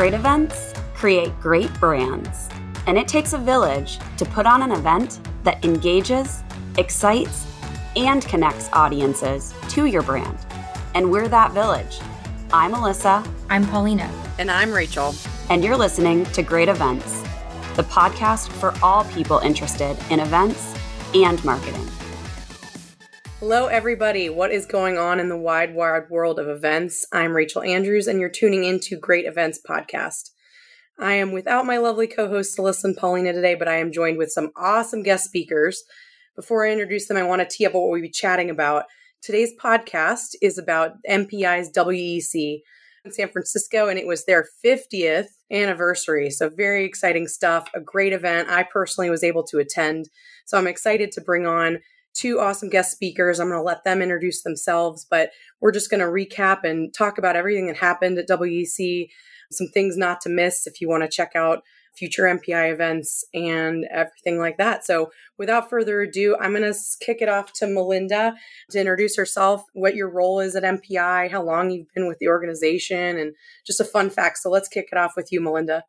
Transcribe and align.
Great 0.00 0.14
events 0.14 0.72
create 0.94 1.38
great 1.40 1.70
brands, 1.78 2.48
and 2.86 2.96
it 2.96 3.06
takes 3.06 3.34
a 3.34 3.38
village 3.38 3.98
to 4.16 4.24
put 4.24 4.46
on 4.46 4.62
an 4.62 4.72
event 4.72 5.20
that 5.44 5.62
engages, 5.62 6.42
excites, 6.78 7.46
and 7.96 8.24
connects 8.24 8.70
audiences 8.72 9.52
to 9.68 9.84
your 9.84 10.00
brand. 10.00 10.38
And 10.94 11.10
we're 11.10 11.28
that 11.28 11.52
village. 11.52 11.98
I'm 12.50 12.72
Alyssa. 12.72 13.30
I'm 13.50 13.66
Paulina. 13.66 14.10
And 14.38 14.50
I'm 14.50 14.72
Rachel. 14.72 15.14
And 15.50 15.62
you're 15.62 15.76
listening 15.76 16.24
to 16.32 16.42
Great 16.42 16.70
Events, 16.70 17.20
the 17.76 17.82
podcast 17.82 18.48
for 18.52 18.72
all 18.82 19.04
people 19.04 19.40
interested 19.40 19.98
in 20.08 20.20
events 20.20 20.74
and 21.14 21.44
marketing. 21.44 21.86
Hello, 23.40 23.68
everybody. 23.68 24.28
What 24.28 24.52
is 24.52 24.66
going 24.66 24.98
on 24.98 25.18
in 25.18 25.30
the 25.30 25.36
wide, 25.36 25.74
wide 25.74 26.10
world 26.10 26.38
of 26.38 26.46
events? 26.46 27.06
I'm 27.10 27.34
Rachel 27.34 27.62
Andrews, 27.62 28.06
and 28.06 28.20
you're 28.20 28.28
tuning 28.28 28.64
into 28.64 28.98
Great 28.98 29.24
Events 29.24 29.58
Podcast. 29.66 30.28
I 30.98 31.14
am 31.14 31.32
without 31.32 31.64
my 31.64 31.78
lovely 31.78 32.06
co 32.06 32.28
hosts, 32.28 32.58
Alyssa 32.58 32.84
and 32.84 32.96
Paulina, 32.98 33.32
today, 33.32 33.54
but 33.54 33.66
I 33.66 33.76
am 33.76 33.92
joined 33.92 34.18
with 34.18 34.30
some 34.30 34.50
awesome 34.58 35.02
guest 35.02 35.24
speakers. 35.24 35.82
Before 36.36 36.66
I 36.66 36.70
introduce 36.70 37.08
them, 37.08 37.16
I 37.16 37.22
want 37.22 37.40
to 37.40 37.48
tee 37.48 37.64
up 37.64 37.72
what 37.72 37.88
we'll 37.88 38.02
be 38.02 38.10
chatting 38.10 38.50
about. 38.50 38.84
Today's 39.22 39.54
podcast 39.58 40.34
is 40.42 40.58
about 40.58 41.02
MPI's 41.08 41.72
WEC 41.72 42.60
in 43.06 43.10
San 43.10 43.30
Francisco, 43.30 43.88
and 43.88 43.98
it 43.98 44.06
was 44.06 44.26
their 44.26 44.44
50th 44.62 45.28
anniversary. 45.50 46.28
So, 46.28 46.50
very 46.50 46.84
exciting 46.84 47.26
stuff, 47.26 47.70
a 47.74 47.80
great 47.80 48.12
event. 48.12 48.50
I 48.50 48.64
personally 48.64 49.08
was 49.08 49.24
able 49.24 49.44
to 49.44 49.60
attend. 49.60 50.10
So, 50.44 50.58
I'm 50.58 50.66
excited 50.66 51.10
to 51.12 51.22
bring 51.22 51.46
on 51.46 51.78
two 52.20 52.38
awesome 52.38 52.68
guest 52.68 52.92
speakers. 52.92 53.40
I'm 53.40 53.48
going 53.48 53.58
to 53.58 53.64
let 53.64 53.84
them 53.84 54.02
introduce 54.02 54.42
themselves, 54.42 55.06
but 55.08 55.30
we're 55.60 55.72
just 55.72 55.90
going 55.90 56.00
to 56.00 56.06
recap 56.06 56.64
and 56.64 56.92
talk 56.92 57.16
about 57.16 57.34
everything 57.34 57.66
that 57.68 57.78
happened 57.78 58.18
at 58.18 58.28
WEC, 58.28 59.08
some 59.50 59.68
things 59.68 59.96
not 59.96 60.20
to 60.22 60.28
miss 60.28 60.66
if 60.66 60.80
you 60.80 60.88
want 60.88 61.02
to 61.02 61.08
check 61.08 61.34
out 61.34 61.62
future 61.96 62.24
MPI 62.24 62.72
events 62.72 63.24
and 63.34 63.86
everything 63.90 64.38
like 64.38 64.58
that. 64.58 64.84
So, 64.84 65.10
without 65.38 65.70
further 65.70 66.02
ado, 66.02 66.36
I'm 66.38 66.54
going 66.54 66.70
to 66.70 66.78
kick 67.00 67.22
it 67.22 67.28
off 67.28 67.52
to 67.54 67.66
Melinda 67.66 68.34
to 68.70 68.78
introduce 68.78 69.16
herself, 69.16 69.64
what 69.72 69.96
your 69.96 70.10
role 70.10 70.40
is 70.40 70.54
at 70.54 70.62
MPI, 70.62 71.30
how 71.30 71.42
long 71.42 71.70
you've 71.70 71.92
been 71.94 72.06
with 72.06 72.18
the 72.18 72.28
organization, 72.28 73.18
and 73.18 73.34
just 73.66 73.80
a 73.80 73.84
fun 73.84 74.10
fact. 74.10 74.38
So, 74.38 74.50
let's 74.50 74.68
kick 74.68 74.88
it 74.92 74.98
off 74.98 75.14
with 75.16 75.32
you, 75.32 75.40
Melinda. 75.40 75.84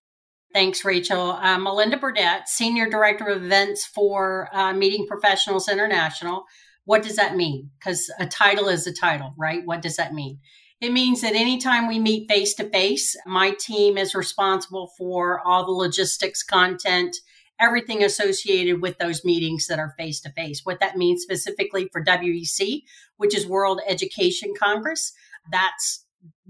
Thanks, 0.53 0.83
Rachel. 0.83 1.31
Uh, 1.31 1.57
Melinda 1.57 1.97
Burdette, 1.97 2.47
Senior 2.47 2.89
Director 2.89 3.27
of 3.27 3.43
Events 3.43 3.85
for 3.85 4.49
uh, 4.53 4.73
Meeting 4.73 5.07
Professionals 5.07 5.69
International. 5.69 6.43
What 6.83 7.03
does 7.03 7.15
that 7.15 7.37
mean? 7.37 7.69
Because 7.79 8.11
a 8.19 8.25
title 8.25 8.67
is 8.67 8.85
a 8.85 8.93
title, 8.93 9.33
right? 9.37 9.61
What 9.65 9.81
does 9.81 9.95
that 9.95 10.13
mean? 10.13 10.39
It 10.81 10.91
means 10.91 11.21
that 11.21 11.35
anytime 11.35 11.87
we 11.87 11.99
meet 11.99 12.27
face 12.27 12.53
to 12.55 12.69
face, 12.69 13.15
my 13.25 13.51
team 13.59 13.97
is 13.97 14.15
responsible 14.15 14.91
for 14.97 15.39
all 15.45 15.63
the 15.63 15.71
logistics, 15.71 16.43
content, 16.43 17.15
everything 17.59 18.03
associated 18.03 18.81
with 18.81 18.97
those 18.97 19.23
meetings 19.23 19.67
that 19.67 19.79
are 19.79 19.93
face 19.97 20.19
to 20.21 20.31
face. 20.31 20.61
What 20.63 20.79
that 20.79 20.97
means 20.97 21.21
specifically 21.21 21.87
for 21.93 22.03
WEC, 22.03 22.81
which 23.17 23.35
is 23.35 23.45
World 23.45 23.79
Education 23.87 24.53
Congress, 24.59 25.13
that's 25.51 26.00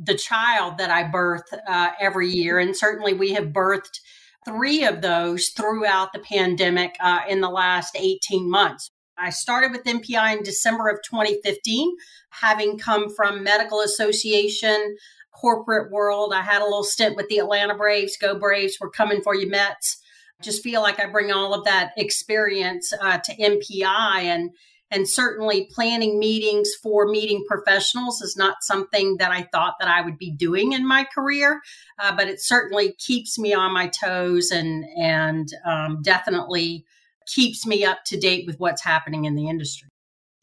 the 0.03 0.15
child 0.15 0.77
that 0.77 0.89
I 0.89 1.03
birth 1.03 1.53
uh, 1.67 1.91
every 1.99 2.29
year. 2.29 2.59
And 2.59 2.75
certainly 2.75 3.13
we 3.13 3.33
have 3.33 3.45
birthed 3.45 3.99
three 4.45 4.83
of 4.83 5.01
those 5.01 5.49
throughout 5.49 6.13
the 6.13 6.19
pandemic 6.19 6.95
uh, 6.99 7.19
in 7.29 7.41
the 7.41 7.49
last 7.49 7.95
18 7.99 8.49
months. 8.49 8.89
I 9.17 9.29
started 9.29 9.71
with 9.71 9.83
MPI 9.83 10.37
in 10.37 10.43
December 10.43 10.89
of 10.89 10.99
2015, 11.03 11.95
having 12.29 12.79
come 12.79 13.13
from 13.13 13.43
medical 13.43 13.81
association, 13.81 14.95
corporate 15.31 15.91
world. 15.91 16.33
I 16.33 16.41
had 16.41 16.61
a 16.61 16.65
little 16.65 16.83
stint 16.83 17.15
with 17.15 17.27
the 17.27 17.37
Atlanta 17.37 17.75
Braves. 17.75 18.17
Go 18.17 18.37
Braves, 18.39 18.77
we're 18.81 18.89
coming 18.89 19.21
for 19.21 19.35
you, 19.35 19.47
Mets. 19.47 20.01
Just 20.41 20.63
feel 20.63 20.81
like 20.81 20.99
I 20.99 21.05
bring 21.05 21.31
all 21.31 21.53
of 21.53 21.65
that 21.65 21.91
experience 21.97 22.91
uh, 22.99 23.19
to 23.19 23.35
MPI 23.35 24.23
and 24.23 24.49
and 24.91 25.09
certainly 25.09 25.69
planning 25.73 26.19
meetings 26.19 26.69
for 26.83 27.07
meeting 27.07 27.43
professionals 27.47 28.21
is 28.21 28.35
not 28.35 28.57
something 28.61 29.17
that 29.17 29.31
I 29.31 29.47
thought 29.51 29.75
that 29.79 29.87
I 29.87 30.01
would 30.01 30.17
be 30.17 30.31
doing 30.31 30.73
in 30.73 30.85
my 30.85 31.05
career, 31.15 31.61
uh, 31.97 32.15
but 32.15 32.27
it 32.27 32.41
certainly 32.41 32.93
keeps 32.99 33.39
me 33.39 33.53
on 33.53 33.73
my 33.73 33.87
toes 33.87 34.51
and 34.51 34.83
and 34.97 35.47
um, 35.65 36.01
definitely 36.03 36.85
keeps 37.25 37.65
me 37.65 37.85
up 37.85 37.99
to 38.07 38.19
date 38.19 38.45
with 38.45 38.59
what's 38.59 38.83
happening 38.83 39.25
in 39.25 39.35
the 39.35 39.47
industry. 39.47 39.87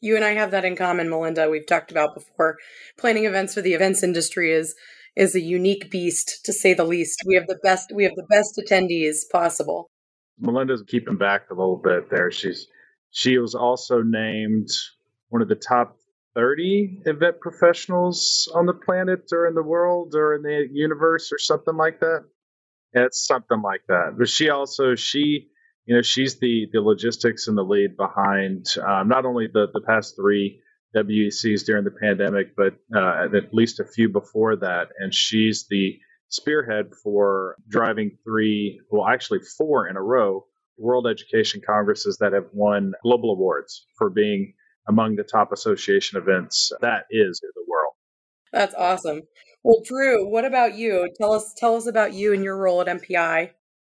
You 0.01 0.17
and 0.17 0.25
I 0.25 0.35
have 0.35 0.53
that 0.53 0.65
in 0.65 0.77
common, 0.77 1.11
Melinda. 1.11 1.51
We've 1.51 1.67
talked 1.67 1.91
about 1.91 2.15
before. 2.15 2.57
Planning 2.99 3.25
events 3.25 3.55
for 3.55 3.61
the 3.61 3.75
events 3.75 4.03
industry 4.03 4.53
is 4.53 4.75
is 5.17 5.35
a 5.35 5.41
unique 5.41 5.91
beast 5.91 6.45
to 6.45 6.53
say 6.53 6.73
the 6.73 6.85
least. 6.85 7.23
We 7.27 7.35
have 7.35 7.49
the 7.49 7.59
best 7.63 7.93
we 7.95 8.05
have 8.05 8.15
the 8.15 8.27
best 8.31 8.59
attendees 8.59 9.29
possible. 9.31 9.91
Melinda's 10.41 10.85
keeping 10.87 11.17
back 11.17 11.51
a 11.51 11.55
little 11.55 11.77
bit 11.77 12.09
there. 12.11 12.31
She's 12.31 12.69
she 13.11 13.39
was 13.39 13.55
also 13.55 14.03
named 14.03 14.69
one 15.29 15.43
of 15.43 15.49
the 15.49 15.55
top 15.55 15.97
30 16.35 17.03
event 17.07 17.41
professionals 17.41 18.51
on 18.55 18.67
the 18.67 18.73
planet 18.75 19.29
or 19.33 19.47
in 19.47 19.55
the 19.55 19.63
world 19.63 20.15
or 20.15 20.35
in 20.35 20.43
the 20.43 20.69
universe 20.73 21.33
or 21.33 21.39
something 21.39 21.77
like 21.77 22.01
that. 22.01 22.25
Yeah, 22.95 23.07
it's 23.07 23.27
something 23.27 23.61
like 23.63 23.83
that. 23.89 24.15
But 24.19 24.29
she 24.29 24.51
also 24.51 24.95
she 24.95 25.49
you 25.87 25.97
know 25.97 26.03
she's 26.03 26.39
the 26.39 26.69
the 26.73 26.81
logistics 26.81 27.49
and 27.49 27.59
the 27.59 27.63
lead 27.63 27.97
behind 27.97 28.67
um, 28.87 29.09
not 29.09 29.25
only 29.25 29.49
the 29.53 29.67
the 29.73 29.81
past 29.81 30.17
three 30.17 30.61
WECs 30.97 31.65
during 31.65 31.85
the 31.85 31.91
pandemic, 31.91 32.57
but 32.57 32.75
uh, 32.97 33.27
at 33.37 33.53
least 33.53 33.81
a 33.81 33.85
few 33.85 34.09
before 34.09 34.57
that. 34.57 34.89
And 34.99 35.13
she's 35.13 35.67
the 35.69 35.99
spearhead 36.29 36.93
for 37.03 37.57
driving 37.69 38.17
three, 38.25 38.81
well, 38.91 39.07
actually 39.07 39.41
four 39.57 39.89
in 39.89 39.97
a 39.97 40.03
row 40.03 40.45
World 40.79 41.07
Education 41.07 41.61
Congresses 41.67 42.19
that 42.19 42.33
have 42.33 42.47
won 42.53 42.93
global 43.03 43.33
awards 43.33 43.87
for 43.97 44.11
being 44.11 44.55
among 44.89 45.17
the 45.17 45.25
top 45.25 45.53
association 45.53 46.19
events. 46.19 46.73
That 46.81 47.05
is 47.11 47.41
in 47.43 47.51
the 47.55 47.65
world. 47.69 47.93
That's 48.53 48.75
awesome. 48.75 49.23
Well, 49.63 49.83
Drew, 49.85 50.31
what 50.31 50.45
about 50.45 50.75
you? 50.75 51.09
Tell 51.21 51.33
us 51.33 51.53
tell 51.57 51.77
us 51.77 51.87
about 51.87 52.15
you 52.15 52.33
and 52.33 52.43
your 52.43 52.57
role 52.57 52.81
at 52.81 52.87
MPI. 52.87 53.51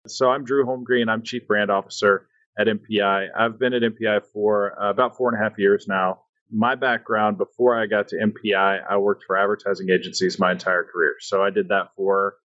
So 0.07 0.31
I'm 0.31 0.45
Drew 0.45 0.65
Holmgren. 0.65 1.09
I'm 1.11 1.23
Chief 1.23 1.47
Brand 1.47 1.71
Officer 1.71 2.29
at 2.59 2.67
MPI. 2.67 3.29
I've 3.37 3.59
been 3.59 3.75
at 3.75 3.83
MPI 3.83 4.23
for 4.33 4.81
uh, 4.83 4.91
about 4.91 5.17
four 5.17 5.33
and 5.33 5.41
a 5.41 5.43
half 5.43 5.59
years 5.59 5.87
now. 5.89 6.21
My 6.51 6.75
background 6.77 7.37
before 7.37 7.79
I 7.79 7.87
got 7.87 8.09
to 8.09 8.17
MPI, 8.17 8.81
I 8.89 8.97
worked 8.97 9.25
for 9.27 9.37
advertising 9.37 9.91
agencies 9.91 10.39
my 10.39 10.53
entire 10.53 10.85
career. 10.85 11.17
So 11.21 11.43
I 11.43 11.51
did 11.51 11.69
that 11.69 11.89
for 11.95 12.37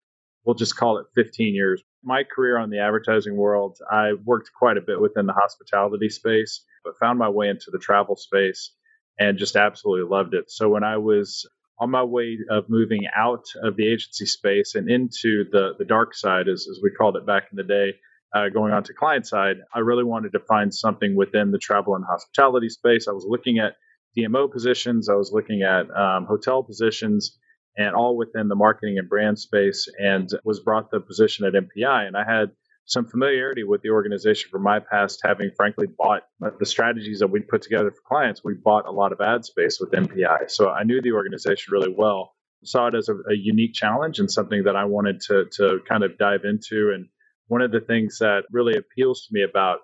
we'll 0.45 0.55
just 0.55 0.77
call 0.77 0.99
it 0.99 1.07
15 1.15 1.55
years. 1.55 1.83
My 2.03 2.25
career 2.25 2.59
on 2.59 2.71
the 2.71 2.81
advertising 2.81 3.37
world, 3.37 3.79
I 3.91 4.13
worked 4.25 4.51
quite 4.59 4.77
a 4.77 4.83
bit 4.83 5.01
within 5.01 5.27
the 5.27 5.33
hospitality 5.33 6.09
space, 6.09 6.65
but 6.85 6.99
found 6.99 7.19
my 7.19 7.29
way 7.29 7.49
into 7.49 7.71
the 7.71 7.79
travel 7.79 8.17
space 8.17 8.73
and 9.19 9.39
just 9.39 9.57
absolutely 9.57 10.09
loved 10.09 10.35
it. 10.35 10.51
So 10.51 10.69
when 10.69 10.85
I 10.85 10.97
was 10.97 11.47
on 11.79 11.91
my 11.91 12.03
way 12.03 12.39
of 12.51 12.69
moving 12.69 13.03
out 13.17 13.45
of 13.63 13.77
the 13.77 13.87
agency 13.87 14.27
space 14.27 14.75
and 14.75 14.91
into 14.91 15.45
the, 15.51 15.73
the 15.79 15.85
dark 15.85 16.15
side, 16.15 16.49
as, 16.49 16.67
as 16.71 16.81
we 16.83 16.91
called 16.91 17.17
it 17.17 17.27
back 17.27 17.45
in 17.51 17.57
the 17.57 17.65
day, 17.65 17.95
uh, 18.35 18.49
going 18.49 18.73
on 18.73 18.83
to 18.85 18.95
client 18.95 19.27
side, 19.27 19.57
I 19.75 19.81
really 19.81 20.05
wanted 20.05 20.33
to 20.33 20.41
find 20.41 20.75
something 20.75 21.15
within 21.15 21.51
the 21.51 21.59
travel 21.59 21.95
and 21.97 22.05
hospitality 22.05 22.69
space. 22.69 23.07
I 23.07 23.13
was 23.13 23.27
looking 23.29 23.59
at 23.59 23.77
DMO 24.17 24.51
positions, 24.51 25.09
I 25.09 25.15
was 25.15 25.33
looking 25.33 25.63
at 25.63 25.91
um, 25.97 26.27
hotel 26.27 26.63
positions, 26.63 27.39
and 27.77 27.95
all 27.95 28.17
within 28.17 28.49
the 28.49 28.55
marketing 28.55 28.99
and 28.99 29.09
brand 29.09 29.39
space 29.39 29.89
and 29.99 30.29
was 30.45 30.61
brought 30.61 30.91
the 30.91 31.01
position 31.01 31.47
at 31.47 31.55
MPI. 31.55 32.07
And 32.07 32.17
I 32.17 32.25
had 32.25 32.51
some 32.85 33.07
familiarity 33.07 33.65
with 33.65 33.81
the 33.83 33.91
organization 33.91 34.51
from 34.51 34.63
my 34.63 34.81
past, 34.81 35.21
having 35.25 35.51
frankly 35.57 35.87
bought 35.87 36.23
the 36.59 36.67
strategies 36.67 37.21
that 37.21 37.29
we 37.29 37.41
put 37.41 37.63
together 37.63 37.91
for 37.91 38.03
clients. 38.07 38.43
We 38.45 38.55
bought 38.55 38.87
a 38.87 38.91
lot 38.91 39.13
of 39.13 39.21
ad 39.21 39.45
space 39.45 39.79
with 39.81 39.93
MPI. 39.93 40.51
So 40.51 40.69
I 40.69 40.83
knew 40.83 41.01
the 41.01 41.13
organization 41.13 41.73
really 41.73 41.95
well, 41.97 42.35
saw 42.65 42.89
it 42.89 42.95
as 42.95 43.09
a, 43.09 43.15
a 43.15 43.35
unique 43.35 43.73
challenge 43.73 44.19
and 44.19 44.31
something 44.31 44.65
that 44.65 44.77
I 44.77 44.85
wanted 44.85 45.21
to, 45.29 45.47
to 45.57 45.79
kind 45.89 46.03
of 46.03 46.19
dive 46.19 46.45
into. 46.45 46.93
And 46.95 47.07
one 47.47 47.63
of 47.63 47.71
the 47.71 47.81
things 47.81 48.19
that 48.19 48.43
really 48.51 48.77
appeals 48.77 49.27
to 49.27 49.29
me 49.33 49.43
about 49.43 49.79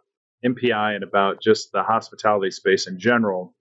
MPI 0.45 0.95
and 0.97 1.05
about 1.05 1.41
just 1.41 1.71
the 1.73 1.83
hospitality 1.83 2.51
space 2.51 2.87
in 2.87 2.99
general 2.99 3.55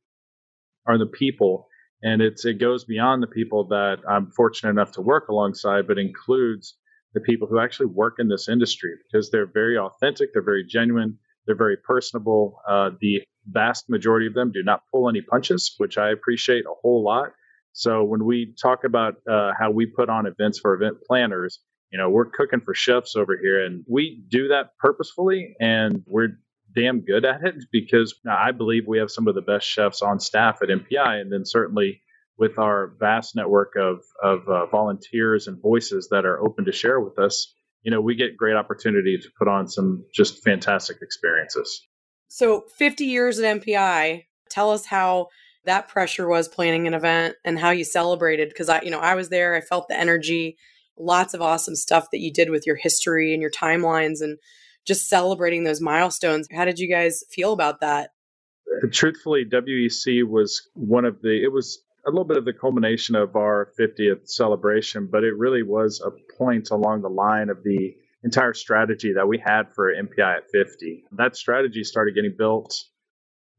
are 0.87 0.97
the 0.97 1.05
people 1.05 1.67
and 2.03 2.21
it's 2.21 2.45
it 2.45 2.59
goes 2.59 2.85
beyond 2.85 3.23
the 3.23 3.27
people 3.27 3.67
that 3.67 3.97
I'm 4.09 4.31
fortunate 4.31 4.71
enough 4.71 4.91
to 4.93 5.01
work 5.01 5.29
alongside, 5.29 5.87
but 5.87 5.97
includes 5.97 6.75
the 7.13 7.21
people 7.21 7.47
who 7.47 7.59
actually 7.59 7.87
work 7.87 8.15
in 8.19 8.27
this 8.27 8.47
industry 8.47 8.91
because 9.05 9.31
they're 9.31 9.51
very 9.51 9.77
authentic, 9.77 10.29
they're 10.33 10.43
very 10.43 10.65
genuine, 10.65 11.17
they're 11.45 11.55
very 11.55 11.77
personable. 11.77 12.59
Uh, 12.67 12.91
the 13.01 13.21
vast 13.45 13.89
majority 13.89 14.27
of 14.27 14.33
them 14.33 14.51
do 14.51 14.61
not 14.63 14.81
pull 14.91 15.09
any 15.09 15.21
punches, 15.21 15.73
which 15.77 15.97
I 15.97 16.11
appreciate 16.11 16.65
a 16.65 16.73
whole 16.81 17.03
lot. 17.03 17.29
So 17.73 18.03
when 18.03 18.25
we 18.25 18.53
talk 18.61 18.83
about 18.83 19.15
uh, 19.29 19.51
how 19.57 19.71
we 19.71 19.85
put 19.85 20.09
on 20.09 20.25
events 20.25 20.59
for 20.59 20.73
event 20.73 20.97
planners, 21.07 21.59
you 21.91 21.97
know, 21.97 22.09
we're 22.09 22.25
cooking 22.25 22.59
for 22.59 22.73
chefs 22.73 23.15
over 23.15 23.37
here, 23.41 23.63
and 23.63 23.83
we 23.87 24.23
do 24.27 24.49
that 24.49 24.71
purposefully, 24.79 25.55
and 25.59 26.03
we're 26.05 26.39
damn 26.77 27.01
good 27.01 27.25
at 27.25 27.43
it 27.43 27.55
because 27.71 28.13
I 28.29 28.51
believe 28.51 28.83
we 28.87 28.99
have 28.99 29.09
some 29.09 29.27
of 29.27 29.33
the 29.33 29.41
best 29.41 29.67
chefs 29.67 30.01
on 30.01 30.19
staff 30.19 30.59
at 30.61 30.69
MPI. 30.69 31.21
And 31.21 31.31
then 31.31 31.43
certainly 31.43 32.01
with 32.37 32.59
our 32.59 32.93
vast 32.99 33.35
network 33.35 33.73
of, 33.75 34.01
of 34.23 34.47
uh, 34.47 34.67
volunteers 34.67 35.47
and 35.47 35.59
voices 35.59 36.09
that 36.11 36.25
are 36.25 36.39
open 36.39 36.65
to 36.65 36.71
share 36.71 36.99
with 36.99 37.17
us, 37.17 37.55
you 37.81 37.89
know, 37.89 37.99
we 37.99 38.15
get 38.15 38.37
great 38.37 38.55
opportunity 38.55 39.17
to 39.17 39.27
put 39.39 39.47
on 39.47 39.67
some 39.67 40.05
just 40.13 40.43
fantastic 40.43 40.97
experiences. 41.01 41.87
So 42.27 42.65
50 42.77 43.05
years 43.05 43.39
at 43.39 43.61
MPI, 43.61 44.25
tell 44.49 44.69
us 44.69 44.85
how 44.85 45.29
that 45.65 45.87
pressure 45.87 46.27
was 46.27 46.47
planning 46.47 46.85
an 46.85 46.93
event 46.93 47.35
and 47.43 47.57
how 47.57 47.71
you 47.71 47.83
celebrated 47.83 48.49
because 48.49 48.69
I, 48.69 48.81
you 48.81 48.91
know, 48.91 48.99
I 48.99 49.15
was 49.15 49.29
there, 49.29 49.55
I 49.55 49.61
felt 49.61 49.87
the 49.87 49.99
energy, 49.99 50.57
lots 50.97 51.33
of 51.33 51.41
awesome 51.41 51.75
stuff 51.75 52.11
that 52.11 52.19
you 52.19 52.31
did 52.31 52.51
with 52.51 52.67
your 52.67 52.75
history 52.75 53.33
and 53.33 53.41
your 53.41 53.51
timelines 53.51 54.21
and 54.21 54.37
just 54.87 55.09
celebrating 55.09 55.63
those 55.63 55.81
milestones. 55.81 56.47
How 56.51 56.65
did 56.65 56.79
you 56.79 56.89
guys 56.89 57.23
feel 57.29 57.53
about 57.53 57.81
that? 57.81 58.11
Truthfully, 58.91 59.45
WEC 59.45 60.23
was 60.27 60.67
one 60.73 61.05
of 61.05 61.21
the, 61.21 61.43
it 61.43 61.51
was 61.51 61.79
a 62.07 62.09
little 62.09 62.25
bit 62.25 62.37
of 62.37 62.45
the 62.45 62.53
culmination 62.53 63.15
of 63.15 63.35
our 63.35 63.71
50th 63.79 64.29
celebration, 64.29 65.09
but 65.11 65.23
it 65.23 65.37
really 65.37 65.63
was 65.63 66.01
a 66.01 66.11
point 66.37 66.69
along 66.71 67.01
the 67.01 67.09
line 67.09 67.49
of 67.49 67.63
the 67.63 67.95
entire 68.23 68.53
strategy 68.53 69.13
that 69.13 69.27
we 69.27 69.37
had 69.37 69.73
for 69.73 69.93
MPI 69.93 70.37
at 70.37 70.43
50. 70.51 71.03
That 71.11 71.35
strategy 71.35 71.83
started 71.83 72.15
getting 72.15 72.35
built, 72.37 72.73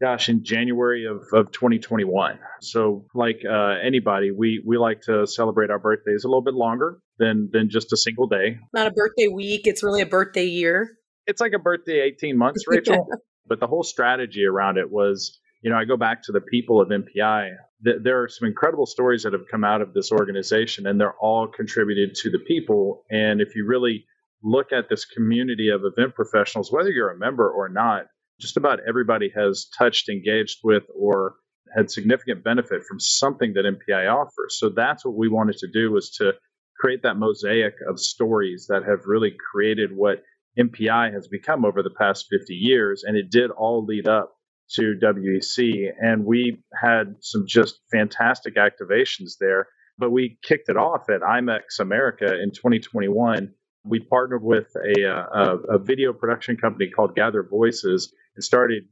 gosh, 0.01 0.29
in 0.29 0.45
January 0.45 1.07
of, 1.07 1.23
of 1.33 1.53
2021. 1.53 2.39
So, 2.61 3.07
like 3.15 3.43
uh, 3.49 3.75
anybody, 3.83 4.31
we, 4.31 4.63
we 4.65 4.79
like 4.79 5.03
to 5.03 5.27
celebrate 5.27 5.71
our 5.71 5.79
birthdays 5.79 6.25
a 6.25 6.29
little 6.29 6.43
bit 6.43 6.55
longer 6.55 7.01
than, 7.19 7.51
than 7.53 7.69
just 7.69 7.93
a 7.93 7.97
single 7.97 8.29
day. 8.29 8.59
Not 8.73 8.87
a 8.87 8.91
birthday 8.93 9.29
week, 9.29 9.63
it's 9.65 9.83
really 9.83 10.03
a 10.03 10.07
birthday 10.07 10.47
year. 10.47 10.99
It's 11.29 11.41
like 11.41 11.53
a 11.53 11.61
birthday 11.61 12.01
18 12.01 12.37
months, 12.37 12.65
Rachel. 12.69 13.07
but 13.47 13.61
the 13.61 13.69
whole 13.69 13.85
strategy 13.85 14.45
around 14.45 14.79
it 14.79 14.91
was 14.91 15.39
you 15.63 15.71
know, 15.71 15.77
I 15.77 15.85
go 15.85 15.97
back 15.97 16.23
to 16.25 16.33
the 16.33 16.41
people 16.41 16.81
of 16.81 16.89
MPI. 16.89 17.51
Th- 17.85 17.97
there 18.03 18.23
are 18.23 18.29
some 18.29 18.49
incredible 18.49 18.87
stories 18.87 19.25
that 19.25 19.33
have 19.33 19.49
come 19.51 19.65
out 19.65 19.83
of 19.83 19.93
this 19.93 20.13
organization, 20.13 20.87
and 20.87 21.01
they're 21.01 21.17
all 21.21 21.49
contributed 21.49 22.15
to 22.17 22.31
the 22.31 22.39
people. 22.39 23.05
And 23.11 23.41
if 23.41 23.57
you 23.57 23.67
really 23.67 24.07
look 24.43 24.73
at 24.73 24.89
this 24.89 25.05
community 25.05 25.71
of 25.71 25.83
event 25.85 26.15
professionals, 26.15 26.71
whether 26.71 26.91
you're 26.91 27.11
a 27.11 27.19
member 27.19 27.51
or 27.51 27.69
not, 27.69 28.07
just 28.41 28.57
about 28.57 28.79
everybody 28.89 29.33
has 29.35 29.69
touched, 29.77 30.09
engaged 30.09 30.61
with, 30.63 30.85
or 30.95 31.35
had 31.77 31.91
significant 31.91 32.45
benefit 32.45 32.85
from 32.89 33.01
something 33.01 33.55
that 33.55 33.65
MPI 33.65 34.11
offers. 34.11 34.59
So 34.59 34.71
that's 34.71 35.05
what 35.05 35.17
we 35.17 35.29
wanted 35.29 35.57
to 35.59 35.69
do 35.73 35.91
was 35.91 36.11
to 36.19 36.33
create 36.79 37.03
that 37.03 37.17
mosaic 37.17 37.75
of 37.89 37.99
stories 37.99 38.67
that 38.69 38.85
have 38.85 39.01
really 39.07 39.35
created 39.53 39.91
what 39.93 40.23
MPI 40.59 41.13
has 41.13 41.29
become 41.29 41.65
over 41.65 41.83
the 41.83 41.91
past 41.91 42.27
50 42.31 42.55
years. 42.55 43.05
And 43.05 43.17
it 43.17 43.31
did 43.31 43.51
all 43.51 43.85
lead 43.85 44.09
up 44.09 44.35
to 44.73 44.95
WEC. 45.03 45.91
And 46.01 46.25
we 46.25 46.63
had 46.75 47.17
some 47.21 47.45
just 47.47 47.81
fantastic 47.91 48.57
activations 48.57 49.33
there. 49.41 49.69
But 49.99 50.11
we 50.11 50.39
kicked 50.43 50.69
it 50.69 50.77
off 50.77 51.09
at 51.11 51.23
IMEX 51.23 51.81
America 51.81 52.41
in 52.41 52.53
2021. 52.53 53.53
We 53.85 54.01
partnered 54.01 54.43
with 54.43 54.69
a, 54.77 55.03
a, 55.03 55.57
a 55.75 55.79
video 55.79 56.13
production 56.13 56.57
company 56.57 56.91
called 56.91 57.15
Gather 57.15 57.43
Voices 57.43 58.13
and 58.37 58.45
started 58.45 58.85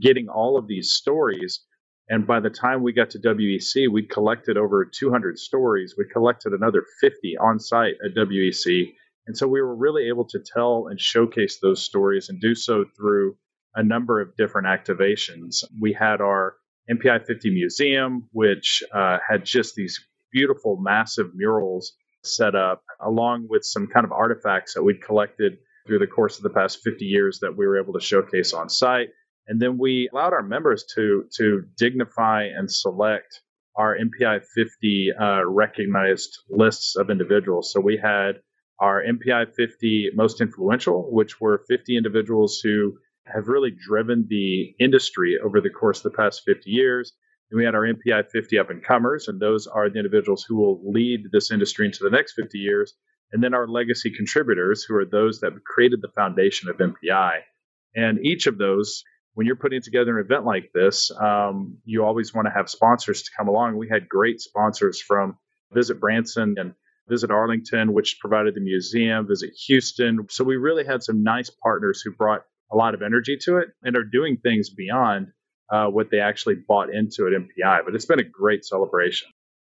getting 0.00 0.28
all 0.28 0.56
of 0.56 0.68
these 0.68 0.92
stories. 0.92 1.60
And 2.08 2.26
by 2.26 2.40
the 2.40 2.50
time 2.50 2.82
we 2.82 2.92
got 2.92 3.10
to 3.10 3.18
WEC, 3.18 3.90
we 3.90 4.02
collected 4.02 4.56
over 4.56 4.84
200 4.84 5.38
stories. 5.38 5.94
We 5.96 6.04
collected 6.12 6.52
another 6.52 6.84
50 7.00 7.36
on 7.38 7.58
site 7.58 7.94
at 8.04 8.14
WEC. 8.14 8.92
And 9.26 9.36
so 9.36 9.46
we 9.46 9.60
were 9.60 9.74
really 9.74 10.08
able 10.08 10.24
to 10.26 10.40
tell 10.40 10.88
and 10.90 11.00
showcase 11.00 11.58
those 11.60 11.82
stories 11.82 12.28
and 12.28 12.40
do 12.40 12.54
so 12.54 12.84
through 12.96 13.36
a 13.74 13.82
number 13.82 14.20
of 14.20 14.36
different 14.36 14.66
activations. 14.66 15.64
We 15.80 15.92
had 15.92 16.20
our 16.20 16.56
MPI 16.90 17.26
50 17.26 17.50
museum, 17.50 18.28
which 18.32 18.82
uh, 18.92 19.18
had 19.26 19.44
just 19.44 19.74
these 19.74 20.04
beautiful, 20.32 20.76
massive 20.76 21.30
murals 21.34 21.92
set 22.24 22.54
up, 22.54 22.82
along 23.00 23.46
with 23.48 23.64
some 23.64 23.86
kind 23.86 24.04
of 24.04 24.12
artifacts 24.12 24.74
that 24.74 24.82
we'd 24.82 25.02
collected 25.02 25.58
through 25.86 25.98
the 25.98 26.06
course 26.06 26.36
of 26.36 26.42
the 26.42 26.50
past 26.50 26.80
50 26.82 27.04
years 27.04 27.40
that 27.40 27.56
we 27.56 27.66
were 27.66 27.80
able 27.80 27.92
to 27.94 28.00
showcase 28.00 28.52
on 28.52 28.68
site. 28.68 29.10
And 29.46 29.60
then 29.60 29.78
we 29.78 30.08
allowed 30.12 30.32
our 30.32 30.42
members 30.42 30.84
to 30.94 31.24
to 31.36 31.64
dignify 31.76 32.44
and 32.44 32.70
select 32.70 33.40
our 33.74 33.96
MPI 33.96 34.44
50 34.54 35.12
uh, 35.12 35.44
recognized 35.46 36.38
lists 36.48 36.94
of 36.94 37.10
individuals. 37.10 37.72
So 37.72 37.80
we 37.80 37.96
had 37.96 38.40
our 38.82 39.00
MPI 39.00 39.54
50 39.54 40.10
most 40.14 40.40
influential, 40.40 41.08
which 41.12 41.40
were 41.40 41.64
50 41.68 41.96
individuals 41.96 42.58
who 42.58 42.98
have 43.26 43.46
really 43.46 43.70
driven 43.70 44.26
the 44.28 44.74
industry 44.80 45.38
over 45.42 45.60
the 45.60 45.70
course 45.70 46.04
of 46.04 46.10
the 46.10 46.16
past 46.16 46.42
50 46.44 46.68
years. 46.68 47.12
And 47.50 47.58
we 47.58 47.64
had 47.64 47.76
our 47.76 47.86
MPI 47.86 48.24
50 48.32 48.58
up 48.58 48.70
and 48.70 48.82
comers, 48.82 49.28
and 49.28 49.38
those 49.38 49.68
are 49.68 49.88
the 49.88 50.00
individuals 50.00 50.44
who 50.46 50.56
will 50.56 50.80
lead 50.84 51.28
this 51.30 51.52
industry 51.52 51.86
into 51.86 52.02
the 52.02 52.10
next 52.10 52.32
50 52.32 52.58
years. 52.58 52.94
And 53.30 53.40
then 53.42 53.54
our 53.54 53.68
legacy 53.68 54.10
contributors, 54.10 54.82
who 54.82 54.96
are 54.96 55.06
those 55.06 55.38
that 55.40 55.52
created 55.64 56.02
the 56.02 56.10
foundation 56.16 56.68
of 56.68 56.78
MPI. 56.78 57.38
And 57.94 58.26
each 58.26 58.48
of 58.48 58.58
those, 58.58 59.04
when 59.34 59.46
you're 59.46 59.54
putting 59.54 59.80
together 59.80 60.18
an 60.18 60.24
event 60.24 60.44
like 60.44 60.70
this, 60.74 61.12
um, 61.20 61.78
you 61.84 62.04
always 62.04 62.34
want 62.34 62.46
to 62.46 62.52
have 62.52 62.68
sponsors 62.68 63.22
to 63.22 63.30
come 63.38 63.46
along. 63.46 63.76
We 63.76 63.88
had 63.88 64.08
great 64.08 64.40
sponsors 64.40 65.00
from 65.00 65.38
Visit 65.72 66.00
Branson 66.00 66.56
and 66.58 66.74
Visit 67.08 67.30
Arlington, 67.30 67.92
which 67.92 68.18
provided 68.20 68.54
the 68.54 68.60
museum, 68.60 69.26
Visit 69.26 69.50
Houston. 69.66 70.26
So 70.30 70.44
we 70.44 70.56
really 70.56 70.84
had 70.84 71.02
some 71.02 71.22
nice 71.22 71.50
partners 71.50 72.00
who 72.00 72.12
brought 72.12 72.42
a 72.70 72.76
lot 72.76 72.94
of 72.94 73.02
energy 73.02 73.36
to 73.42 73.58
it 73.58 73.68
and 73.82 73.96
are 73.96 74.04
doing 74.04 74.36
things 74.36 74.70
beyond 74.70 75.28
uh, 75.70 75.86
what 75.86 76.10
they 76.10 76.20
actually 76.20 76.54
bought 76.54 76.94
into 76.94 77.26
at 77.26 77.32
MPI. 77.32 77.84
But 77.84 77.94
it's 77.94 78.06
been 78.06 78.20
a 78.20 78.24
great 78.24 78.64
celebration. 78.64 79.28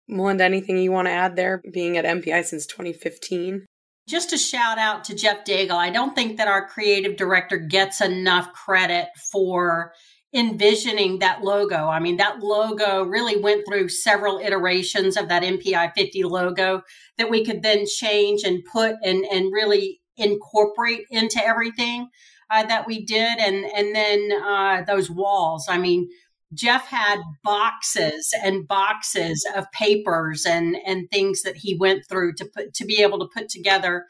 Melinda, 0.09 0.44
anything 0.44 0.77
you 0.79 0.93
want 0.93 1.06
to 1.06 1.12
add 1.12 1.37
there, 1.37 1.62
being 1.73 1.97
at 1.97 2.05
MPI 2.05 2.44
since 2.44 2.67
2015? 2.67 3.65
Just 4.09 4.33
a 4.33 4.38
shout 4.38 4.79
out 4.79 5.05
to 5.05 5.15
Jeff 5.15 5.44
Daigle. 5.44 5.73
I 5.73 5.91
don't 5.91 6.17
think 6.17 6.38
that 6.38 6.49
our 6.49 6.67
creative 6.67 7.17
director 7.17 7.59
gets 7.59 8.00
enough 8.00 8.53
credit 8.53 9.09
for 9.31 9.93
envisioning 10.32 11.19
that 11.19 11.43
logo. 11.43 11.88
I 11.88 11.99
mean, 11.99 12.17
that 12.19 12.38
logo 12.41 13.03
really 13.03 13.37
went 13.37 13.67
through 13.67 13.88
several 13.88 14.38
iterations 14.38 15.17
of 15.17 15.29
that 15.29 15.43
MPI 15.43 15.93
50 15.97 16.23
logo 16.25 16.82
that 17.19 17.31
we 17.31 17.44
could 17.44 17.62
then 17.62 17.85
change 17.87 18.44
and 18.44 18.65
put 18.73 18.94
and, 19.03 19.25
and 19.25 19.53
really 19.53 20.00
incorporate 20.17 21.06
into 21.11 21.44
everything 21.44 22.09
uh, 22.50 22.65
that 22.67 22.87
we 22.87 23.05
did, 23.05 23.38
and 23.38 23.65
and 23.65 23.94
then 23.94 24.31
uh, 24.44 24.82
those 24.87 25.11
walls. 25.11 25.67
I 25.69 25.79
mean, 25.79 26.09
Jeff 26.53 26.87
had 26.87 27.21
boxes 27.44 28.35
and 28.43 28.67
boxes 28.67 29.47
of 29.55 29.71
papers 29.73 30.44
and 30.44 30.76
and 30.85 31.09
things 31.11 31.43
that 31.43 31.56
he 31.56 31.76
went 31.76 32.05
through 32.09 32.35
to 32.35 32.45
put 32.45 32.75
to 32.75 32.85
be 32.85 33.02
able 33.02 33.21
to 33.21 33.28
put 33.35 33.49
together 33.49 34.07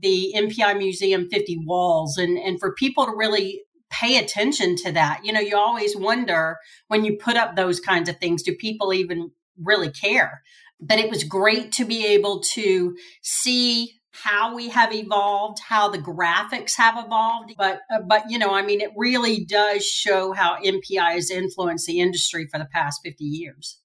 the 0.00 0.32
MPI 0.34 0.78
Museum 0.78 1.28
50 1.30 1.58
walls, 1.66 2.16
and 2.16 2.38
and 2.38 2.58
for 2.58 2.74
people 2.74 3.04
to 3.04 3.12
really 3.14 3.62
pay 3.92 4.16
attention 4.16 4.74
to 4.76 4.92
that. 4.92 5.20
You 5.22 5.32
know, 5.32 5.40
you 5.40 5.56
always 5.56 5.96
wonder 5.96 6.56
when 6.88 7.04
you 7.04 7.16
put 7.16 7.36
up 7.36 7.54
those 7.54 7.78
kinds 7.78 8.08
of 8.08 8.18
things, 8.18 8.42
do 8.42 8.54
people 8.56 8.92
even 8.92 9.30
really 9.62 9.90
care? 9.90 10.42
But 10.80 10.98
it 10.98 11.10
was 11.10 11.22
great 11.22 11.70
to 11.72 11.84
be 11.84 12.06
able 12.06 12.40
to 12.54 12.96
see 13.22 13.92
how 14.12 14.54
we 14.54 14.68
have 14.68 14.92
evolved, 14.92 15.58
how 15.60 15.88
the 15.88 15.98
graphics 15.98 16.76
have 16.76 17.02
evolved. 17.02 17.54
But, 17.56 17.80
uh, 17.90 18.00
but 18.06 18.24
you 18.28 18.38
know, 18.38 18.52
I 18.52 18.62
mean, 18.62 18.80
it 18.80 18.90
really 18.96 19.44
does 19.44 19.84
show 19.84 20.32
how 20.32 20.56
MPI 20.62 21.14
has 21.14 21.30
influenced 21.30 21.86
the 21.86 22.00
industry 22.00 22.46
for 22.50 22.58
the 22.58 22.66
past 22.66 23.00
50 23.04 23.24
years. 23.24 23.78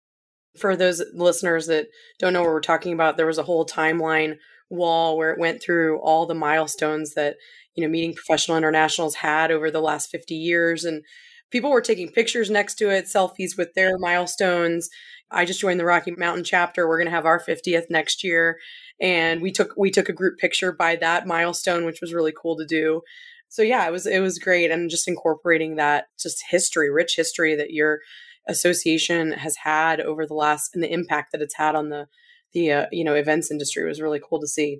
For 0.57 0.75
those 0.75 1.03
listeners 1.13 1.67
that 1.67 1.87
don't 2.17 2.33
know 2.33 2.41
what 2.41 2.49
we're 2.49 2.61
talking 2.61 2.93
about, 2.93 3.15
there 3.15 3.27
was 3.27 3.37
a 3.37 3.43
whole 3.43 3.65
timeline 3.65 4.37
wall 4.69 5.17
where 5.17 5.31
it 5.31 5.39
went 5.39 5.61
through 5.61 5.99
all 5.99 6.25
the 6.25 6.33
milestones 6.33 7.13
that, 7.13 7.35
you 7.77 7.85
know, 7.85 7.89
meeting 7.89 8.13
professional 8.13 8.57
internationals 8.57 9.15
had 9.15 9.51
over 9.51 9.71
the 9.71 9.79
last 9.79 10.09
50 10.09 10.35
years. 10.35 10.83
And 10.83 11.03
people 11.51 11.69
were 11.69 11.81
taking 11.81 12.11
pictures 12.11 12.49
next 12.49 12.75
to 12.75 12.89
it, 12.89 13.05
selfies 13.05 13.57
with 13.57 13.73
their 13.75 13.97
milestones. 13.97 14.89
I 15.31 15.45
just 15.45 15.61
joined 15.61 15.79
the 15.79 15.85
Rocky 15.85 16.11
Mountain 16.11 16.43
chapter. 16.43 16.87
We're 16.87 16.97
going 16.97 17.09
to 17.09 17.15
have 17.15 17.25
our 17.25 17.39
50th 17.39 17.85
next 17.89 18.23
year 18.23 18.57
and 18.99 19.41
we 19.41 19.51
took 19.51 19.73
we 19.77 19.91
took 19.91 20.09
a 20.09 20.13
group 20.13 20.37
picture 20.37 20.71
by 20.71 20.95
that 20.95 21.27
milestone 21.27 21.85
which 21.85 22.01
was 22.01 22.13
really 22.13 22.33
cool 22.39 22.57
to 22.57 22.65
do 22.65 23.01
so 23.49 23.61
yeah 23.61 23.87
it 23.87 23.91
was 23.91 24.05
it 24.05 24.19
was 24.19 24.39
great 24.39 24.71
and 24.71 24.89
just 24.89 25.07
incorporating 25.07 25.75
that 25.75 26.05
just 26.19 26.43
history 26.49 26.89
rich 26.89 27.15
history 27.15 27.55
that 27.55 27.71
your 27.71 27.99
association 28.47 29.33
has 29.33 29.57
had 29.57 29.99
over 30.01 30.25
the 30.25 30.33
last 30.33 30.71
and 30.73 30.83
the 30.83 30.91
impact 30.91 31.31
that 31.31 31.41
it's 31.41 31.55
had 31.55 31.75
on 31.75 31.89
the 31.89 32.07
the 32.53 32.71
uh, 32.71 32.85
you 32.91 33.03
know 33.03 33.13
events 33.13 33.51
industry 33.51 33.85
was 33.85 34.01
really 34.01 34.21
cool 34.27 34.39
to 34.39 34.47
see 34.47 34.79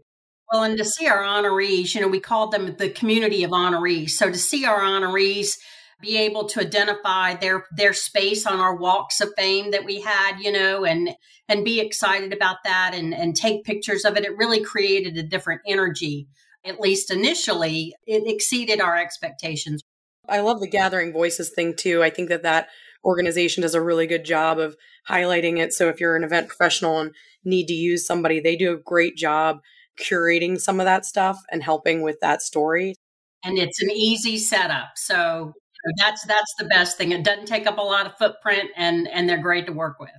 well 0.52 0.64
and 0.64 0.78
to 0.78 0.86
see 0.86 1.08
our 1.08 1.22
honorees 1.22 1.94
you 1.94 2.02
know 2.02 2.08
we 2.08 2.20
called 2.20 2.52
them 2.52 2.76
the 2.78 2.90
community 2.90 3.44
of 3.44 3.52
honorees. 3.52 4.12
So 4.12 4.32
to 4.32 4.38
see 4.38 4.66
our 4.66 4.80
honorees 4.80 5.58
be 6.02 6.18
able 6.18 6.48
to 6.50 6.62
identify 6.62 7.36
their 7.36 7.66
their 7.72 7.94
space 7.94 8.46
on 8.46 8.60
our 8.60 8.76
walks 8.76 9.20
of 9.20 9.34
fame 9.36 9.72
that 9.72 9.86
we 9.86 10.02
had 10.02 10.38
you 10.40 10.52
know 10.52 10.86
and 10.86 11.10
and 11.50 11.66
be 11.66 11.80
excited 11.80 12.34
about 12.34 12.58
that 12.64 12.92
and 12.94 13.14
and 13.14 13.36
take 13.36 13.64
pictures 13.64 14.06
of 14.06 14.16
it 14.18 14.26
it 14.26 14.38
really 14.38 14.62
created 14.62 15.18
a 15.18 15.24
different 15.24 15.62
energy. 15.68 16.28
At 16.66 16.80
least 16.80 17.12
initially 17.12 17.96
it 18.06 18.24
exceeded 18.26 18.82
our 18.82 18.98
expectations. 18.98 19.82
I 20.30 20.42
love 20.42 20.60
the 20.60 20.68
gathering 20.68 21.14
voices 21.14 21.52
thing 21.56 21.76
too. 21.76 22.04
I 22.04 22.10
think 22.10 22.30
that 22.30 22.44
that 22.44 22.68
organization 23.06 23.62
does 23.62 23.76
a 23.76 23.82
really 23.82 24.08
good 24.08 24.26
job 24.26 24.60
of 24.60 24.76
highlighting 25.10 25.58
it. 25.58 25.72
So 25.72 25.88
if 25.88 26.02
you're 26.02 26.18
an 26.18 26.26
event 26.26 26.50
professional 26.50 27.00
and 27.00 27.14
need 27.46 27.68
to 27.68 27.74
use 27.74 28.06
somebody, 28.06 28.40
they 28.42 28.58
do 28.58 28.74
a 28.74 28.78
great 28.78 29.16
job 29.16 29.60
curating 29.98 30.60
some 30.60 30.80
of 30.80 30.86
that 30.86 31.06
stuff 31.06 31.40
and 31.52 31.64
helping 31.64 32.02
with 32.02 32.20
that 32.22 32.42
story. 32.42 32.96
And 33.44 33.58
it's 33.58 33.82
an 33.82 33.92
easy 33.92 34.38
setup. 34.38 34.90
So 34.96 35.54
that's 35.98 36.26
that's 36.26 36.54
the 36.58 36.66
best 36.66 36.98
thing. 36.98 37.12
It 37.12 37.24
doesn't 37.24 37.46
take 37.46 37.68
up 37.68 37.78
a 37.78 37.82
lot 37.82 38.06
of 38.06 38.18
footprint 38.18 38.72
and 38.76 39.08
and 39.08 39.30
they're 39.30 39.42
great 39.42 39.66
to 39.68 39.74
work 39.74 40.00
with. 40.00 40.10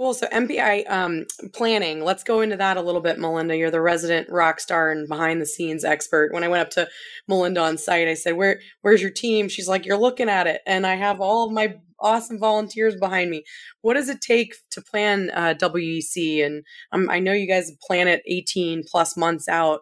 Cool. 0.00 0.14
So 0.14 0.26
MPI 0.28 0.90
um, 0.90 1.26
planning. 1.52 2.02
Let's 2.02 2.24
go 2.24 2.40
into 2.40 2.56
that 2.56 2.78
a 2.78 2.80
little 2.80 3.02
bit, 3.02 3.18
Melinda. 3.18 3.54
You're 3.54 3.70
the 3.70 3.82
resident 3.82 4.30
rock 4.30 4.58
star 4.58 4.90
and 4.90 5.06
behind 5.06 5.42
the 5.42 5.46
scenes 5.46 5.84
expert. 5.84 6.32
When 6.32 6.42
I 6.42 6.48
went 6.48 6.62
up 6.62 6.70
to 6.70 6.88
Melinda 7.28 7.60
on 7.60 7.76
site, 7.76 8.08
I 8.08 8.14
said, 8.14 8.34
"Where, 8.34 8.60
where's 8.80 9.02
your 9.02 9.10
team?" 9.10 9.50
She's 9.50 9.68
like, 9.68 9.84
"You're 9.84 9.98
looking 9.98 10.30
at 10.30 10.46
it," 10.46 10.62
and 10.66 10.86
I 10.86 10.94
have 10.94 11.20
all 11.20 11.46
of 11.46 11.52
my 11.52 11.74
awesome 12.00 12.38
volunteers 12.38 12.96
behind 12.96 13.30
me. 13.30 13.44
What 13.82 13.94
does 13.94 14.08
it 14.08 14.20
take 14.20 14.54
to 14.72 14.82
plan 14.82 15.30
uh, 15.34 15.54
WEC? 15.58 16.44
And 16.44 16.64
um, 16.92 17.08
I 17.10 17.18
know 17.18 17.32
you 17.32 17.46
guys 17.46 17.72
plan 17.86 18.08
it 18.08 18.22
18 18.26 18.84
plus 18.90 19.16
months 19.16 19.48
out, 19.48 19.80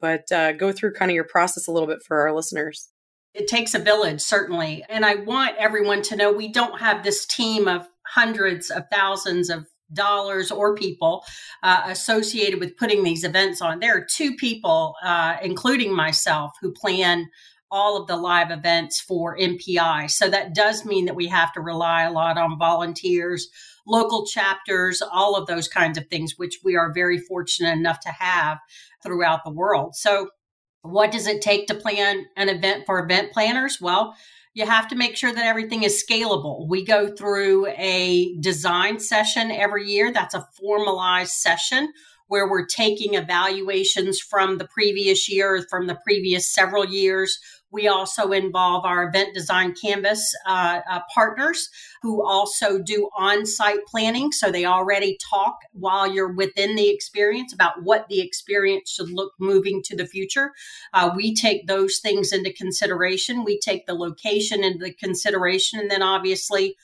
but 0.00 0.30
uh, 0.32 0.52
go 0.52 0.72
through 0.72 0.94
kind 0.94 1.10
of 1.10 1.14
your 1.14 1.24
process 1.24 1.66
a 1.66 1.72
little 1.72 1.88
bit 1.88 1.98
for 2.06 2.20
our 2.20 2.34
listeners. 2.34 2.88
It 3.34 3.46
takes 3.46 3.74
a 3.74 3.78
village, 3.78 4.20
certainly. 4.20 4.84
And 4.88 5.04
I 5.04 5.16
want 5.16 5.56
everyone 5.58 6.02
to 6.02 6.16
know 6.16 6.32
we 6.32 6.48
don't 6.48 6.80
have 6.80 7.04
this 7.04 7.26
team 7.26 7.68
of 7.68 7.86
hundreds 8.06 8.70
of 8.70 8.84
thousands 8.90 9.50
of 9.50 9.66
dollars 9.92 10.50
or 10.50 10.74
people 10.74 11.24
uh, 11.62 11.82
associated 11.86 12.60
with 12.60 12.76
putting 12.76 13.04
these 13.04 13.24
events 13.24 13.60
on. 13.60 13.80
There 13.80 13.96
are 13.96 14.04
two 14.04 14.34
people, 14.36 14.94
uh, 15.02 15.36
including 15.42 15.94
myself, 15.94 16.52
who 16.60 16.72
plan 16.72 17.28
all 17.70 18.00
of 18.00 18.06
the 18.06 18.16
live 18.16 18.50
events 18.50 19.00
for 19.00 19.36
MPI. 19.36 20.10
So 20.10 20.28
that 20.30 20.54
does 20.54 20.84
mean 20.84 21.06
that 21.06 21.16
we 21.16 21.28
have 21.28 21.52
to 21.52 21.60
rely 21.60 22.02
a 22.04 22.12
lot 22.12 22.38
on 22.38 22.58
volunteers, 22.58 23.48
local 23.86 24.26
chapters, 24.26 25.02
all 25.02 25.36
of 25.36 25.46
those 25.46 25.68
kinds 25.68 25.98
of 25.98 26.06
things, 26.08 26.34
which 26.36 26.58
we 26.64 26.76
are 26.76 26.92
very 26.92 27.18
fortunate 27.18 27.72
enough 27.72 28.00
to 28.00 28.10
have 28.10 28.58
throughout 29.02 29.44
the 29.44 29.52
world. 29.52 29.94
So, 29.96 30.30
what 30.82 31.10
does 31.10 31.26
it 31.26 31.42
take 31.42 31.66
to 31.66 31.74
plan 31.74 32.26
an 32.36 32.48
event 32.48 32.84
for 32.86 33.00
event 33.00 33.32
planners? 33.32 33.78
Well, 33.80 34.14
you 34.54 34.64
have 34.64 34.88
to 34.88 34.96
make 34.96 35.16
sure 35.16 35.32
that 35.32 35.44
everything 35.44 35.82
is 35.82 36.02
scalable. 36.02 36.68
We 36.68 36.84
go 36.84 37.08
through 37.08 37.66
a 37.68 38.36
design 38.40 38.98
session 38.98 39.50
every 39.50 39.88
year. 39.88 40.12
That's 40.12 40.34
a 40.34 40.48
formalized 40.58 41.32
session 41.32 41.92
where 42.28 42.48
we're 42.48 42.66
taking 42.66 43.14
evaluations 43.14 44.20
from 44.20 44.58
the 44.58 44.66
previous 44.68 45.28
year, 45.28 45.64
from 45.68 45.86
the 45.86 45.98
previous 46.04 46.52
several 46.52 46.86
years. 46.86 47.38
We 47.70 47.88
also 47.88 48.32
involve 48.32 48.84
our 48.84 49.08
event 49.08 49.34
design 49.34 49.74
canvas 49.74 50.34
uh, 50.46 50.80
uh, 50.90 51.00
partners 51.14 51.68
who 52.02 52.26
also 52.26 52.78
do 52.78 53.10
on 53.16 53.44
site 53.46 53.84
planning. 53.86 54.32
So 54.32 54.50
they 54.50 54.64
already 54.64 55.18
talk 55.30 55.58
while 55.72 56.10
you're 56.10 56.32
within 56.32 56.76
the 56.76 56.88
experience 56.88 57.52
about 57.52 57.82
what 57.82 58.08
the 58.08 58.20
experience 58.20 58.90
should 58.90 59.10
look 59.10 59.32
moving 59.38 59.82
to 59.84 59.96
the 59.96 60.06
future. 60.06 60.52
Uh, 60.92 61.10
we 61.14 61.34
take 61.34 61.66
those 61.66 61.98
things 61.98 62.32
into 62.32 62.52
consideration. 62.52 63.44
We 63.44 63.58
take 63.58 63.86
the 63.86 63.94
location 63.94 64.64
into 64.64 64.92
consideration. 64.94 65.80
And 65.80 65.90
then 65.90 66.02
obviously, 66.02 66.76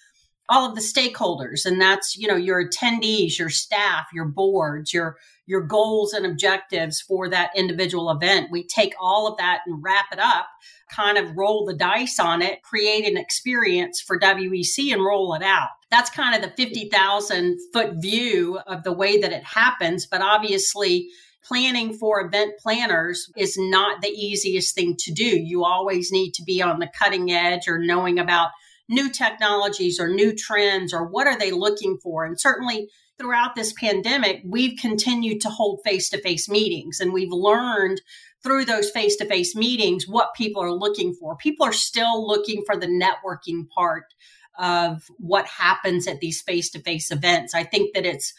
all 0.48 0.68
of 0.68 0.74
the 0.74 0.80
stakeholders 0.80 1.64
and 1.64 1.80
that's 1.80 2.16
you 2.16 2.28
know 2.28 2.36
your 2.36 2.66
attendees 2.66 3.38
your 3.38 3.48
staff 3.48 4.06
your 4.12 4.26
boards 4.26 4.92
your 4.92 5.16
your 5.46 5.60
goals 5.60 6.12
and 6.12 6.26
objectives 6.26 7.00
for 7.00 7.28
that 7.28 7.50
individual 7.56 8.10
event 8.10 8.50
we 8.50 8.62
take 8.66 8.94
all 9.00 9.26
of 9.26 9.36
that 9.38 9.60
and 9.66 9.82
wrap 9.82 10.06
it 10.12 10.18
up 10.18 10.46
kind 10.94 11.18
of 11.18 11.36
roll 11.36 11.64
the 11.64 11.74
dice 11.74 12.18
on 12.18 12.42
it, 12.42 12.62
create 12.62 13.06
an 13.06 13.16
experience 13.16 14.00
for 14.00 14.18
WEC 14.18 14.92
and 14.92 15.04
roll 15.04 15.34
it 15.34 15.42
out. 15.42 15.70
That's 15.90 16.10
kind 16.10 16.34
of 16.34 16.48
the 16.48 16.56
50,000 16.56 17.58
foot 17.72 17.94
view 17.96 18.58
of 18.66 18.82
the 18.82 18.92
way 18.92 19.20
that 19.20 19.32
it 19.32 19.44
happens. 19.44 20.06
But 20.06 20.22
obviously, 20.22 21.08
planning 21.42 21.92
for 21.92 22.20
event 22.20 22.54
planners 22.58 23.30
is 23.36 23.56
not 23.58 24.00
the 24.00 24.08
easiest 24.08 24.74
thing 24.74 24.96
to 25.00 25.12
do. 25.12 25.24
You 25.24 25.64
always 25.64 26.10
need 26.10 26.32
to 26.34 26.42
be 26.42 26.62
on 26.62 26.78
the 26.78 26.90
cutting 26.98 27.30
edge 27.30 27.68
or 27.68 27.78
knowing 27.78 28.18
about 28.18 28.50
new 28.88 29.10
technologies 29.10 29.98
or 29.98 30.08
new 30.08 30.34
trends 30.34 30.92
or 30.92 31.06
what 31.06 31.26
are 31.26 31.38
they 31.38 31.50
looking 31.50 31.98
for. 32.02 32.24
And 32.24 32.38
certainly, 32.38 32.88
throughout 33.18 33.54
this 33.54 33.72
pandemic, 33.72 34.42
we've 34.44 34.78
continued 34.78 35.40
to 35.40 35.48
hold 35.48 35.80
face 35.84 36.08
to 36.10 36.20
face 36.20 36.48
meetings 36.48 37.00
and 37.00 37.12
we've 37.12 37.32
learned 37.32 38.00
through 38.42 38.64
those 38.64 38.90
face 38.90 39.16
to 39.16 39.24
face 39.24 39.54
meetings 39.54 40.06
what 40.06 40.34
people 40.34 40.62
are 40.62 40.72
looking 40.72 41.14
for. 41.14 41.36
People 41.36 41.66
are 41.66 41.72
still 41.72 42.26
looking 42.26 42.62
for 42.66 42.76
the 42.76 42.86
networking 42.86 43.68
part 43.68 44.12
of 44.58 45.04
what 45.18 45.46
happens 45.46 46.06
at 46.06 46.20
these 46.20 46.42
face 46.42 46.70
to 46.70 46.80
face 46.80 47.10
events. 47.10 47.54
I 47.54 47.64
think 47.64 47.94
that 47.94 48.04
it's 48.04 48.34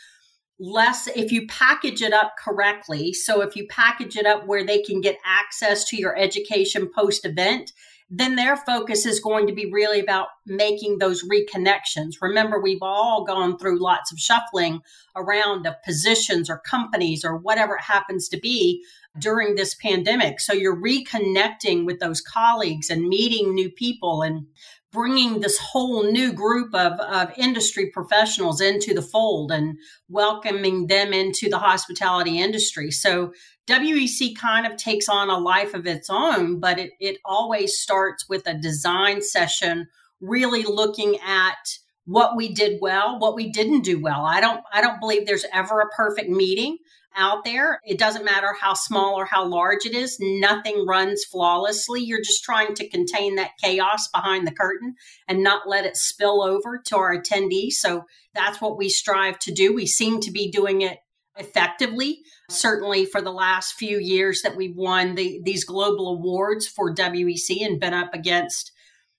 less 0.59 1.07
if 1.07 1.31
you 1.31 1.47
package 1.47 2.01
it 2.01 2.13
up 2.13 2.33
correctly. 2.37 3.13
So 3.13 3.41
if 3.41 3.55
you 3.55 3.67
package 3.67 4.15
it 4.15 4.25
up 4.25 4.45
where 4.45 4.65
they 4.65 4.81
can 4.81 5.01
get 5.01 5.17
access 5.25 5.85
to 5.89 5.97
your 5.97 6.17
education 6.17 6.89
post 6.93 7.25
event, 7.25 7.73
then 8.09 8.35
their 8.35 8.55
focus 8.55 9.05
is 9.05 9.19
going 9.19 9.47
to 9.47 9.53
be 9.53 9.71
really 9.71 9.99
about 9.99 10.27
making 10.45 10.99
those 10.99 11.27
reconnections. 11.27 12.15
Remember, 12.21 12.59
we've 12.61 12.81
all 12.81 13.25
gone 13.25 13.57
through 13.57 13.81
lots 13.81 14.11
of 14.11 14.19
shuffling 14.19 14.81
around 15.15 15.65
of 15.65 15.81
positions 15.83 16.49
or 16.49 16.59
companies 16.59 17.25
or 17.25 17.35
whatever 17.35 17.75
it 17.75 17.81
happens 17.81 18.29
to 18.29 18.39
be 18.39 18.83
during 19.17 19.55
this 19.55 19.73
pandemic. 19.75 20.39
So 20.39 20.53
you're 20.53 20.79
reconnecting 20.79 21.85
with 21.85 21.99
those 21.99 22.21
colleagues 22.21 22.89
and 22.89 23.07
meeting 23.07 23.55
new 23.55 23.71
people 23.71 24.21
and 24.21 24.45
bringing 24.91 25.41
this 25.41 25.57
whole 25.57 26.09
new 26.09 26.31
group 26.31 26.73
of, 26.73 26.93
of 27.01 27.29
industry 27.37 27.91
professionals 27.91 28.61
into 28.61 28.93
the 28.93 29.01
fold 29.01 29.51
and 29.51 29.77
welcoming 30.07 30.87
them 30.87 31.11
into 31.11 31.49
the 31.49 31.59
hospitality 31.59 32.39
industry. 32.39 32.91
So 32.91 33.33
WEC 33.67 34.37
kind 34.37 34.67
of 34.67 34.77
takes 34.77 35.09
on 35.09 35.29
a 35.29 35.37
life 35.37 35.73
of 35.73 35.87
its 35.87 36.09
own, 36.09 36.59
but 36.59 36.77
it, 36.77 36.91
it 36.99 37.17
always 37.25 37.77
starts 37.77 38.29
with 38.29 38.45
a 38.47 38.53
design 38.53 39.21
session, 39.21 39.87
really 40.21 40.63
looking 40.63 41.17
at 41.25 41.57
what 42.05 42.35
we 42.35 42.53
did 42.53 42.79
well, 42.81 43.17
what 43.17 43.35
we 43.35 43.49
didn't 43.49 43.81
do 43.81 43.99
well. 43.99 44.25
I 44.25 44.39
don't 44.39 44.61
I 44.71 44.81
don't 44.81 44.99
believe 44.99 45.25
there's 45.25 45.45
ever 45.51 45.79
a 45.79 45.89
perfect 45.89 46.29
meeting 46.29 46.77
out 47.15 47.43
there. 47.43 47.79
It 47.85 47.97
doesn't 47.97 48.25
matter 48.25 48.55
how 48.59 48.73
small 48.73 49.15
or 49.15 49.25
how 49.25 49.47
large 49.47 49.85
it 49.85 49.95
is, 49.95 50.17
nothing 50.19 50.85
runs 50.85 51.23
flawlessly. 51.23 52.01
You're 52.01 52.19
just 52.21 52.43
trying 52.43 52.75
to 52.75 52.89
contain 52.89 53.35
that 53.35 53.57
chaos 53.63 54.07
behind 54.13 54.45
the 54.45 54.51
curtain 54.51 54.95
and 55.27 55.41
not 55.41 55.67
let 55.67 55.85
it 55.85 55.97
spill 55.97 56.43
over 56.43 56.79
to 56.87 56.97
our 56.97 57.17
attendees. 57.17 57.73
So 57.73 58.03
that's 58.33 58.61
what 58.61 58.77
we 58.77 58.89
strive 58.89 59.39
to 59.39 59.51
do. 59.51 59.73
We 59.73 59.87
seem 59.87 60.19
to 60.21 60.31
be 60.31 60.51
doing 60.51 60.81
it 60.81 60.99
effectively. 61.37 62.19
Certainly 62.49 63.05
for 63.07 63.21
the 63.21 63.31
last 63.31 63.73
few 63.73 63.99
years 63.99 64.41
that 64.41 64.55
we've 64.55 64.75
won 64.75 65.15
the, 65.15 65.41
these 65.43 65.63
global 65.63 66.09
awards 66.09 66.67
for 66.67 66.93
WEC 66.93 67.65
and 67.65 67.79
been 67.79 67.93
up 67.93 68.13
against 68.13 68.71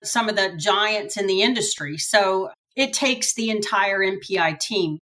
some 0.02 0.28
of 0.28 0.36
the 0.36 0.54
giants 0.56 1.16
in 1.16 1.26
the 1.26 1.42
industry. 1.42 1.96
So 1.98 2.50
it 2.76 2.92
takes 2.92 3.34
the 3.34 3.50
entire 3.50 3.98
MPI 4.00 4.58
team. 4.60 4.98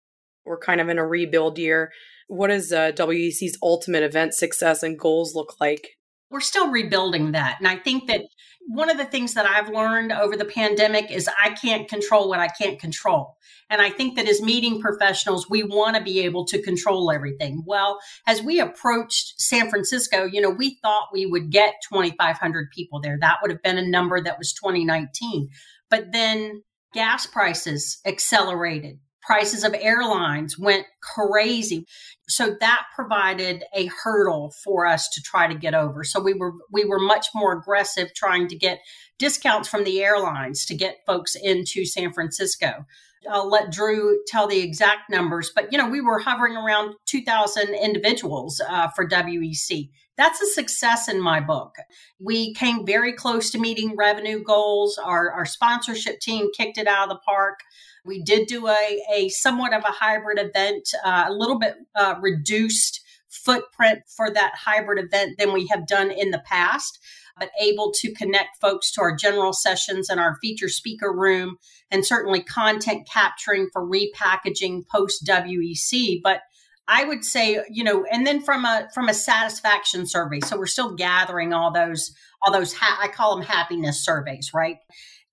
We're 0.44 0.58
kind 0.58 0.80
of 0.80 0.88
in 0.88 0.98
a 0.98 1.06
rebuild 1.06 1.58
year 1.58 1.92
what 2.32 2.48
does 2.48 2.72
uh, 2.72 2.92
WEC's 2.92 3.58
ultimate 3.62 4.02
event 4.02 4.32
success 4.32 4.82
and 4.82 4.98
goals 4.98 5.34
look 5.34 5.60
like? 5.60 5.98
We're 6.30 6.40
still 6.40 6.70
rebuilding 6.70 7.32
that. 7.32 7.56
And 7.58 7.68
I 7.68 7.76
think 7.76 8.06
that 8.08 8.22
one 8.68 8.90
of 8.90 8.96
the 8.96 9.04
things 9.04 9.34
that 9.34 9.46
I've 9.46 9.68
learned 9.68 10.12
over 10.12 10.36
the 10.36 10.44
pandemic 10.44 11.10
is 11.10 11.28
I 11.42 11.50
can't 11.50 11.88
control 11.88 12.28
what 12.28 12.40
I 12.40 12.48
can't 12.48 12.78
control. 12.78 13.36
And 13.68 13.80
I 13.80 13.90
think 13.90 14.16
that 14.16 14.28
as 14.28 14.42
meeting 14.42 14.80
professionals, 14.80 15.48
we 15.48 15.62
want 15.62 15.96
to 15.96 16.02
be 16.02 16.20
able 16.20 16.44
to 16.46 16.62
control 16.62 17.10
everything. 17.10 17.62
Well, 17.66 17.98
as 18.26 18.42
we 18.42 18.60
approached 18.60 19.40
San 19.40 19.70
Francisco, 19.70 20.24
you 20.24 20.40
know, 20.40 20.50
we 20.50 20.78
thought 20.82 21.08
we 21.12 21.26
would 21.26 21.50
get 21.50 21.74
2,500 21.88 22.70
people 22.70 23.00
there. 23.00 23.18
That 23.20 23.38
would 23.40 23.50
have 23.50 23.62
been 23.62 23.78
a 23.78 23.86
number 23.86 24.20
that 24.20 24.38
was 24.38 24.52
2019. 24.52 25.48
But 25.88 26.12
then 26.12 26.62
gas 26.92 27.26
prices 27.26 27.98
accelerated 28.04 28.98
prices 29.22 29.64
of 29.64 29.74
airlines 29.74 30.58
went 30.58 30.86
crazy 31.00 31.86
so 32.28 32.56
that 32.60 32.84
provided 32.94 33.64
a 33.74 33.86
hurdle 34.02 34.52
for 34.64 34.86
us 34.86 35.08
to 35.08 35.22
try 35.22 35.46
to 35.46 35.54
get 35.54 35.74
over 35.74 36.04
so 36.04 36.20
we 36.20 36.34
were 36.34 36.52
we 36.70 36.84
were 36.84 36.98
much 36.98 37.28
more 37.34 37.52
aggressive 37.52 38.12
trying 38.14 38.48
to 38.48 38.56
get 38.56 38.80
discounts 39.18 39.68
from 39.68 39.84
the 39.84 40.02
airlines 40.02 40.66
to 40.66 40.74
get 40.74 40.98
folks 41.06 41.34
into 41.34 41.84
San 41.84 42.12
Francisco 42.12 42.84
I'll 43.30 43.48
let 43.48 43.70
Drew 43.70 44.18
tell 44.26 44.46
the 44.46 44.60
exact 44.60 45.10
numbers, 45.10 45.52
but 45.54 45.72
you 45.72 45.78
know 45.78 45.88
we 45.88 46.00
were 46.00 46.18
hovering 46.18 46.56
around 46.56 46.94
2,000 47.06 47.68
individuals 47.68 48.60
uh, 48.68 48.88
for 48.88 49.06
WEC. 49.06 49.90
That's 50.16 50.40
a 50.42 50.46
success 50.46 51.08
in 51.08 51.20
my 51.20 51.40
book. 51.40 51.76
We 52.20 52.52
came 52.54 52.84
very 52.84 53.12
close 53.12 53.50
to 53.50 53.58
meeting 53.58 53.96
revenue 53.96 54.42
goals. 54.42 54.98
Our, 54.98 55.30
our 55.30 55.46
sponsorship 55.46 56.20
team 56.20 56.48
kicked 56.56 56.78
it 56.78 56.86
out 56.86 57.04
of 57.04 57.16
the 57.16 57.20
park. 57.26 57.60
We 58.04 58.22
did 58.22 58.48
do 58.48 58.68
a, 58.68 59.02
a 59.14 59.28
somewhat 59.28 59.72
of 59.74 59.82
a 59.84 59.92
hybrid 59.92 60.38
event, 60.38 60.88
uh, 61.04 61.26
a 61.28 61.32
little 61.32 61.58
bit 61.58 61.76
uh, 61.94 62.16
reduced 62.20 63.00
footprint 63.28 64.00
for 64.14 64.30
that 64.30 64.52
hybrid 64.56 65.02
event 65.04 65.38
than 65.38 65.52
we 65.52 65.66
have 65.68 65.86
done 65.86 66.10
in 66.10 66.30
the 66.30 66.42
past. 66.46 66.98
but 67.38 67.50
able 67.60 67.92
to 67.96 68.12
connect 68.12 68.60
folks 68.60 68.92
to 68.92 69.00
our 69.00 69.16
general 69.16 69.52
sessions 69.52 70.10
and 70.10 70.20
our 70.20 70.36
feature 70.40 70.68
speaker 70.68 71.12
room, 71.12 71.56
and 71.90 72.04
certainly 72.04 72.42
content 72.42 73.08
capturing 73.10 73.68
for 73.72 73.88
repackaging 73.88 74.86
post 74.88 75.24
WEC. 75.26 76.20
But 76.22 76.42
I 76.88 77.04
would 77.04 77.24
say, 77.24 77.60
you 77.70 77.84
know, 77.84 78.04
and 78.10 78.26
then 78.26 78.42
from 78.42 78.64
a 78.64 78.88
from 78.92 79.08
a 79.08 79.14
satisfaction 79.14 80.06
survey. 80.06 80.40
So 80.40 80.58
we're 80.58 80.66
still 80.66 80.94
gathering 80.94 81.52
all 81.52 81.72
those 81.72 82.12
all 82.42 82.52
those 82.52 82.72
ha- 82.74 82.98
I 83.00 83.08
call 83.08 83.36
them 83.36 83.44
happiness 83.46 84.04
surveys, 84.04 84.50
right? 84.52 84.76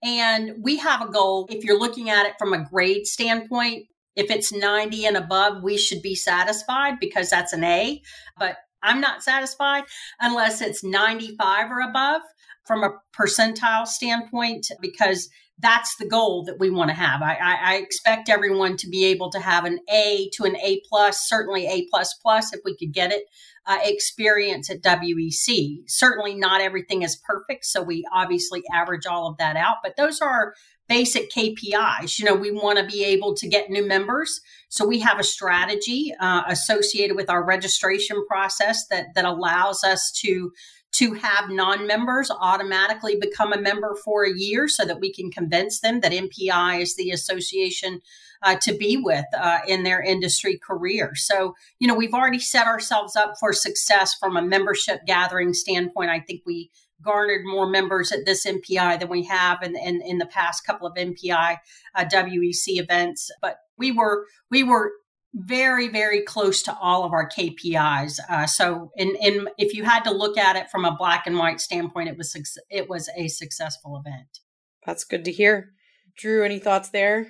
And 0.03 0.63
we 0.63 0.77
have 0.77 1.01
a 1.01 1.11
goal. 1.11 1.47
If 1.49 1.63
you're 1.63 1.79
looking 1.79 2.09
at 2.09 2.25
it 2.25 2.33
from 2.39 2.53
a 2.53 2.63
grade 2.69 3.05
standpoint, 3.05 3.87
if 4.15 4.31
it's 4.31 4.51
90 4.51 5.05
and 5.05 5.17
above, 5.17 5.63
we 5.63 5.77
should 5.77 6.01
be 6.01 6.15
satisfied 6.15 6.99
because 6.99 7.29
that's 7.29 7.53
an 7.53 7.63
A. 7.63 8.01
But 8.37 8.57
I'm 8.81 9.01
not 9.01 9.23
satisfied 9.23 9.83
unless 10.19 10.61
it's 10.61 10.83
95 10.83 11.71
or 11.71 11.81
above 11.81 12.21
from 12.65 12.83
a 12.83 12.97
percentile 13.17 13.87
standpoint 13.87 14.67
because 14.81 15.29
that's 15.61 15.95
the 15.97 16.07
goal 16.07 16.43
that 16.45 16.59
we 16.59 16.69
want 16.69 16.89
to 16.89 16.95
have. 16.95 17.21
I, 17.21 17.35
I, 17.35 17.57
I, 17.61 17.75
expect 17.77 18.29
everyone 18.29 18.77
to 18.77 18.87
be 18.87 19.05
able 19.05 19.29
to 19.31 19.39
have 19.39 19.65
an 19.65 19.79
A 19.91 20.29
to 20.35 20.45
an 20.45 20.55
A 20.57 20.81
plus, 20.87 21.27
certainly 21.27 21.67
A 21.67 21.85
plus 21.91 22.13
plus 22.21 22.53
if 22.53 22.61
we 22.63 22.77
could 22.77 22.93
get 22.93 23.11
it. 23.11 23.23
Uh, 23.69 23.77
experience 23.83 24.67
at 24.71 24.81
WEC. 24.81 25.83
Certainly, 25.85 26.33
not 26.33 26.59
everything 26.59 27.03
is 27.03 27.15
perfect, 27.15 27.63
so 27.65 27.83
we 27.83 28.03
obviously 28.11 28.63
average 28.73 29.05
all 29.05 29.27
of 29.27 29.37
that 29.37 29.55
out. 29.55 29.75
But 29.83 29.95
those 29.95 30.21
are 30.21 30.55
basic 30.87 31.29
KPIs. 31.29 32.17
You 32.17 32.25
know, 32.25 32.33
we 32.33 32.49
want 32.49 32.79
to 32.79 32.85
be 32.87 33.03
able 33.03 33.35
to 33.35 33.47
get 33.47 33.69
new 33.69 33.87
members, 33.87 34.41
so 34.69 34.87
we 34.87 34.97
have 35.01 35.19
a 35.19 35.23
strategy 35.23 36.15
uh, 36.19 36.41
associated 36.47 37.15
with 37.15 37.29
our 37.29 37.45
registration 37.45 38.25
process 38.25 38.87
that 38.87 39.13
that 39.13 39.25
allows 39.25 39.83
us 39.83 40.11
to 40.23 40.51
to 40.99 41.13
have 41.13 41.49
non-members 41.49 42.29
automatically 42.29 43.15
become 43.15 43.53
a 43.53 43.61
member 43.61 43.95
for 44.03 44.25
a 44.25 44.33
year 44.35 44.67
so 44.67 44.83
that 44.83 44.99
we 44.99 45.13
can 45.13 45.31
convince 45.31 45.79
them 45.79 46.01
that 46.01 46.11
MPI 46.11 46.81
is 46.81 46.97
the 46.97 47.11
association 47.11 48.01
uh, 48.43 48.57
to 48.61 48.73
be 48.73 48.97
with 48.97 49.25
uh, 49.37 49.59
in 49.65 49.83
their 49.83 50.01
industry 50.01 50.57
career. 50.57 51.15
So, 51.15 51.55
you 51.79 51.87
know, 51.87 51.95
we've 51.95 52.13
already 52.13 52.39
set 52.39 52.67
ourselves 52.67 53.15
up 53.15 53.35
for 53.39 53.53
success 53.53 54.13
from 54.13 54.35
a 54.35 54.41
membership 54.41 55.05
gathering 55.05 55.53
standpoint. 55.53 56.09
I 56.09 56.19
think 56.19 56.41
we 56.45 56.69
garnered 57.01 57.45
more 57.45 57.69
members 57.69 58.11
at 58.11 58.25
this 58.25 58.45
MPI 58.45 58.99
than 58.99 59.07
we 59.07 59.23
have 59.23 59.63
in, 59.63 59.77
in, 59.77 60.01
in 60.01 60.17
the 60.17 60.25
past 60.25 60.65
couple 60.65 60.85
of 60.85 60.95
MPI 60.95 61.57
uh, 61.95 62.05
WEC 62.05 62.77
events. 62.77 63.31
But 63.41 63.57
we 63.77 63.93
were 63.93 64.25
we 64.51 64.63
were 64.63 64.91
very 65.33 65.87
very 65.87 66.21
close 66.21 66.63
to 66.63 66.75
all 66.77 67.03
of 67.03 67.13
our 67.13 67.29
KPIs. 67.29 68.19
Uh, 68.29 68.47
so, 68.47 68.91
in, 68.95 69.15
in 69.21 69.49
if 69.57 69.73
you 69.73 69.83
had 69.83 70.01
to 70.01 70.11
look 70.11 70.37
at 70.37 70.55
it 70.55 70.69
from 70.69 70.85
a 70.85 70.95
black 70.95 71.27
and 71.27 71.37
white 71.37 71.61
standpoint, 71.61 72.09
it 72.09 72.17
was 72.17 72.35
it 72.69 72.89
was 72.89 73.09
a 73.15 73.27
successful 73.27 74.01
event. 74.03 74.39
That's 74.85 75.03
good 75.03 75.25
to 75.25 75.31
hear. 75.31 75.71
Drew, 76.17 76.43
any 76.43 76.59
thoughts 76.59 76.89
there? 76.89 77.27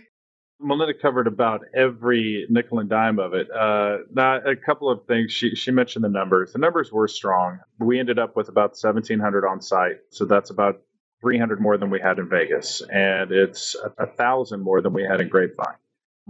Melinda 0.61 0.93
covered 0.93 1.27
about 1.27 1.61
every 1.73 2.45
nickel 2.49 2.79
and 2.79 2.89
dime 2.89 3.17
of 3.17 3.33
it. 3.33 3.49
Uh, 3.49 3.99
not 4.11 4.47
a 4.47 4.55
couple 4.55 4.89
of 4.89 5.05
things. 5.05 5.31
She 5.31 5.55
she 5.55 5.71
mentioned 5.71 6.03
the 6.03 6.09
numbers. 6.09 6.53
The 6.53 6.59
numbers 6.59 6.91
were 6.91 7.07
strong. 7.07 7.59
We 7.79 7.99
ended 7.99 8.19
up 8.19 8.35
with 8.35 8.49
about 8.49 8.71
1,700 8.71 9.45
on 9.45 9.61
site, 9.61 9.97
so 10.09 10.25
that's 10.25 10.49
about 10.49 10.81
300 11.21 11.61
more 11.61 11.77
than 11.77 11.89
we 11.89 11.99
had 11.99 12.19
in 12.19 12.29
Vegas, 12.29 12.81
and 12.91 13.31
it's 13.31 13.75
a, 13.75 14.03
a 14.03 14.07
thousand 14.07 14.61
more 14.61 14.81
than 14.81 14.93
we 14.93 15.03
had 15.03 15.21
in 15.21 15.29
Grapevine. 15.29 15.75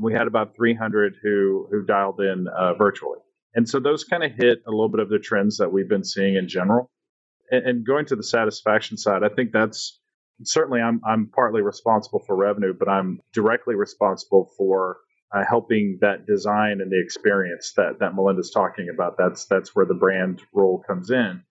We 0.01 0.13
had 0.13 0.27
about 0.27 0.55
300 0.55 1.17
who 1.21 1.67
who 1.71 1.83
dialed 1.83 2.19
in 2.19 2.47
uh, 2.47 2.73
virtually, 2.75 3.19
and 3.55 3.67
so 3.67 3.79
those 3.79 4.03
kind 4.03 4.23
of 4.23 4.31
hit 4.31 4.59
a 4.67 4.71
little 4.71 4.89
bit 4.89 4.99
of 4.99 5.09
the 5.09 5.19
trends 5.19 5.57
that 5.57 5.71
we've 5.71 5.89
been 5.89 6.03
seeing 6.03 6.35
in 6.35 6.47
general. 6.47 6.89
And, 7.51 7.65
and 7.65 7.85
going 7.85 8.05
to 8.07 8.15
the 8.15 8.23
satisfaction 8.23 8.97
side, 8.97 9.23
I 9.23 9.29
think 9.29 9.51
that's 9.51 9.99
certainly 10.43 10.81
I'm 10.81 11.01
I'm 11.07 11.27
partly 11.27 11.61
responsible 11.61 12.19
for 12.25 12.35
revenue, 12.35 12.73
but 12.77 12.89
I'm 12.89 13.21
directly 13.33 13.75
responsible 13.75 14.51
for 14.57 14.97
uh, 15.35 15.43
helping 15.47 15.99
that 16.01 16.25
design 16.25 16.81
and 16.81 16.91
the 16.91 17.01
experience 17.01 17.73
that 17.77 17.99
that 17.99 18.15
Melinda's 18.15 18.51
talking 18.51 18.89
about. 18.93 19.15
That's 19.17 19.45
that's 19.45 19.75
where 19.75 19.85
the 19.85 19.93
brand 19.93 20.41
role 20.53 20.83
comes 20.85 21.11
in, 21.11 21.43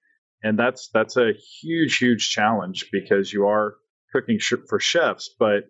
and 0.42 0.58
that's 0.58 0.88
that's 0.92 1.16
a 1.16 1.32
huge 1.60 1.98
huge 1.98 2.30
challenge 2.30 2.88
because 2.92 3.32
you 3.32 3.46
are 3.46 3.74
cooking 4.12 4.38
sh- 4.38 4.54
for 4.68 4.80
chefs, 4.80 5.30
but 5.38 5.64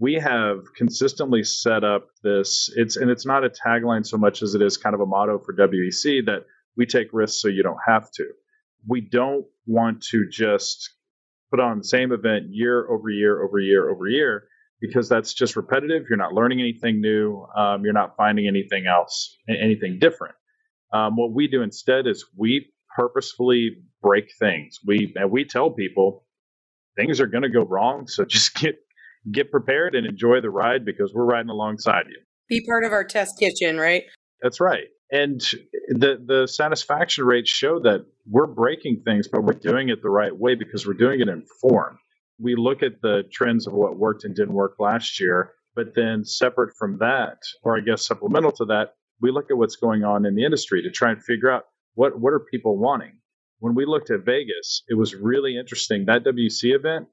we 0.00 0.14
have 0.14 0.60
consistently 0.76 1.44
set 1.44 1.84
up 1.84 2.08
this 2.22 2.70
it's 2.76 2.96
and 2.96 3.10
it's 3.10 3.26
not 3.26 3.44
a 3.44 3.50
tagline 3.50 4.06
so 4.06 4.16
much 4.18 4.42
as 4.42 4.54
it 4.54 4.62
is 4.62 4.76
kind 4.76 4.94
of 4.94 5.00
a 5.00 5.06
motto 5.06 5.38
for 5.38 5.54
WEC 5.54 6.26
that 6.26 6.44
we 6.76 6.86
take 6.86 7.08
risks 7.12 7.40
so 7.40 7.48
you 7.48 7.62
don't 7.62 7.78
have 7.86 8.10
to. 8.12 8.26
We 8.88 9.00
don't 9.02 9.46
want 9.66 10.02
to 10.10 10.28
just 10.30 10.90
put 11.50 11.60
on 11.60 11.78
the 11.78 11.84
same 11.84 12.12
event 12.12 12.46
year 12.50 12.88
over 12.90 13.10
year 13.10 13.42
over 13.44 13.58
year 13.60 13.90
over 13.90 14.08
year 14.08 14.44
because 14.80 15.08
that's 15.08 15.34
just 15.34 15.56
repetitive. 15.56 16.04
You're 16.10 16.18
not 16.18 16.34
learning 16.34 16.60
anything 16.60 17.00
new. 17.00 17.46
Um, 17.56 17.84
you're 17.84 17.94
not 17.94 18.16
finding 18.16 18.48
anything 18.48 18.86
else, 18.86 19.36
anything 19.48 19.98
different. 20.00 20.36
Um, 20.92 21.16
what 21.16 21.32
we 21.32 21.48
do 21.48 21.62
instead 21.62 22.06
is 22.06 22.26
we 22.36 22.72
purposefully 22.96 23.78
break 24.02 24.30
things. 24.38 24.78
We 24.86 25.14
and 25.16 25.30
we 25.30 25.44
tell 25.44 25.70
people 25.70 26.24
things 26.96 27.20
are 27.20 27.26
going 27.26 27.44
to 27.44 27.50
go 27.50 27.62
wrong, 27.64 28.06
so 28.08 28.24
just 28.26 28.54
get 28.56 28.76
get 29.30 29.50
prepared 29.50 29.94
and 29.94 30.06
enjoy 30.06 30.40
the 30.40 30.50
ride 30.50 30.84
because 30.84 31.12
we're 31.14 31.24
riding 31.24 31.50
alongside 31.50 32.06
you. 32.08 32.18
Be 32.48 32.64
part 32.64 32.84
of 32.84 32.92
our 32.92 33.04
test 33.04 33.38
kitchen, 33.38 33.78
right? 33.78 34.04
That's 34.42 34.60
right 34.60 34.86
and 35.10 35.40
the 35.88 36.20
the 36.24 36.46
satisfaction 36.46 37.24
rates 37.24 37.50
show 37.50 37.80
that 37.80 38.04
we're 38.26 38.46
breaking 38.46 39.02
things, 39.04 39.28
but 39.28 39.42
we're 39.42 39.52
doing 39.54 39.88
it 39.88 40.02
the 40.02 40.10
right 40.10 40.36
way 40.36 40.54
because 40.54 40.86
we're 40.86 40.94
doing 40.94 41.20
it 41.20 41.28
informed. 41.28 41.98
We 42.38 42.56
look 42.56 42.82
at 42.82 43.00
the 43.00 43.22
trends 43.32 43.66
of 43.66 43.72
what 43.72 43.96
worked 43.96 44.24
and 44.24 44.34
didn't 44.34 44.54
work 44.54 44.74
last 44.78 45.20
year, 45.20 45.52
but 45.74 45.94
then 45.94 46.24
separate 46.24 46.74
from 46.76 46.98
that, 46.98 47.38
or 47.62 47.76
I 47.76 47.80
guess 47.80 48.06
supplemental 48.06 48.52
to 48.52 48.64
that, 48.66 48.94
we 49.20 49.30
look 49.30 49.50
at 49.50 49.56
what's 49.56 49.76
going 49.76 50.04
on 50.04 50.26
in 50.26 50.34
the 50.34 50.44
industry 50.44 50.82
to 50.82 50.90
try 50.90 51.12
and 51.12 51.22
figure 51.22 51.50
out 51.50 51.64
what 51.94 52.18
what 52.18 52.32
are 52.32 52.40
people 52.40 52.76
wanting. 52.76 53.18
When 53.60 53.74
we 53.74 53.86
looked 53.86 54.10
at 54.10 54.24
Vegas, 54.24 54.82
it 54.88 54.94
was 54.94 55.14
really 55.14 55.56
interesting. 55.56 56.06
That 56.06 56.24
WC 56.24 56.74
event 56.74 57.06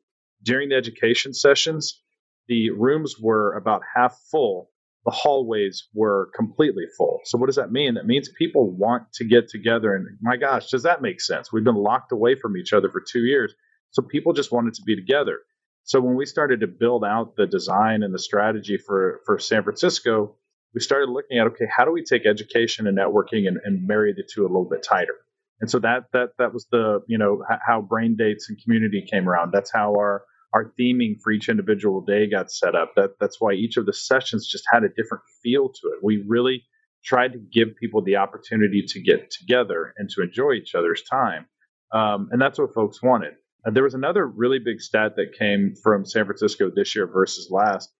during 0.44 0.70
the 0.70 0.76
education 0.76 1.34
sessions, 1.34 2.02
the 2.48 2.72
rooms 2.72 3.16
were 3.20 3.54
about 3.56 3.82
half 3.96 4.18
full 4.32 4.70
the 5.06 5.12
hallways 5.12 5.88
were 5.94 6.30
completely 6.36 6.86
full. 6.98 7.20
So 7.26 7.38
what 7.38 7.48
does 7.48 7.58
that 7.58 7.72
mean? 7.72 7.96
That 7.96 8.06
means 8.06 8.30
people 8.38 8.72
want 8.72 9.12
to 9.16 9.26
get 9.26 9.50
together. 9.50 9.94
And 9.96 10.18
my 10.22 10.38
gosh, 10.38 10.70
does 10.70 10.84
that 10.84 11.02
make 11.02 11.20
sense? 11.20 11.52
We've 11.52 11.64
been 11.64 11.76
locked 11.76 12.12
away 12.12 12.36
from 12.36 12.56
each 12.56 12.72
other 12.74 12.90
for 12.90 13.02
two 13.06 13.26
years. 13.26 13.54
So 13.92 14.02
people 14.02 14.34
just 14.34 14.52
wanted 14.52 14.76
to 14.76 14.82
be 14.84 14.96
together. 14.96 15.40
So 15.84 16.00
when 16.00 16.16
we 16.16 16.26
started 16.26 16.62
to 16.62 16.68
build 16.68 17.04
out 17.04 17.36
the 17.36 17.46
design 17.46 18.04
and 18.04 18.14
the 18.14 18.20
strategy 18.20 18.78
for, 18.78 19.20
for 19.26 19.40
San 19.40 19.64
Francisco, 19.64 20.38
we 20.74 20.80
started 20.80 21.10
looking 21.10 21.38
at, 21.38 21.48
okay, 21.48 21.66
how 21.70 21.84
do 21.84 21.92
we 21.92 22.04
take 22.04 22.26
education 22.26 22.88
and 22.88 22.98
networking 22.98 23.48
and, 23.48 23.58
and 23.64 23.86
marry 23.86 24.14
the 24.14 24.24
two 24.24 24.44
a 24.44 24.48
little 24.48 24.68
bit 24.70 24.84
tighter? 24.84 25.16
And 25.60 25.70
so 25.70 25.80
that, 25.80 26.06
that, 26.14 26.30
that 26.40 26.54
was 26.54 26.66
the, 26.72 27.02
you 27.08 27.18
know, 27.18 27.44
how 27.66 27.82
brain 27.82 28.16
dates 28.18 28.50
and 28.50 28.58
community 28.64 29.06
came 29.10 29.28
around. 29.28 29.52
That's 29.52 29.72
how 29.72 29.92
our, 29.96 30.24
our 30.54 30.72
theming 30.80 31.20
for 31.22 31.32
each 31.32 31.50
individual 31.50 32.02
day 32.02 32.30
got 32.30 32.52
set 32.52 32.76
up. 32.76 32.94
That 32.96 33.12
that's 33.20 33.42
why 33.42 33.54
each 33.54 33.78
of 33.78 33.86
the 33.86 33.94
sessions 33.94 34.48
just 34.48 34.66
had 34.72 34.84
a 34.84 34.90
different 34.90 35.24
feel 35.42 35.70
to 35.70 35.88
it. 35.90 36.04
We 36.04 36.24
really 36.28 36.64
tried 37.04 37.34
to 37.34 37.40
give 37.40 37.76
people 37.76 38.02
the 38.02 38.18
opportunity 38.18 38.84
to 38.88 39.02
get 39.02 39.32
together 39.32 39.94
and 39.98 40.10
to 40.12 40.22
enjoy 40.22 40.54
each 40.54 40.76
other's 40.76 41.04
time, 41.04 41.48
um, 41.92 42.30
and 42.32 42.42
that's 42.42 42.60
what 42.60 42.74
folks 42.74 43.02
wanted. 43.02 43.34
Uh, 43.66 43.72
there 43.72 43.84
was 43.84 43.94
another 43.94 44.26
really 44.26 44.60
big 44.60 44.82
stat 44.82 45.16
that 45.18 45.38
came 45.38 45.74
from 45.82 46.06
San 46.06 46.26
Francisco 46.26 46.70
this 46.74 46.96
year 46.96 47.08
versus 47.08 47.50
last. 47.52 47.92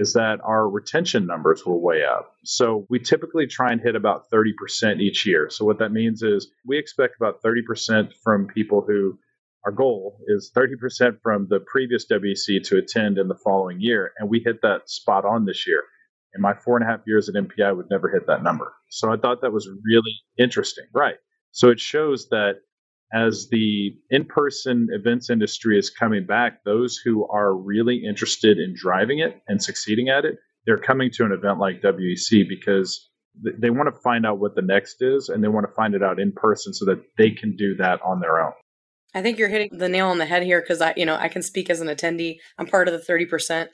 Is 0.00 0.12
that 0.12 0.38
our 0.44 0.68
retention 0.68 1.26
numbers 1.26 1.66
were 1.66 1.76
way 1.76 2.04
up. 2.04 2.32
So 2.44 2.86
we 2.88 3.00
typically 3.00 3.48
try 3.48 3.72
and 3.72 3.80
hit 3.80 3.96
about 3.96 4.30
30% 4.30 5.00
each 5.00 5.26
year. 5.26 5.50
So 5.50 5.64
what 5.64 5.80
that 5.80 5.90
means 5.90 6.22
is 6.22 6.52
we 6.64 6.78
expect 6.78 7.16
about 7.16 7.42
30% 7.42 8.12
from 8.22 8.46
people 8.46 8.80
who 8.86 9.18
our 9.64 9.72
goal 9.72 10.18
is 10.28 10.52
30% 10.56 11.20
from 11.22 11.46
the 11.48 11.60
previous 11.60 12.06
WEC 12.10 12.62
to 12.64 12.78
attend 12.78 13.18
in 13.18 13.28
the 13.28 13.38
following 13.44 13.80
year. 13.80 14.12
And 14.18 14.28
we 14.28 14.40
hit 14.40 14.62
that 14.62 14.88
spot 14.88 15.24
on 15.24 15.44
this 15.44 15.66
year. 15.66 15.82
In 16.34 16.42
my 16.42 16.54
four 16.54 16.76
and 16.76 16.86
a 16.86 16.90
half 16.90 17.00
years 17.06 17.28
at 17.28 17.34
MPI, 17.34 17.76
would 17.76 17.90
never 17.90 18.08
hit 18.08 18.26
that 18.26 18.42
number. 18.42 18.72
So 18.90 19.12
I 19.12 19.16
thought 19.16 19.42
that 19.42 19.52
was 19.52 19.68
really 19.84 20.14
interesting. 20.38 20.84
Right. 20.94 21.16
So 21.52 21.70
it 21.70 21.80
shows 21.80 22.28
that 22.30 22.56
as 23.12 23.48
the 23.50 23.96
in 24.10 24.26
person 24.26 24.88
events 24.90 25.30
industry 25.30 25.78
is 25.78 25.90
coming 25.90 26.26
back, 26.26 26.64
those 26.64 26.96
who 26.96 27.26
are 27.28 27.54
really 27.54 28.04
interested 28.06 28.58
in 28.58 28.74
driving 28.76 29.18
it 29.20 29.40
and 29.48 29.62
succeeding 29.62 30.10
at 30.10 30.24
it, 30.24 30.36
they're 30.66 30.78
coming 30.78 31.10
to 31.12 31.24
an 31.24 31.32
event 31.32 31.58
like 31.58 31.80
WEC 31.80 32.46
because 32.48 33.08
they 33.58 33.70
want 33.70 33.94
to 33.94 34.00
find 34.02 34.26
out 34.26 34.38
what 34.38 34.54
the 34.54 34.62
next 34.62 34.96
is 35.00 35.28
and 35.28 35.42
they 35.42 35.48
want 35.48 35.66
to 35.66 35.74
find 35.74 35.94
it 35.94 36.02
out 36.02 36.20
in 36.20 36.32
person 36.32 36.74
so 36.74 36.84
that 36.84 37.02
they 37.16 37.30
can 37.30 37.56
do 37.56 37.76
that 37.76 38.00
on 38.02 38.20
their 38.20 38.40
own. 38.40 38.52
I 39.18 39.22
think 39.22 39.36
you're 39.36 39.48
hitting 39.48 39.76
the 39.76 39.88
nail 39.88 40.06
on 40.06 40.18
the 40.18 40.26
head 40.26 40.44
here 40.44 40.60
because 40.60 40.80
I, 40.80 40.94
you 40.96 41.04
know, 41.04 41.16
I 41.16 41.26
can 41.26 41.42
speak 41.42 41.70
as 41.70 41.80
an 41.80 41.88
attendee. 41.88 42.36
I'm 42.56 42.66
part 42.66 42.86
of 42.86 42.94
the 42.94 43.12
30% 43.12 43.66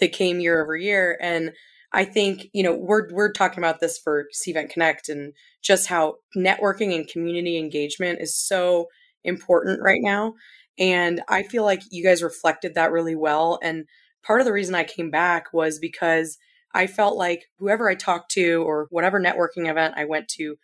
that 0.00 0.12
came 0.12 0.40
year 0.40 0.60
over 0.60 0.76
year. 0.76 1.16
And 1.20 1.52
I 1.92 2.04
think, 2.04 2.48
you 2.52 2.64
know, 2.64 2.74
we're 2.74 3.08
we're 3.12 3.30
talking 3.30 3.58
about 3.62 3.78
this 3.78 3.96
for 3.96 4.26
Cvent 4.34 4.70
Connect 4.70 5.08
and 5.08 5.34
just 5.62 5.86
how 5.86 6.16
networking 6.36 6.92
and 6.96 7.06
community 7.06 7.58
engagement 7.58 8.20
is 8.20 8.36
so 8.36 8.86
important 9.22 9.80
right 9.80 10.00
now. 10.02 10.34
And 10.80 11.22
I 11.28 11.44
feel 11.44 11.62
like 11.62 11.82
you 11.92 12.02
guys 12.02 12.20
reflected 12.20 12.74
that 12.74 12.90
really 12.90 13.14
well. 13.14 13.60
And 13.62 13.84
part 14.24 14.40
of 14.40 14.46
the 14.46 14.52
reason 14.52 14.74
I 14.74 14.82
came 14.82 15.12
back 15.12 15.52
was 15.52 15.78
because 15.78 16.38
I 16.74 16.88
felt 16.88 17.16
like 17.16 17.44
whoever 17.60 17.88
I 17.88 17.94
talked 17.94 18.32
to 18.32 18.64
or 18.66 18.88
whatever 18.90 19.20
networking 19.20 19.70
event 19.70 19.94
I 19.96 20.06
went 20.06 20.26
to 20.38 20.56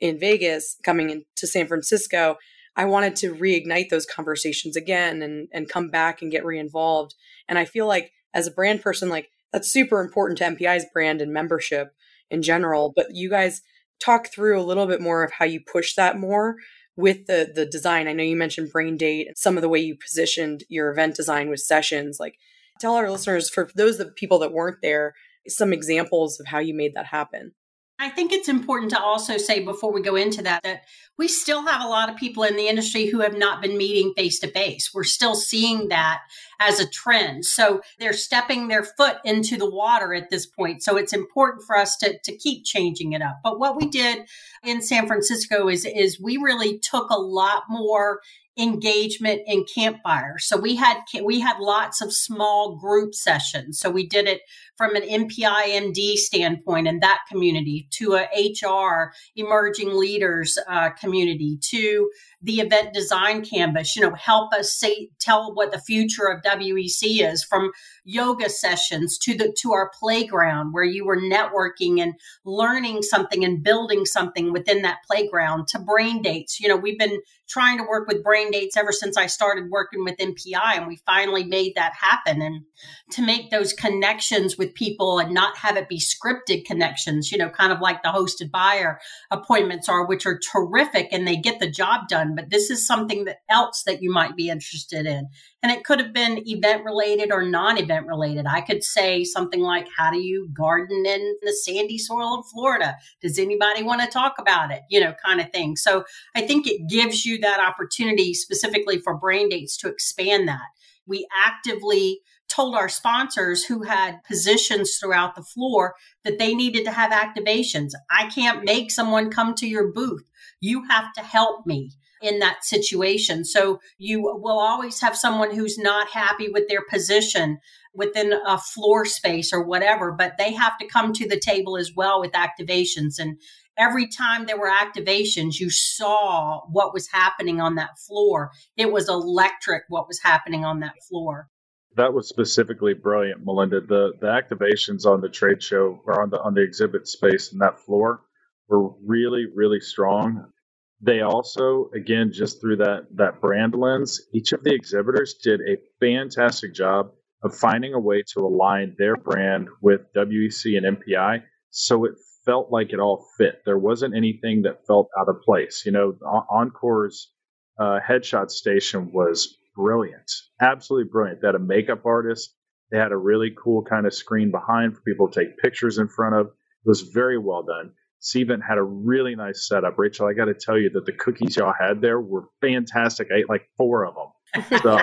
in 0.00 0.18
Vegas 0.18 0.76
coming 0.82 1.10
into 1.10 1.46
San 1.46 1.68
Francisco, 1.68 2.36
I 2.76 2.84
wanted 2.84 3.16
to 3.16 3.34
reignite 3.34 3.88
those 3.88 4.06
conversations 4.06 4.76
again 4.76 5.22
and 5.22 5.48
and 5.52 5.68
come 5.68 5.88
back 5.88 6.22
and 6.22 6.30
get 6.30 6.44
re-involved. 6.44 7.14
And 7.48 7.58
I 7.58 7.64
feel 7.64 7.86
like 7.86 8.12
as 8.34 8.46
a 8.46 8.52
brand 8.52 8.82
person, 8.82 9.08
like 9.08 9.30
that's 9.52 9.72
super 9.72 10.00
important 10.00 10.38
to 10.38 10.44
MPI's 10.44 10.86
brand 10.92 11.22
and 11.22 11.32
membership 11.32 11.94
in 12.30 12.42
general. 12.42 12.92
But 12.94 13.14
you 13.14 13.30
guys 13.30 13.62
talk 13.98 14.28
through 14.28 14.60
a 14.60 14.64
little 14.64 14.86
bit 14.86 15.00
more 15.00 15.24
of 15.24 15.32
how 15.32 15.44
you 15.46 15.60
push 15.60 15.94
that 15.94 16.18
more 16.18 16.56
with 16.96 17.26
the 17.26 17.50
the 17.54 17.66
design. 17.66 18.08
I 18.08 18.12
know 18.12 18.22
you 18.22 18.36
mentioned 18.36 18.72
brain 18.72 18.96
date 18.96 19.28
and 19.28 19.36
some 19.36 19.56
of 19.56 19.62
the 19.62 19.68
way 19.68 19.78
you 19.78 19.96
positioned 19.96 20.64
your 20.68 20.90
event 20.90 21.16
design 21.16 21.48
with 21.48 21.60
sessions. 21.60 22.18
Like 22.20 22.36
tell 22.80 22.94
our 22.94 23.10
listeners 23.10 23.48
for 23.48 23.70
those 23.74 23.98
the 23.98 24.06
people 24.06 24.38
that 24.40 24.52
weren't 24.52 24.78
there, 24.82 25.14
some 25.48 25.72
examples 25.72 26.40
of 26.40 26.46
how 26.46 26.58
you 26.58 26.74
made 26.74 26.94
that 26.94 27.06
happen. 27.06 27.52
I 27.98 28.10
think 28.10 28.32
it's 28.32 28.48
important 28.48 28.90
to 28.90 29.00
also 29.00 29.38
say 29.38 29.60
before 29.60 29.92
we 29.92 30.02
go 30.02 30.16
into 30.16 30.42
that 30.42 30.62
that 30.62 30.82
we 31.16 31.28
still 31.28 31.66
have 31.66 31.82
a 31.82 31.88
lot 31.88 32.10
of 32.10 32.16
people 32.16 32.42
in 32.42 32.56
the 32.56 32.68
industry 32.68 33.06
who 33.06 33.20
have 33.20 33.38
not 33.38 33.62
been 33.62 33.78
meeting 33.78 34.12
face 34.14 34.38
to 34.40 34.48
face. 34.48 34.90
We're 34.92 35.04
still 35.04 35.34
seeing 35.34 35.88
that 35.88 36.20
as 36.60 36.78
a 36.78 36.88
trend. 36.88 37.46
So 37.46 37.80
they're 37.98 38.12
stepping 38.12 38.68
their 38.68 38.84
foot 38.84 39.16
into 39.24 39.56
the 39.56 39.70
water 39.70 40.12
at 40.12 40.28
this 40.28 40.44
point. 40.44 40.82
So 40.82 40.96
it's 40.98 41.14
important 41.14 41.64
for 41.66 41.76
us 41.76 41.96
to, 41.98 42.18
to 42.22 42.36
keep 42.36 42.66
changing 42.66 43.12
it 43.12 43.22
up. 43.22 43.40
But 43.42 43.58
what 43.58 43.76
we 43.76 43.88
did 43.88 44.26
in 44.62 44.82
San 44.82 45.06
Francisco 45.06 45.68
is, 45.68 45.86
is 45.86 46.20
we 46.20 46.36
really 46.36 46.78
took 46.78 47.08
a 47.08 47.18
lot 47.18 47.62
more 47.70 48.20
engagement 48.58 49.42
in 49.46 49.64
campfire. 49.64 50.38
So 50.38 50.56
we 50.56 50.76
had 50.76 50.98
we 51.22 51.40
had 51.40 51.58
lots 51.58 52.00
of 52.00 52.12
small 52.12 52.76
group 52.76 53.14
sessions. 53.14 53.78
So 53.78 53.90
we 53.90 54.06
did 54.06 54.26
it 54.26 54.40
from 54.76 54.94
an 54.94 55.02
MPIMD 55.02 56.14
standpoint 56.16 56.86
in 56.86 57.00
that 57.00 57.20
community 57.28 57.88
to 57.92 58.14
a 58.14 58.54
HR 58.62 59.12
emerging 59.34 59.94
leaders 59.94 60.58
uh, 60.68 60.90
community 60.90 61.58
to 61.62 62.10
the 62.42 62.60
event 62.60 62.92
design 62.92 63.44
canvas. 63.44 63.96
You 63.96 64.02
know, 64.02 64.14
help 64.14 64.52
us 64.52 64.72
say 64.72 65.08
tell 65.18 65.54
what 65.54 65.72
the 65.72 65.80
future 65.80 66.26
of 66.26 66.42
WEC 66.42 67.30
is 67.30 67.42
from 67.42 67.72
yoga 68.04 68.48
sessions 68.48 69.18
to 69.18 69.36
the 69.36 69.52
to 69.60 69.72
our 69.72 69.90
playground 69.98 70.72
where 70.72 70.84
you 70.84 71.04
were 71.04 71.20
networking 71.20 72.00
and 72.00 72.14
learning 72.44 73.02
something 73.02 73.44
and 73.44 73.62
building 73.62 74.04
something 74.04 74.52
within 74.52 74.82
that 74.82 74.98
playground 75.10 75.68
to 75.68 75.78
brain 75.78 76.22
dates. 76.22 76.60
You 76.60 76.68
know, 76.68 76.76
we've 76.76 76.98
been 76.98 77.20
trying 77.48 77.78
to 77.78 77.84
work 77.84 78.08
with 78.08 78.24
brain 78.24 78.50
dates 78.50 78.76
ever 78.76 78.92
since 78.92 79.16
I 79.16 79.26
started 79.26 79.70
working 79.70 80.04
with 80.04 80.16
MPI 80.18 80.76
and 80.76 80.86
we 80.86 81.00
finally 81.06 81.44
made 81.44 81.74
that 81.76 81.92
happen 81.94 82.42
and 82.42 82.64
to 83.12 83.22
make 83.22 83.50
those 83.50 83.72
connections 83.72 84.58
with 84.66 84.74
people 84.74 85.18
and 85.18 85.32
not 85.32 85.56
have 85.58 85.76
it 85.76 85.88
be 85.88 86.00
scripted 86.00 86.64
connections, 86.64 87.30
you 87.30 87.38
know, 87.38 87.48
kind 87.48 87.72
of 87.72 87.80
like 87.80 88.02
the 88.02 88.08
hosted 88.08 88.50
buyer 88.50 88.98
appointments 89.30 89.88
are 89.88 90.06
which 90.06 90.26
are 90.26 90.38
terrific 90.52 91.08
and 91.12 91.26
they 91.26 91.36
get 91.36 91.60
the 91.60 91.70
job 91.70 92.08
done, 92.08 92.34
but 92.34 92.50
this 92.50 92.70
is 92.70 92.86
something 92.86 93.24
that 93.24 93.38
else 93.48 93.82
that 93.86 94.02
you 94.02 94.10
might 94.10 94.36
be 94.36 94.48
interested 94.48 95.06
in. 95.06 95.28
And 95.62 95.72
it 95.72 95.84
could 95.84 96.00
have 96.00 96.12
been 96.12 96.46
event 96.46 96.84
related 96.84 97.32
or 97.32 97.42
non 97.42 97.78
event 97.78 98.06
related. 98.06 98.46
I 98.46 98.60
could 98.60 98.84
say 98.84 99.24
something 99.24 99.60
like, 99.60 99.86
How 99.96 100.10
do 100.10 100.18
you 100.18 100.48
garden 100.52 101.04
in 101.06 101.36
the 101.42 101.52
sandy 101.52 101.98
soil 101.98 102.40
of 102.40 102.46
Florida? 102.52 102.96
Does 103.20 103.38
anybody 103.38 103.82
want 103.82 104.02
to 104.02 104.08
talk 104.08 104.34
about 104.38 104.70
it? 104.70 104.82
You 104.90 105.00
know, 105.00 105.14
kind 105.24 105.40
of 105.40 105.50
thing. 105.50 105.76
So 105.76 106.04
I 106.34 106.42
think 106.42 106.66
it 106.66 106.88
gives 106.88 107.24
you 107.24 107.38
that 107.38 107.60
opportunity 107.60 108.34
specifically 108.34 108.98
for 108.98 109.16
brain 109.16 109.48
dates 109.48 109.76
to 109.78 109.88
expand 109.88 110.48
that. 110.48 110.60
We 111.06 111.26
actively 111.36 112.20
told 112.56 112.74
our 112.74 112.88
sponsors 112.88 113.64
who 113.64 113.82
had 113.82 114.24
positions 114.24 114.96
throughout 114.96 115.36
the 115.36 115.42
floor 115.42 115.94
that 116.24 116.38
they 116.38 116.54
needed 116.54 116.84
to 116.84 116.90
have 116.90 117.12
activations. 117.12 117.90
I 118.10 118.28
can't 118.28 118.64
make 118.64 118.90
someone 118.90 119.30
come 119.30 119.54
to 119.56 119.68
your 119.68 119.92
booth. 119.92 120.24
You 120.60 120.84
have 120.88 121.12
to 121.12 121.20
help 121.20 121.66
me 121.66 121.92
in 122.22 122.38
that 122.38 122.64
situation. 122.64 123.44
So 123.44 123.80
you 123.98 124.22
will 124.22 124.58
always 124.58 125.00
have 125.02 125.16
someone 125.16 125.54
who's 125.54 125.76
not 125.76 126.08
happy 126.08 126.48
with 126.48 126.66
their 126.66 126.82
position 126.90 127.58
within 127.94 128.32
a 128.32 128.58
floor 128.58 129.04
space 129.04 129.52
or 129.52 129.62
whatever, 129.62 130.12
but 130.12 130.38
they 130.38 130.52
have 130.52 130.78
to 130.78 130.86
come 130.86 131.12
to 131.12 131.28
the 131.28 131.38
table 131.38 131.76
as 131.76 131.92
well 131.94 132.20
with 132.20 132.32
activations. 132.32 133.18
And 133.18 133.38
every 133.76 134.06
time 134.06 134.46
there 134.46 134.58
were 134.58 134.70
activations, 134.70 135.60
you 135.60 135.68
saw 135.70 136.60
what 136.70 136.94
was 136.94 137.08
happening 137.12 137.60
on 137.60 137.74
that 137.74 137.98
floor. 137.98 138.50
It 138.76 138.90
was 138.92 139.08
electric 139.08 139.84
what 139.88 140.08
was 140.08 140.20
happening 140.22 140.64
on 140.64 140.80
that 140.80 140.94
floor. 141.08 141.48
That 141.96 142.12
was 142.14 142.28
specifically 142.28 142.94
brilliant, 142.94 143.44
Melinda. 143.44 143.80
The 143.80 144.12
the 144.20 144.26
activations 144.28 145.06
on 145.06 145.20
the 145.20 145.28
trade 145.30 145.62
show 145.62 146.00
or 146.06 146.22
on 146.22 146.30
the 146.30 146.40
on 146.40 146.54
the 146.54 146.62
exhibit 146.62 147.08
space 147.08 147.52
and 147.52 147.60
that 147.62 147.80
floor 147.80 148.22
were 148.68 148.90
really, 149.04 149.46
really 149.54 149.80
strong. 149.80 150.52
They 151.00 151.20
also 151.22 151.90
again 151.94 152.32
just 152.32 152.60
through 152.60 152.76
that 152.78 153.06
that 153.16 153.40
brand 153.40 153.74
lens 153.74 154.20
each 154.34 154.52
of 154.52 154.62
the 154.62 154.74
exhibitors 154.74 155.34
did 155.42 155.60
a 155.62 155.78
fantastic 156.00 156.74
job 156.74 157.12
of 157.42 157.54
finding 157.56 157.94
a 157.94 158.00
way 158.00 158.22
to 158.34 158.40
align 158.40 158.94
their 158.98 159.16
brand 159.16 159.68
with 159.82 160.00
wec 160.14 160.76
and 160.78 160.98
mpi 160.98 161.42
so 161.70 162.04
it 162.06 162.14
felt 162.46 162.70
like 162.70 162.92
it 162.92 163.00
all 163.00 163.26
fit. 163.36 163.60
There 163.66 163.78
wasn't 163.78 164.16
anything 164.16 164.62
that 164.62 164.86
felt 164.86 165.08
out 165.18 165.28
of 165.28 165.42
place. 165.42 165.84
You 165.84 165.92
know 165.92 166.16
encore's 166.50 167.30
uh, 167.78 168.00
headshot 168.06 168.50
station 168.50 169.12
was 169.12 169.58
brilliant 169.76 170.30
absolutely 170.60 171.08
brilliant 171.10 171.40
they 171.40 171.48
had 171.48 171.54
a 171.54 171.60
makeup 171.60 172.04
artist 172.04 172.54
they 172.90 172.98
had 172.98 173.12
a 173.12 173.16
really 173.16 173.52
cool 173.62 173.82
kind 173.82 174.06
of 174.06 174.14
screen 174.14 174.50
behind 174.50 174.94
for 174.94 175.02
people 175.02 175.28
to 175.28 175.40
take 175.40 175.58
pictures 175.58 175.98
in 175.98 176.08
front 176.08 176.34
of 176.34 176.46
it 176.46 176.52
was 176.88 177.02
very 177.02 177.38
well 177.38 177.62
done 177.62 177.92
Cvent 178.22 178.60
had 178.66 178.78
a 178.78 178.82
really 178.82 179.36
nice 179.36 179.68
setup. 179.68 179.98
Rachel, 179.98 180.26
I 180.26 180.32
got 180.32 180.46
to 180.46 180.54
tell 180.54 180.78
you 180.78 180.90
that 180.90 181.06
the 181.06 181.12
cookies 181.12 181.56
y'all 181.56 181.74
had 181.78 182.00
there 182.00 182.20
were 182.20 182.48
fantastic. 182.60 183.28
I 183.30 183.38
ate 183.38 183.48
like 183.48 183.68
four 183.76 184.04
of 184.04 184.14
them. 184.14 184.80
So, 184.82 184.98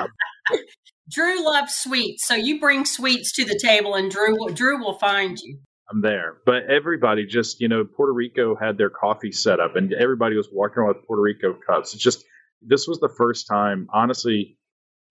Drew 1.09 1.45
loves 1.45 1.75
sweets, 1.75 2.25
so 2.25 2.33
you 2.33 2.59
bring 2.59 2.86
sweets 2.86 3.31
to 3.33 3.45
the 3.45 3.59
table, 3.62 3.95
and 3.95 4.09
Drew 4.09 4.38
Drew 4.53 4.79
will 4.79 4.97
find 4.97 5.38
you. 5.39 5.59
I'm 5.91 6.01
there, 6.01 6.38
but 6.45 6.63
everybody 6.69 7.25
just 7.25 7.59
you 7.62 7.67
know 7.67 7.83
Puerto 7.83 8.13
Rico 8.13 8.55
had 8.55 8.77
their 8.77 8.89
coffee 8.89 9.31
set 9.31 9.59
up, 9.59 9.75
and 9.75 9.93
everybody 9.93 10.36
was 10.36 10.47
walking 10.51 10.79
around 10.79 10.95
with 10.95 11.05
Puerto 11.05 11.21
Rico 11.21 11.53
cups. 11.53 11.93
It's 11.93 12.03
just 12.03 12.23
this 12.62 12.88
was 12.88 12.99
the 12.99 13.09
first 13.09 13.47
time, 13.47 13.88
honestly, 13.93 14.57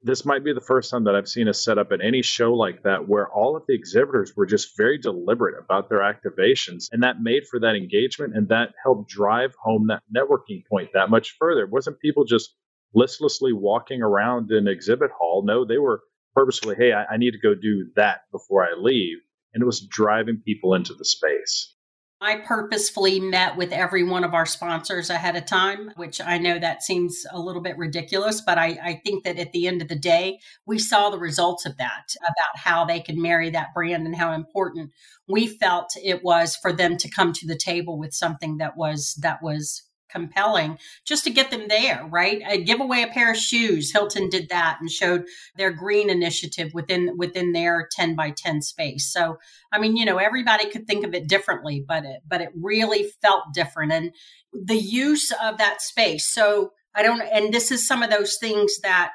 this 0.03 0.25
might 0.25 0.45
be 0.45 0.53
the 0.53 0.61
first 0.61 0.91
time 0.91 1.05
that 1.05 1.15
I've 1.15 1.29
seen 1.29 1.49
a 1.49 1.55
setup 1.55 1.93
at 1.93 2.01
any 2.05 2.23
show 2.23 2.55
like 2.55 2.83
that 2.83 3.09
where 3.09 3.29
all 3.29 3.57
of 3.57 3.63
the 3.69 3.75
exhibitors 3.75 4.33
were 4.37 4.47
just 4.47 4.77
very 4.77 4.99
deliberate 4.99 5.55
about 5.63 5.89
their 5.89 6.01
activations. 6.01 6.87
And 6.91 7.03
that 7.03 7.21
made 7.21 7.45
for 7.49 7.61
that 7.61 7.77
engagement 7.77 8.37
and 8.37 8.49
that 8.49 8.71
helped 8.83 9.09
drive 9.09 9.55
home 9.63 9.87
that 9.89 10.03
networking 10.15 10.67
point 10.69 10.91
that 10.95 11.11
much 11.11 11.37
further. 11.39 11.63
It 11.63 11.71
wasn't 11.71 12.01
people 12.01 12.25
just 12.25 12.55
listlessly 12.95 13.53
walking 13.53 14.03
around 14.03 14.51
an 14.51 14.67
exhibit 14.67 15.11
hall. 15.17 15.45
No, 15.47 15.65
they 15.65 15.79
were 15.79 16.03
purposefully, 16.35 16.77
hey, 16.77 16.93
I, 16.93 17.15
I 17.15 17.17
need 17.17 17.33
to 17.33 17.39
go 17.39 17.55
do 17.55 17.91
that 17.97 18.23
before 18.33 18.65
I 18.65 18.75
leave. 18.77 19.19
And 19.55 19.63
it 19.63 19.67
was 19.67 19.87
driving 19.87 20.43
people 20.45 20.75
into 20.75 20.95
the 20.95 21.05
space. 21.05 21.75
I 22.23 22.37
purposefully 22.37 23.19
met 23.19 23.57
with 23.57 23.73
every 23.73 24.05
one 24.05 24.23
of 24.23 24.33
our 24.33 24.47
sponsors 24.47 25.11
ahead 25.11 25.35
of 25.35 25.45
time, 25.45 25.91
which 25.97 26.21
I 26.21 26.39
know 26.39 26.57
that 26.57 26.85
seems 26.85 27.27
a 27.33 27.41
little 27.41 27.61
bit 27.61 27.77
ridiculous, 27.77 28.41
but 28.41 28.59
I, 28.59 28.79
I, 28.81 29.01
think 29.05 29.25
that 29.25 29.41
at 29.41 29.51
the 29.51 29.67
end 29.67 29.83
of 29.83 29.89
the 29.89 29.97
day, 29.97 30.39
we 30.65 30.79
saw 30.79 31.11
the 31.11 31.19
results 31.19 31.67
of 31.67 31.77
that 31.79 32.15
about 32.21 32.57
how 32.57 32.85
they 32.85 33.01
could 33.01 33.17
marry 33.17 33.51
that 33.51 33.75
brand 33.75 34.07
and 34.07 34.15
how 34.15 34.33
important 34.35 34.93
we 35.27 35.49
felt 35.49 35.91
it 35.97 36.23
was 36.23 36.55
for 36.55 36.73
them 36.73 36.97
to 36.99 37.11
come 37.11 37.33
to 37.33 37.47
the 37.47 37.59
table 37.59 37.99
with 37.99 38.15
something 38.15 38.59
that 38.59 38.77
was 38.77 39.15
that 39.21 39.43
was 39.43 39.83
compelling 40.13 40.79
just 41.05 41.25
to 41.25 41.31
get 41.31 41.51
them 41.51 41.69
there, 41.69 42.07
right? 42.11 42.43
I 42.47 42.59
give 42.59 42.81
away 42.81 43.03
a 43.03 43.09
pair 43.09 43.31
of 43.31 43.37
shoes. 43.37 43.93
Hilton 43.93 44.29
did 44.29 44.49
that 44.51 44.79
and 44.81 44.91
showed 44.91 45.25
their 45.57 45.73
green 45.73 46.11
initiative 46.11 46.73
within 46.75 47.17
within 47.17 47.53
their 47.53 47.89
10 47.91 48.15
by 48.15 48.31
10 48.31 48.63
space. 48.63 49.11
So, 49.13 49.39
I 49.73 49.79
mean, 49.79 49.97
you 49.97 50.05
know, 50.05 50.19
everybody 50.19 50.71
could 50.71 50.87
think 50.87 51.05
of 51.05 51.15
it 51.15 51.29
differently, 51.29 51.85
but 51.87 52.05
it 52.05 52.21
but 52.27 52.41
it 52.41 52.51
really 52.55 53.11
felt 53.23 53.55
different 53.55 53.93
and 53.93 54.13
the 54.53 54.77
use 54.77 55.33
of 55.43 55.59
that 55.59 55.81
space. 55.81 56.27
So, 56.33 56.73
I 56.95 57.03
don't 57.03 57.23
and 57.23 57.53
this 57.53 57.71
is 57.71 57.87
some 57.87 58.03
of 58.03 58.11
those 58.11 58.37
things 58.37 58.79
that 58.81 59.15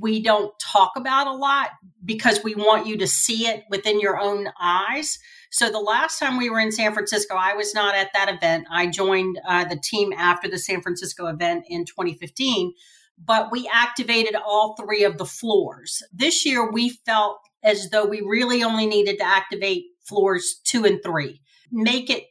we 0.00 0.22
don't 0.22 0.52
talk 0.58 0.92
about 0.96 1.26
a 1.26 1.32
lot 1.32 1.70
because 2.04 2.42
we 2.42 2.54
want 2.54 2.86
you 2.86 2.98
to 2.98 3.06
see 3.06 3.46
it 3.46 3.64
within 3.70 4.00
your 4.00 4.20
own 4.20 4.48
eyes. 4.60 5.18
So 5.50 5.70
the 5.70 5.78
last 5.78 6.18
time 6.18 6.36
we 6.36 6.50
were 6.50 6.60
in 6.60 6.72
San 6.72 6.92
Francisco, 6.92 7.34
I 7.34 7.54
was 7.54 7.74
not 7.74 7.94
at 7.94 8.10
that 8.14 8.28
event. 8.28 8.66
I 8.70 8.86
joined 8.86 9.40
uh, 9.48 9.64
the 9.64 9.80
team 9.82 10.12
after 10.12 10.48
the 10.48 10.58
San 10.58 10.82
Francisco 10.82 11.26
event 11.26 11.64
in 11.68 11.84
2015, 11.84 12.74
but 13.22 13.50
we 13.50 13.68
activated 13.72 14.34
all 14.34 14.76
three 14.76 15.04
of 15.04 15.16
the 15.16 15.24
floors. 15.24 16.02
This 16.12 16.44
year, 16.44 16.70
we 16.70 16.90
felt 17.06 17.38
as 17.62 17.90
though 17.90 18.06
we 18.06 18.20
really 18.20 18.62
only 18.62 18.86
needed 18.86 19.18
to 19.18 19.24
activate 19.24 19.84
floors 20.06 20.60
two 20.64 20.84
and 20.84 21.00
three, 21.02 21.40
make 21.70 22.10
it 22.10 22.24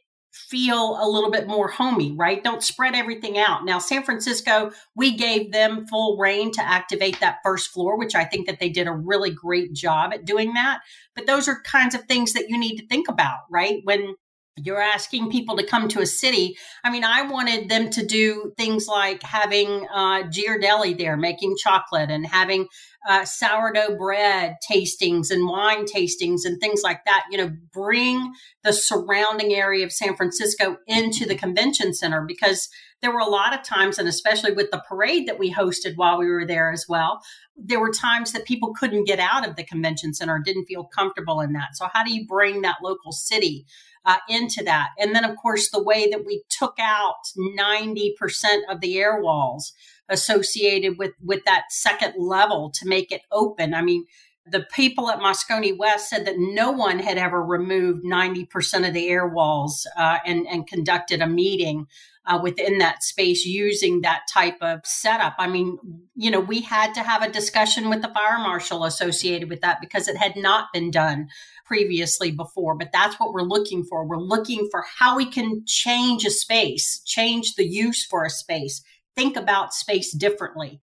feel 0.48 0.98
a 1.00 1.08
little 1.08 1.30
bit 1.30 1.46
more 1.46 1.68
homey, 1.68 2.12
right? 2.12 2.42
Don't 2.44 2.62
spread 2.62 2.94
everything 2.94 3.38
out. 3.38 3.64
Now, 3.64 3.78
San 3.78 4.02
Francisco, 4.02 4.70
we 4.94 5.16
gave 5.16 5.52
them 5.52 5.86
full 5.86 6.16
rein 6.16 6.52
to 6.52 6.62
activate 6.62 7.20
that 7.20 7.38
first 7.42 7.70
floor, 7.70 7.98
which 7.98 8.14
I 8.14 8.24
think 8.24 8.46
that 8.46 8.60
they 8.60 8.68
did 8.68 8.86
a 8.86 8.92
really 8.92 9.30
great 9.30 9.72
job 9.72 10.12
at 10.12 10.24
doing 10.24 10.54
that. 10.54 10.80
But 11.14 11.26
those 11.26 11.48
are 11.48 11.60
kinds 11.62 11.94
of 11.94 12.04
things 12.04 12.32
that 12.32 12.48
you 12.48 12.58
need 12.58 12.76
to 12.78 12.86
think 12.86 13.08
about, 13.08 13.40
right? 13.50 13.80
When 13.84 14.14
you're 14.64 14.80
asking 14.80 15.30
people 15.30 15.56
to 15.56 15.66
come 15.66 15.88
to 15.88 16.00
a 16.00 16.06
city. 16.06 16.56
I 16.84 16.90
mean, 16.90 17.04
I 17.04 17.22
wanted 17.22 17.68
them 17.68 17.90
to 17.90 18.04
do 18.04 18.52
things 18.56 18.86
like 18.86 19.22
having 19.22 19.86
uh, 19.92 20.24
Ghirardelli 20.24 20.96
there 20.98 21.16
making 21.16 21.56
chocolate 21.56 22.10
and 22.10 22.26
having 22.26 22.68
uh, 23.08 23.24
sourdough 23.24 23.96
bread 23.96 24.56
tastings 24.68 25.30
and 25.30 25.48
wine 25.48 25.84
tastings 25.84 26.44
and 26.44 26.60
things 26.60 26.82
like 26.82 27.04
that. 27.06 27.24
You 27.30 27.38
know, 27.38 27.52
bring 27.72 28.32
the 28.64 28.72
surrounding 28.72 29.54
area 29.54 29.84
of 29.84 29.92
San 29.92 30.16
Francisco 30.16 30.76
into 30.86 31.26
the 31.26 31.36
convention 31.36 31.94
center 31.94 32.24
because 32.26 32.68
there 33.00 33.12
were 33.12 33.20
a 33.20 33.28
lot 33.28 33.54
of 33.54 33.62
times, 33.62 33.98
and 33.98 34.08
especially 34.08 34.52
with 34.52 34.70
the 34.70 34.82
parade 34.88 35.28
that 35.28 35.38
we 35.38 35.52
hosted 35.52 35.94
while 35.96 36.18
we 36.18 36.26
were 36.26 36.44
there 36.44 36.72
as 36.72 36.86
well, 36.88 37.22
there 37.56 37.80
were 37.80 37.92
times 37.92 38.32
that 38.32 38.44
people 38.44 38.74
couldn't 38.74 39.06
get 39.06 39.20
out 39.20 39.48
of 39.48 39.56
the 39.56 39.64
convention 39.64 40.14
center, 40.14 40.40
didn't 40.44 40.66
feel 40.66 40.84
comfortable 40.84 41.40
in 41.40 41.52
that. 41.52 41.76
So, 41.76 41.88
how 41.92 42.04
do 42.04 42.12
you 42.12 42.26
bring 42.26 42.62
that 42.62 42.78
local 42.82 43.12
city? 43.12 43.66
Uh, 44.08 44.16
into 44.26 44.64
that. 44.64 44.88
And 44.98 45.14
then, 45.14 45.22
of 45.22 45.36
course, 45.36 45.68
the 45.68 45.82
way 45.82 46.08
that 46.08 46.24
we 46.24 46.42
took 46.48 46.78
out 46.80 47.16
90% 47.36 48.14
of 48.70 48.80
the 48.80 48.96
air 48.96 49.20
walls 49.20 49.74
associated 50.08 50.96
with 50.96 51.12
with 51.22 51.44
that 51.44 51.64
second 51.68 52.14
level 52.16 52.70
to 52.76 52.88
make 52.88 53.12
it 53.12 53.20
open. 53.30 53.74
I 53.74 53.82
mean, 53.82 54.06
the 54.50 54.66
people 54.72 55.10
at 55.10 55.20
Moscone 55.20 55.76
West 55.76 56.08
said 56.08 56.26
that 56.26 56.38
no 56.38 56.70
one 56.70 56.98
had 56.98 57.18
ever 57.18 57.42
removed 57.42 58.02
90% 58.02 58.88
of 58.88 58.94
the 58.94 59.08
air 59.08 59.28
walls 59.28 59.86
uh, 59.96 60.18
and, 60.24 60.46
and 60.48 60.66
conducted 60.66 61.20
a 61.20 61.26
meeting 61.26 61.86
uh, 62.28 62.38
within 62.42 62.78
that 62.78 63.02
space 63.02 63.44
using 63.44 64.02
that 64.02 64.22
type 64.32 64.58
of 64.60 64.80
setup. 64.84 65.34
I 65.38 65.48
mean, 65.48 65.78
you 66.14 66.30
know, 66.30 66.40
we 66.40 66.60
had 66.60 66.92
to 66.94 67.02
have 67.02 67.22
a 67.22 67.30
discussion 67.30 67.88
with 67.88 68.02
the 68.02 68.08
fire 68.08 68.38
marshal 68.38 68.84
associated 68.84 69.48
with 69.48 69.62
that 69.62 69.80
because 69.80 70.08
it 70.08 70.16
had 70.16 70.36
not 70.36 70.72
been 70.72 70.90
done 70.90 71.28
previously 71.68 72.32
before. 72.32 72.74
But 72.74 72.90
that's 72.92 73.20
what 73.20 73.32
we're 73.32 73.42
looking 73.42 73.84
for. 73.84 74.06
We're 74.06 74.16
looking 74.16 74.66
for 74.70 74.82
how 74.98 75.16
we 75.16 75.30
can 75.30 75.62
change 75.66 76.24
a 76.24 76.30
space, 76.30 77.02
change 77.04 77.54
the 77.54 77.66
use 77.66 78.04
for 78.04 78.24
a 78.24 78.30
space, 78.30 78.82
think 79.14 79.36
about 79.36 79.74
space 79.74 80.12
differently. 80.12 80.80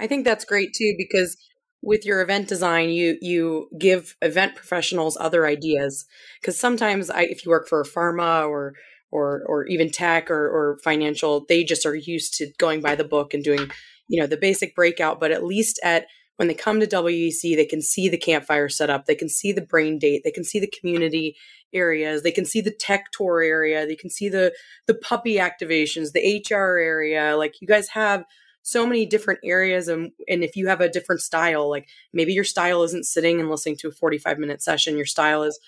I 0.00 0.06
think 0.06 0.24
that's 0.24 0.44
great 0.44 0.72
too 0.74 0.94
because 0.96 1.36
with 1.82 2.04
your 2.04 2.20
event 2.20 2.48
design 2.48 2.90
you 2.90 3.16
you 3.20 3.68
give 3.78 4.16
event 4.20 4.56
professionals 4.56 5.16
other 5.20 5.46
ideas 5.46 6.06
because 6.40 6.58
sometimes 6.58 7.08
I, 7.08 7.22
if 7.22 7.44
you 7.44 7.50
work 7.50 7.68
for 7.68 7.80
a 7.80 7.86
pharma 7.86 8.48
or 8.48 8.74
or 9.10 9.42
or 9.46 9.64
even 9.66 9.90
tech 9.90 10.30
or, 10.30 10.46
or 10.48 10.78
financial 10.82 11.44
they 11.48 11.62
just 11.62 11.86
are 11.86 11.94
used 11.94 12.34
to 12.34 12.50
going 12.58 12.80
by 12.80 12.94
the 12.94 13.04
book 13.04 13.32
and 13.32 13.44
doing 13.44 13.70
you 14.08 14.20
know 14.20 14.26
the 14.26 14.36
basic 14.36 14.74
breakout 14.74 15.20
but 15.20 15.30
at 15.30 15.44
least 15.44 15.78
at 15.84 16.06
when 16.38 16.48
they 16.48 16.54
come 16.54 16.80
to 16.80 16.86
WEC 16.86 17.56
they 17.56 17.66
can 17.66 17.82
see 17.82 18.08
the 18.08 18.16
campfire 18.16 18.68
setup 18.68 19.06
they 19.06 19.14
can 19.14 19.28
see 19.28 19.52
the 19.52 19.60
brain 19.60 19.98
date 19.98 20.22
they 20.24 20.30
can 20.30 20.44
see 20.44 20.58
the 20.58 20.72
community 20.80 21.36
areas. 21.72 22.22
They 22.22 22.32
can 22.32 22.44
see 22.44 22.60
the 22.60 22.70
tech 22.70 23.10
tour 23.12 23.42
area. 23.42 23.86
They 23.86 23.96
can 23.96 24.10
see 24.10 24.28
the 24.28 24.54
the 24.86 24.94
puppy 24.94 25.36
activations, 25.36 26.12
the 26.12 26.42
HR 26.48 26.78
area. 26.78 27.36
Like 27.36 27.60
you 27.60 27.68
guys 27.68 27.88
have 27.90 28.24
so 28.62 28.86
many 28.86 29.06
different 29.06 29.40
areas 29.44 29.88
and 29.88 30.12
and 30.28 30.42
if 30.42 30.56
you 30.56 30.68
have 30.68 30.80
a 30.80 30.88
different 30.88 31.20
style, 31.20 31.68
like 31.68 31.88
maybe 32.12 32.32
your 32.32 32.44
style 32.44 32.82
isn't 32.82 33.06
sitting 33.06 33.40
and 33.40 33.50
listening 33.50 33.76
to 33.78 33.88
a 33.88 33.92
45 33.92 34.38
minute 34.38 34.62
session, 34.62 34.96
your 34.96 35.06
style 35.06 35.42
is 35.42 35.58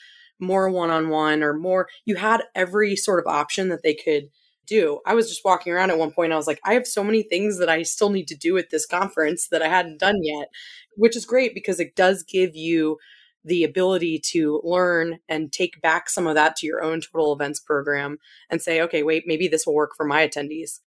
more 0.42 0.70
one-on-one 0.70 1.42
or 1.42 1.52
more 1.52 1.86
you 2.06 2.16
had 2.16 2.42
every 2.54 2.96
sort 2.96 3.18
of 3.18 3.30
option 3.30 3.68
that 3.68 3.82
they 3.82 3.92
could 3.92 4.30
do. 4.70 5.00
I 5.04 5.14
was 5.14 5.28
just 5.28 5.44
walking 5.44 5.72
around 5.72 5.90
at 5.90 5.98
one 5.98 6.12
point 6.12 6.32
I 6.32 6.36
was 6.36 6.46
like 6.46 6.60
I 6.64 6.74
have 6.74 6.86
so 6.86 7.04
many 7.04 7.22
things 7.22 7.58
that 7.58 7.68
I 7.68 7.82
still 7.82 8.08
need 8.08 8.28
to 8.28 8.36
do 8.36 8.56
at 8.56 8.70
this 8.70 8.86
conference 8.86 9.48
that 9.48 9.62
I 9.62 9.68
hadn't 9.68 10.00
done 10.00 10.22
yet, 10.22 10.48
which 10.96 11.16
is 11.16 11.26
great 11.26 11.52
because 11.52 11.80
it 11.80 11.96
does 11.96 12.22
give 12.22 12.56
you 12.56 12.96
the 13.44 13.64
ability 13.64 14.20
to 14.32 14.60
learn 14.64 15.18
and 15.28 15.52
take 15.52 15.80
back 15.80 16.08
some 16.08 16.26
of 16.26 16.34
that 16.34 16.56
to 16.56 16.66
your 16.66 16.82
own 16.82 17.00
total 17.00 17.32
events 17.32 17.60
program 17.60 18.18
and 18.50 18.60
say, 18.60 18.80
okay, 18.82 19.02
wait, 19.02 19.24
maybe 19.26 19.48
this 19.48 19.66
will 19.66 19.74
work 19.74 19.92
for 19.96 20.06
my 20.06 20.26
attendees. 20.26 20.80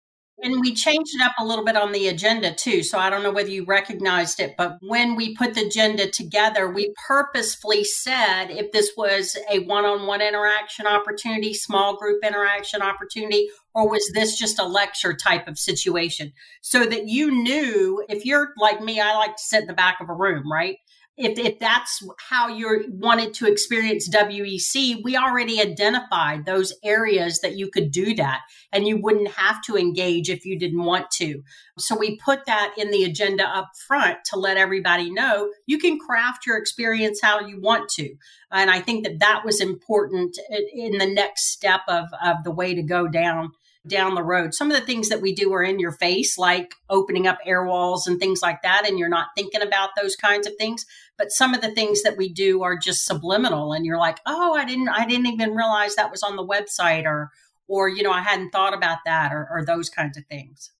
And 0.43 0.61
we 0.61 0.75
changed 0.75 1.14
it 1.14 1.23
up 1.23 1.35
a 1.38 1.45
little 1.45 1.64
bit 1.64 1.77
on 1.77 1.93
the 1.93 2.09
agenda 2.09 2.55
too. 2.55 2.83
So 2.83 2.99
I 2.99 3.11
don't 3.11 3.23
know 3.23 3.31
whether 3.31 3.51
you 3.51 3.64
recognized 3.64 4.40
it, 4.40 4.55
but 4.57 4.79
when 4.81 5.14
we 5.14 5.37
put 5.37 5.55
the 5.55 5.66
agenda 5.66 6.11
together, 6.11 6.71
we 6.71 6.95
purposefully 7.07 7.85
said 7.85 8.47
if 8.47 8.73
this 8.73 8.93
was 8.97 9.37
a 9.51 9.61
one 9.61 9.85
on 9.85 10.07
one 10.07 10.23
interaction 10.23 10.87
opportunity, 10.87 11.53
small 11.53 11.97
group 11.97 12.25
interaction 12.25 12.81
opportunity, 12.81 13.51
or 13.74 13.88
was 13.88 14.11
this 14.14 14.38
just 14.38 14.59
a 14.59 14.64
lecture 14.64 15.14
type 15.14 15.48
of 15.48 15.59
situation? 15.59 16.33
So 16.62 16.85
that 16.85 17.09
you 17.09 17.30
knew 17.30 18.04
if 18.09 18.24
you're 18.24 18.52
like 18.59 18.80
me, 18.80 19.00
I 19.00 19.16
like 19.16 19.37
to 19.37 19.42
sit 19.42 19.62
in 19.62 19.66
the 19.66 19.72
back 19.74 19.98
of 20.00 20.09
a 20.09 20.14
room, 20.14 20.50
right? 20.50 20.76
If, 21.20 21.38
if 21.38 21.59
that's 21.59 22.02
how 22.18 22.48
you 22.48 22.87
wanted 22.88 23.35
to 23.35 23.46
experience 23.46 24.09
WEC, 24.09 25.02
we 25.04 25.16
already 25.16 25.61
identified 25.61 26.46
those 26.46 26.72
areas 26.83 27.40
that 27.40 27.56
you 27.56 27.70
could 27.70 27.90
do 27.90 28.14
that 28.14 28.40
and 28.72 28.88
you 28.88 28.96
wouldn't 28.96 29.28
have 29.33 29.61
to 29.62 29.76
engage 29.76 30.30
if 30.30 30.46
you 30.46 30.59
didn't 30.59 30.83
want 30.83 31.11
to. 31.12 31.42
So 31.78 31.96
we 31.96 32.16
put 32.16 32.46
that 32.46 32.74
in 32.78 32.90
the 32.90 33.04
agenda 33.04 33.44
up 33.44 33.70
front 33.87 34.18
to 34.30 34.38
let 34.38 34.56
everybody 34.56 35.11
know 35.11 35.52
you 35.66 35.78
can 35.78 35.98
craft 35.98 36.46
your 36.46 36.56
experience 36.56 37.20
how 37.22 37.40
you 37.40 37.61
want 37.61 37.90
to. 37.90 38.14
And 38.50 38.70
I 38.70 38.80
think 38.80 39.04
that 39.04 39.18
that 39.18 39.42
was 39.44 39.61
important 39.61 40.38
in 40.72 40.98
the 40.98 41.06
next 41.06 41.50
step 41.52 41.83
of, 41.87 42.06
of 42.24 42.44
the 42.44 42.50
way 42.50 42.74
to 42.74 42.83
go 42.83 43.06
down 43.06 43.52
down 43.87 44.14
the 44.14 44.23
road. 44.23 44.55
Some 44.55 44.71
of 44.71 44.79
the 44.79 44.85
things 44.85 45.09
that 45.09 45.23
we 45.23 45.35
do 45.35 45.53
are 45.53 45.62
in 45.62 45.79
your 45.79 45.93
face, 45.93 46.37
like 46.37 46.75
opening 46.90 47.27
up 47.27 47.38
air 47.47 47.64
walls 47.64 48.07
and 48.07 48.21
things 48.21 48.40
like 48.43 48.62
that, 48.62 48.87
and 48.87 48.99
you're 48.99 49.09
not 49.09 49.29
thinking 49.37 49.62
about 49.62 49.90
those 50.01 50.16
kinds 50.16 50.47
of 50.47 50.55
things. 50.59 50.85
But 51.16 51.33
some 51.33 51.55
of 51.55 51.62
the 51.62 51.73
things 51.73 52.03
that 52.03 52.16
we 52.16 52.33
do 52.33 52.62
are 52.62 52.77
just 52.77 53.07
subliminal, 53.07 53.73
and 53.73 53.87
you're 53.87 53.99
like, 53.99 54.19
"Oh, 54.27 54.55
I 54.55 54.64
didn't, 54.64 54.88
I 54.88 55.07
didn't 55.07 55.27
even 55.27 55.55
realize 55.55 55.95
that 55.95 56.11
was 56.11 56.23
on 56.23 56.37
the 56.37 56.47
website," 56.47 57.05
or, 57.05 57.31
or 57.69 57.88
you 57.88 58.03
know, 58.03 58.12
I 58.12 58.23
hadn't 58.23 58.51
thought 58.51 58.75
about 58.75 58.99
that, 59.07 59.33
or, 59.33 59.49
or 59.51 59.64
those 59.64 59.88
kinds 59.88 60.19
of 60.19 60.27
things. 60.27 60.71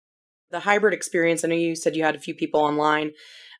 The 0.51 0.61
hybrid 0.61 0.95
experience. 0.95 1.45
I 1.45 1.49
know 1.49 1.55
you 1.55 1.77
said 1.77 1.97
you 1.97 2.05
had 2.05 2.17
a 2.17 2.21
few 2.21 2.35
people 2.35 2.61
online 2.61 3.13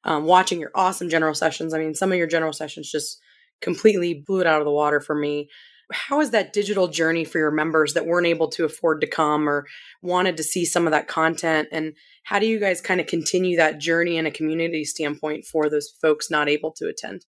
um, 0.05 0.25
watching 0.25 0.61
your 0.61 0.73
awesome 0.75 1.09
general 1.09 1.35
sessions. 1.35 1.73
I 1.73 1.79
mean, 1.79 1.95
some 1.95 2.13
of 2.13 2.19
your 2.19 2.27
general 2.27 2.53
sessions 2.53 2.91
just 2.91 3.19
completely 3.61 4.23
blew 4.27 4.41
it 4.41 4.47
out 4.47 4.61
of 4.61 4.65
the 4.65 4.73
water 4.73 5.01
for 5.01 5.15
me 5.15 5.49
how 5.93 6.21
is 6.21 6.31
that 6.31 6.53
digital 6.53 6.89
journey 6.89 7.25
for 7.25 7.39
your 7.39 7.51
members 7.51 7.95
that 7.95 8.07
weren't 8.07 8.27
able 8.27 8.49
to 8.49 8.65
afford 8.65 9.01
to 9.01 9.07
come 9.07 9.49
or 9.49 9.67
wanted 10.03 10.37
to 10.37 10.43
see 10.43 10.65
some 10.65 10.87
of 10.87 10.93
that 10.93 11.09
content? 11.09 11.69
And 11.73 11.95
how 12.25 12.39
do 12.39 12.47
you 12.47 12.59
guys 12.59 12.81
kind 12.81 13.01
of 13.01 13.07
continue 13.07 13.57
that 13.57 13.79
journey 13.79 14.17
in 14.17 14.27
a 14.27 14.31
community 14.31 14.85
standpoint 14.85 15.45
for 15.45 15.69
those 15.69 15.91
folks 16.01 16.31
not 16.31 16.49
able 16.49 16.73
to 16.73 16.89
attend? 16.89 17.27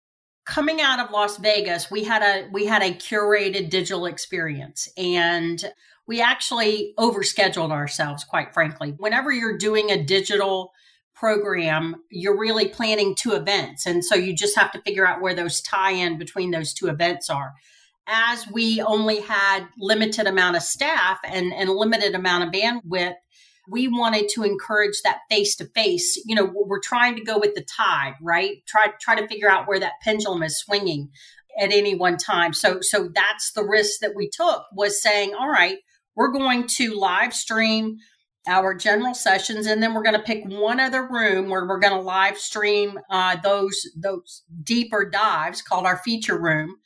Coming 0.45 0.81
out 0.81 0.99
of 0.99 1.11
las 1.11 1.37
vegas 1.37 1.91
we 1.91 2.05
had 2.05 2.23
a 2.23 2.49
we 2.51 2.65
had 2.65 2.83
a 2.83 2.95
curated 2.95 3.69
digital 3.69 4.07
experience 4.07 4.89
and 4.97 5.63
we 6.07 6.23
actually 6.23 6.95
overscheduled 6.99 7.71
ourselves 7.71 8.25
quite 8.25 8.55
frankly. 8.55 8.95
Whenever 8.97 9.31
you're 9.31 9.59
doing 9.59 9.91
a 9.91 10.03
digital 10.03 10.73
program, 11.15 11.97
you're 12.11 12.39
really 12.39 12.69
planning 12.69 13.15
two 13.15 13.33
events. 13.33 13.85
And 13.85 14.05
so 14.05 14.15
you 14.15 14.35
just 14.35 14.57
have 14.57 14.71
to 14.73 14.81
figure 14.83 15.07
out 15.07 15.21
where 15.21 15.35
those 15.35 15.61
tie 15.61 15.91
in 15.91 16.17
between 16.17 16.51
those 16.51 16.73
two 16.73 16.87
events 16.87 17.29
are 17.29 17.53
as 18.09 18.49
we 18.51 18.81
only 18.81 19.21
had 19.21 19.69
limited 19.79 20.27
amount 20.27 20.57
of 20.57 20.63
staff 20.63 21.19
and, 21.25 21.53
and 21.53 21.71
limited 21.71 22.15
amount 22.15 22.45
of 22.45 22.51
bandwidth, 22.51 23.15
we 23.71 23.87
wanted 23.87 24.29
to 24.31 24.43
encourage 24.43 25.03
that 25.05 25.21
face 25.29 25.55
to 25.57 25.67
face. 25.67 26.21
You 26.25 26.35
know, 26.35 26.51
we're 26.53 26.81
trying 26.81 27.17
to 27.17 27.23
go 27.23 27.39
with 27.39 27.55
the 27.55 27.65
tide, 27.65 28.15
right? 28.23 28.57
Try 28.67 28.89
try 28.99 29.21
to 29.21 29.29
figure 29.29 29.51
out 29.51 29.69
where 29.69 29.79
that 29.79 30.01
pendulum 30.03 30.43
is 30.43 30.59
swinging 30.59 31.11
at 31.61 31.71
any 31.71 31.95
one 31.95 32.17
time. 32.17 32.55
So 32.55 32.79
so 32.81 33.11
that's 33.15 33.53
the 33.53 33.65
risk 33.65 34.01
that 34.01 34.15
we 34.17 34.31
took 34.31 34.65
was 34.73 35.03
saying, 35.03 35.35
all 35.39 35.51
right, 35.51 35.79
we're 36.17 36.33
going 36.33 36.67
to 36.67 36.95
live 36.95 37.35
stream 37.35 37.99
our 38.47 38.75
general 38.75 39.15
sessions, 39.15 39.67
and 39.67 39.83
then 39.83 39.93
we're 39.93 40.03
going 40.03 40.17
to 40.17 40.23
pick 40.23 40.43
one 40.47 40.81
other 40.81 41.07
room 41.07 41.51
where 41.51 41.67
we're 41.67 41.79
going 41.79 41.93
to 41.93 42.01
live 42.01 42.39
stream 42.39 42.99
uh, 43.11 43.37
those 43.43 43.79
those 43.95 44.45
deeper 44.63 45.05
dives 45.05 45.61
called 45.61 45.85
our 45.85 45.99
feature 45.99 46.41
room 46.41 46.77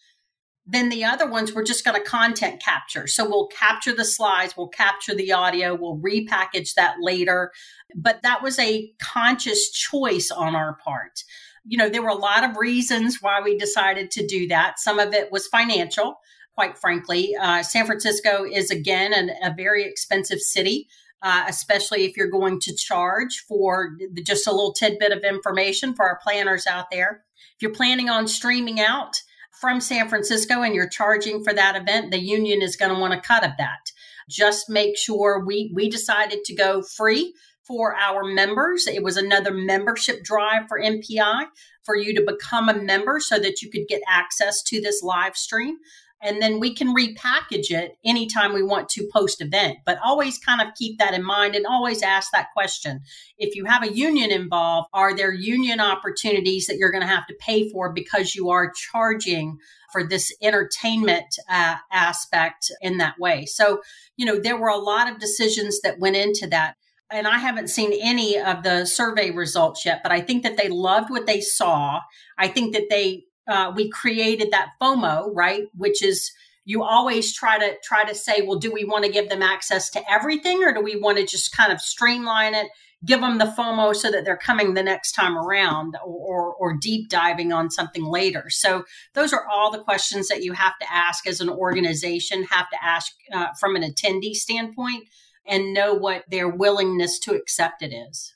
then 0.65 0.91
the 0.91 1.05
other 1.05 1.29
ones 1.29 1.53
we're 1.53 1.65
just 1.65 1.85
going 1.85 2.01
to 2.01 2.09
content 2.09 2.63
capture. 2.63 3.07
So 3.07 3.29
we'll 3.29 3.49
capture 3.49 3.95
the 3.95 4.05
slides, 4.05 4.55
we'll 4.57 4.69
capture 4.69 5.15
the 5.15 5.33
audio, 5.33 5.75
we'll 5.75 5.99
repackage 5.99 6.75
that 6.75 6.97
later. 7.01 7.51
But 7.97 8.23
that 8.23 8.43
was 8.43 8.59
a 8.59 8.93
conscious 9.01 9.71
choice 9.71 10.31
on 10.31 10.55
our 10.55 10.77
part. 10.77 11.25
You 11.65 11.79
know, 11.79 11.89
there 11.89 12.03
were 12.03 12.09
a 12.09 12.15
lot 12.15 12.45
of 12.45 12.57
reasons 12.57 13.19
why 13.21 13.41
we 13.41 13.57
decided 13.57 14.11
to 14.13 14.27
do 14.27 14.49
that. 14.49 14.79
Some 14.79 14.99
of 14.99 15.15
it 15.15 15.31
was 15.33 15.47
financial, 15.49 16.17
quite 16.55 16.79
frankly. 16.79 17.35
Uh, 17.41 17.63
San 17.63 17.87
Francisco 17.87 18.45
is, 18.45 18.71
again, 18.71 19.13
an, 19.13 19.31
a 19.43 19.55
very 19.55 19.85
expensive 19.85 20.41
city. 20.41 20.89
Uh, 21.25 21.45
especially 21.47 22.05
if 22.05 22.17
you're 22.17 22.27
going 22.27 22.59
to 22.59 22.75
charge 22.75 23.45
for 23.47 23.97
just 24.27 24.49
a 24.49 24.51
little 24.51 24.73
tidbit 24.73 25.13
of 25.13 25.23
information 25.23 25.95
for 25.95 26.05
our 26.05 26.19
planners 26.21 26.67
out 26.67 26.87
there. 26.91 27.23
If 27.55 27.63
you're 27.63 27.71
planning 27.71 28.11
on 28.11 28.27
streaming 28.27 28.81
out, 28.81 29.15
from 29.61 29.81
San 29.81 30.09
Francisco 30.09 30.63
and 30.63 30.75
you're 30.75 30.89
charging 30.89 31.45
for 31.45 31.53
that 31.53 31.77
event, 31.77 32.11
the 32.11 32.21
union 32.21 32.63
is 32.63 32.77
going 32.77 32.93
to 32.93 33.01
want 33.01 33.15
to 33.15 33.27
cut 33.27 33.45
of 33.45 33.53
that. 33.59 33.93
Just 34.29 34.69
make 34.69 34.97
sure 34.97 35.45
we 35.45 35.71
we 35.75 35.89
decided 35.89 36.45
to 36.45 36.55
go 36.55 36.83
free 36.83 37.35
for 37.65 37.95
our 37.97 38.25
members. 38.25 38.87
It 38.87 39.03
was 39.03 39.17
another 39.17 39.53
membership 39.53 40.25
drive 40.25 40.67
for 40.69 40.81
MPI 40.81 41.45
for 41.85 41.97
you 41.97 42.15
to 42.15 42.23
become 42.23 42.69
a 42.69 42.83
member 42.83 43.21
so 43.21 43.39
that 43.39 43.63
you 43.63 43.71
could 43.71 43.89
get 43.89 44.03
access 44.09 44.63
to 44.65 44.81
this 44.81 45.03
live 45.03 45.37
stream 45.37 45.77
and 46.23 46.41
then 46.41 46.61
we 46.61 46.73
can 46.75 46.95
repackage 46.95 47.71
it 47.71 47.99
anytime 48.05 48.53
we 48.53 48.63
want 48.63 48.89
to 48.89 49.09
post 49.13 49.41
event 49.41 49.79
but 49.85 49.99
always 50.03 50.39
kind 50.39 50.61
of 50.61 50.75
keep 50.75 50.99
that 50.99 51.15
in 51.15 51.23
mind 51.23 51.55
and 51.55 51.67
always 51.67 52.03
ask 52.03 52.31
that 52.33 52.53
question 52.53 53.01
if 53.39 53.55
you 53.55 53.65
have 53.65 53.83
a 53.83 53.93
union 53.93 54.31
involved 54.31 54.89
are 54.93 55.15
there 55.15 55.33
union 55.33 55.81
opportunities 55.81 56.67
that 56.67 56.77
you're 56.77 56.93
going 56.93 57.03
to 57.03 57.07
have 57.07 57.27
to 57.27 57.35
pay 57.41 57.69
for 57.71 57.93
because 57.93 58.35
you 58.35 58.51
are 58.51 58.73
charging 58.73 59.59
for 59.93 60.07
this 60.07 60.35
entertainment 60.41 61.39
uh, 61.51 61.77
aspect 61.91 62.71
in 62.81 62.99
that 62.99 63.19
way 63.19 63.45
so 63.45 63.83
you 64.17 64.25
know 64.25 64.39
there 64.39 64.57
were 64.57 64.69
a 64.69 64.77
lot 64.77 65.11
of 65.11 65.19
decisions 65.19 65.81
that 65.81 65.99
went 65.99 66.17
into 66.17 66.47
that 66.47 66.77
and 67.13 67.27
I 67.27 67.39
haven't 67.39 67.69
seen 67.69 67.93
any 68.01 68.39
of 68.39 68.63
the 68.63 68.87
survey 68.87 69.31
results 69.31 69.85
yet, 69.85 70.03
but 70.03 70.13
I 70.13 70.21
think 70.21 70.43
that 70.45 70.57
they 70.57 70.69
loved 70.69 71.11
what 71.11 71.27
they 71.27 71.43
saw. 71.43 72.01
I 72.39 72.49
think 72.49 72.73
that 72.73 72.89
they 72.89 73.25
uh, 73.49 73.73
we 73.75 73.89
created 73.91 74.51
that 74.51 74.71
FOMO, 74.81 75.31
right? 75.33 75.65
Which 75.77 76.03
is 76.03 76.31
you 76.65 76.83
always 76.83 77.35
try 77.35 77.59
to 77.59 77.77
try 77.83 78.05
to 78.05 78.15
say, 78.15 78.43
well, 78.43 78.59
do 78.59 78.73
we 78.73 78.85
want 78.85 79.05
to 79.05 79.11
give 79.11 79.29
them 79.29 79.43
access 79.43 79.91
to 79.91 80.11
everything, 80.11 80.63
or 80.63 80.73
do 80.73 80.81
we 80.81 80.97
want 80.97 81.19
to 81.19 81.27
just 81.27 81.57
kind 81.57 81.73
of 81.73 81.81
streamline 81.81 82.55
it, 82.55 82.69
give 83.05 83.21
them 83.21 83.39
the 83.39 83.53
FOMO 83.59 83.97
so 83.97 84.13
that 84.13 84.25
they're 84.25 84.37
coming 84.37 84.75
the 84.75 84.83
next 84.83 85.13
time 85.13 85.37
around, 85.37 85.97
or 86.05 86.23
or, 86.33 86.55
or 86.55 86.77
deep 86.81 87.09
diving 87.09 87.53
on 87.53 87.71
something 87.71 88.05
later? 88.05 88.45
So 88.49 88.85
those 89.15 89.33
are 89.33 89.45
all 89.49 89.73
the 89.73 89.83
questions 89.83 90.29
that 90.29 90.45
you 90.45 90.53
have 90.53 90.79
to 90.81 90.93
ask 90.93 91.27
as 91.27 91.41
an 91.41 91.49
organization, 91.49 92.45
have 92.45 92.71
to 92.71 92.85
ask 92.85 93.13
uh, 93.33 93.49
from 93.59 93.75
an 93.75 93.83
attendee 93.83 94.35
standpoint, 94.35 95.09
and 95.45 95.75
know 95.75 95.95
what 95.95 96.25
their 96.31 96.49
willingness 96.49 97.19
to 97.21 97.35
accept 97.35 97.83
it 97.83 97.93
is. 97.93 98.35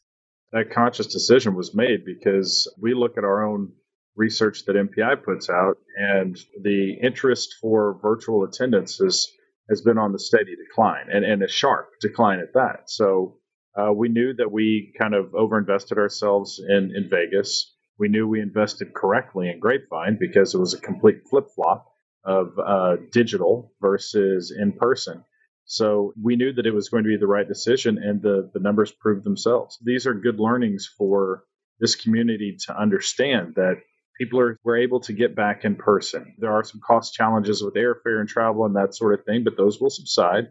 That 0.52 0.72
conscious 0.72 1.06
decision 1.06 1.54
was 1.54 1.74
made 1.74 2.04
because 2.04 2.72
we 2.80 2.94
look 2.94 3.18
at 3.18 3.24
our 3.24 3.44
own 3.46 3.72
research 4.16 4.64
that 4.64 4.76
MPI 4.76 5.22
puts 5.22 5.48
out, 5.50 5.78
and 5.96 6.36
the 6.62 6.94
interest 7.02 7.56
for 7.60 7.98
virtual 8.02 8.44
attendance 8.44 8.98
has 8.98 9.82
been 9.82 9.98
on 9.98 10.12
the 10.12 10.18
steady 10.18 10.56
decline 10.56 11.06
and, 11.12 11.24
and 11.24 11.42
a 11.42 11.48
sharp 11.48 11.90
decline 12.00 12.40
at 12.40 12.54
that. 12.54 12.88
So 12.90 13.36
uh, 13.76 13.92
we 13.92 14.08
knew 14.08 14.32
that 14.34 14.50
we 14.50 14.92
kind 14.98 15.14
of 15.14 15.26
overinvested 15.32 15.98
ourselves 15.98 16.60
in, 16.66 16.92
in 16.96 17.08
Vegas. 17.10 17.74
We 17.98 18.08
knew 18.08 18.26
we 18.26 18.40
invested 18.40 18.94
correctly 18.94 19.50
in 19.50 19.60
Grapevine 19.60 20.16
because 20.18 20.54
it 20.54 20.58
was 20.58 20.74
a 20.74 20.80
complete 20.80 21.28
flip 21.28 21.48
flop 21.54 21.86
of 22.24 22.58
uh, 22.58 22.96
digital 23.12 23.72
versus 23.80 24.54
in 24.56 24.72
person. 24.72 25.24
So 25.64 26.12
we 26.20 26.36
knew 26.36 26.52
that 26.52 26.66
it 26.66 26.74
was 26.74 26.88
going 26.88 27.02
to 27.02 27.08
be 27.08 27.16
the 27.16 27.26
right 27.26 27.46
decision, 27.46 27.98
and 27.98 28.22
the, 28.22 28.50
the 28.54 28.60
numbers 28.60 28.92
proved 28.92 29.24
themselves. 29.24 29.78
These 29.82 30.06
are 30.06 30.14
good 30.14 30.38
learnings 30.38 30.88
for 30.96 31.44
this 31.80 31.96
community 31.96 32.56
to 32.66 32.80
understand 32.80 33.54
that 33.56 33.76
people 34.18 34.40
are 34.40 34.58
were 34.64 34.76
able 34.76 35.00
to 35.00 35.12
get 35.12 35.34
back 35.34 35.64
in 35.64 35.76
person. 35.76 36.34
There 36.38 36.52
are 36.52 36.64
some 36.64 36.80
cost 36.86 37.14
challenges 37.14 37.62
with 37.62 37.74
airfare 37.74 38.20
and 38.20 38.28
travel 38.28 38.64
and 38.64 38.76
that 38.76 38.94
sort 38.94 39.18
of 39.18 39.24
thing, 39.24 39.44
but 39.44 39.56
those 39.56 39.80
will 39.80 39.90
subside. 39.90 40.48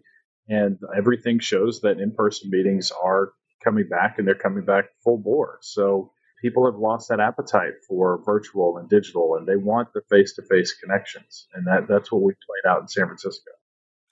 And 0.48 0.78
everything 0.96 1.40
shows 1.40 1.82
that 1.82 2.00
in-person 2.00 2.52
meetings 2.52 2.92
are 2.92 3.32
coming 3.64 3.88
back 3.90 4.20
and 4.20 4.28
they're 4.28 4.36
coming 4.36 4.64
back 4.64 4.86
full 5.04 5.18
bore. 5.18 5.58
So 5.62 6.12
people 6.42 6.66
have 6.72 6.80
lost 6.80 7.10
that 7.10 7.20
appetite 7.20 7.74
for 7.88 8.22
virtual 8.24 8.78
and 8.78 8.88
digital 8.88 9.38
and 9.38 9.48
they 9.48 9.56
want 9.56 9.90
the 9.94 10.02
face-to-face 10.10 10.74
connections. 10.74 11.48
And 11.56 11.66
that 11.66 11.88
that's 11.88 12.12
what 12.12 12.22
we 12.22 12.34
played 12.34 12.72
out 12.72 12.82
in 12.82 12.88
San 12.88 13.06
Francisco. 13.06 13.52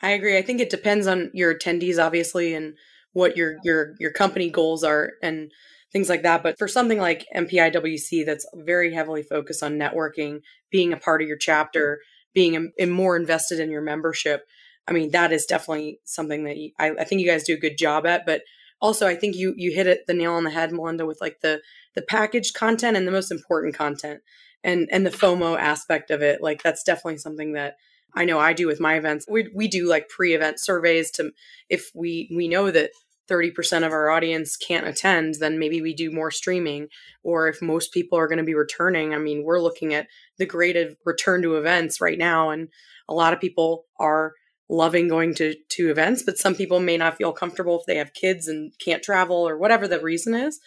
I 0.02 0.12
agree. 0.12 0.38
I 0.38 0.42
think 0.42 0.60
it 0.60 0.72
depends 0.72 1.06
on 1.06 1.30
your 1.34 1.54
attendees 1.54 2.04
obviously 2.04 2.56
and 2.56 2.74
what 3.13 3.38
your 3.38 3.58
your 3.63 3.94
your 4.00 4.12
company 4.12 4.50
goals 4.50 4.84
are 4.84 5.13
and 5.22 5.52
things 5.93 6.10
like 6.10 6.23
that. 6.23 6.43
But 6.43 6.58
for 6.58 6.67
something 6.67 6.99
like 6.99 7.25
MPIWC, 7.36 8.25
that's 8.25 8.45
very 8.53 8.93
heavily 8.93 9.23
focused 9.23 9.63
on 9.63 9.79
networking, 9.79 10.41
being 10.69 10.91
a 10.91 10.97
part 10.97 11.21
of 11.21 11.27
your 11.27 11.38
chapter, 11.38 12.01
being 12.34 12.71
a 12.77 12.86
more 12.86 13.15
invested 13.15 13.60
in 13.60 13.71
your 13.71 13.82
membership, 13.82 14.45
I 14.88 14.91
mean, 14.91 15.12
that 15.12 15.32
is 15.32 15.45
definitely 15.45 15.99
something 16.03 16.43
that 16.43 16.58
you, 16.58 16.71
I, 16.77 16.91
I 16.91 17.03
think 17.03 17.21
you 17.21 17.27
guys 17.27 17.43
do 17.43 17.53
a 17.53 17.60
good 17.60 17.77
job 17.77 18.06
at. 18.06 18.25
But 18.25 18.41
also, 18.82 19.08
I 19.08 19.15
think 19.15 19.36
you 19.36 19.53
you 19.56 19.71
hit 19.71 19.88
it 19.88 20.08
the 20.08 20.13
nail 20.13 20.34
on 20.34 20.43
the 20.43 20.49
head, 20.51 20.71
Melinda, 20.71 21.06
with 21.06 21.21
like 21.21 21.39
the 21.41 21.62
the 21.95 22.01
packaged 22.01 22.53
content 22.53 22.97
and 22.97 23.08
the 23.08 23.12
most 23.12 23.32
important 23.32 23.75
content, 23.75 24.21
and 24.63 24.89
and 24.91 25.06
the 25.06 25.12
FOMO 25.12 25.58
aspect 25.58 26.12
of 26.12 26.21
it. 26.21 26.41
Like 26.41 26.62
that's 26.63 26.84
definitely 26.84 27.17
something 27.17 27.53
that 27.53 27.77
I 28.13 28.25
know 28.25 28.39
I 28.39 28.53
do 28.53 28.67
with 28.67 28.82
my 28.82 28.95
events. 28.95 29.25
We 29.29 29.49
we 29.56 29.67
do 29.69 29.88
like 29.88 30.10
pre-event 30.10 30.60
surveys 30.60 31.12
to 31.12 31.32
if 31.69 31.91
we 31.95 32.29
we 32.36 32.49
know 32.49 32.71
that 32.71 32.91
30% 33.30 33.86
of 33.86 33.92
our 33.92 34.10
audience 34.10 34.58
can't 34.58 34.88
attend, 34.88 35.36
then 35.40 35.60
maybe 35.60 35.82
we 35.82 35.94
do 35.94 36.12
more 36.12 36.32
streaming. 36.32 36.88
Or 37.24 37.48
if 37.48 37.62
most 37.62 37.94
people 37.94 38.18
are 38.18 38.28
going 38.28 38.38
to 38.38 38.44
be 38.44 38.56
returning, 38.56 39.14
I 39.14 39.18
mean, 39.18 39.44
we're 39.44 39.62
looking 39.62 39.94
at 39.94 40.08
the 40.38 40.46
great 40.46 40.78
return 41.06 41.42
to 41.44 41.56
events 41.56 42.02
right 42.02 42.18
now. 42.18 42.50
And 42.50 42.70
a 43.08 43.14
lot 43.14 43.34
of 43.34 43.40
people 43.40 43.86
are 44.00 44.34
loving 44.70 45.08
going 45.08 45.36
to, 45.36 45.56
to 45.70 45.90
events, 45.90 46.24
but 46.24 46.38
some 46.38 46.56
people 46.56 46.80
may 46.80 46.98
not 46.98 47.18
feel 47.18 47.32
comfortable 47.32 47.80
if 47.80 47.86
they 47.86 47.98
have 47.98 48.14
kids 48.14 48.48
and 48.48 48.74
can't 48.80 49.04
travel 49.04 49.48
or 49.48 49.58
whatever 49.58 49.88
the 49.88 50.00
reason 50.00 50.34
is. 50.34 50.60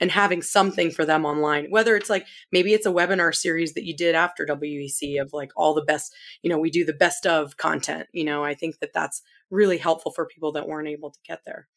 And 0.00 0.10
having 0.10 0.42
something 0.42 0.90
for 0.90 1.04
them 1.04 1.24
online, 1.24 1.66
whether 1.70 1.94
it's 1.94 2.10
like 2.10 2.26
maybe 2.50 2.72
it's 2.72 2.86
a 2.86 2.92
webinar 2.92 3.32
series 3.32 3.74
that 3.74 3.84
you 3.84 3.94
did 3.94 4.16
after 4.16 4.44
WEC 4.44 5.20
of 5.20 5.32
like 5.32 5.52
all 5.54 5.74
the 5.74 5.84
best, 5.84 6.12
you 6.42 6.50
know, 6.50 6.58
we 6.58 6.70
do 6.70 6.84
the 6.84 6.92
best 6.92 7.24
of 7.24 7.56
content. 7.56 8.08
You 8.10 8.24
know, 8.24 8.42
I 8.42 8.54
think 8.54 8.80
that 8.80 8.92
that's 8.92 9.22
really 9.48 9.78
helpful 9.78 10.10
for 10.10 10.26
people 10.26 10.50
that 10.52 10.66
weren't 10.66 10.88
able 10.88 11.12
to 11.12 11.20
get 11.24 11.44
there 11.44 11.68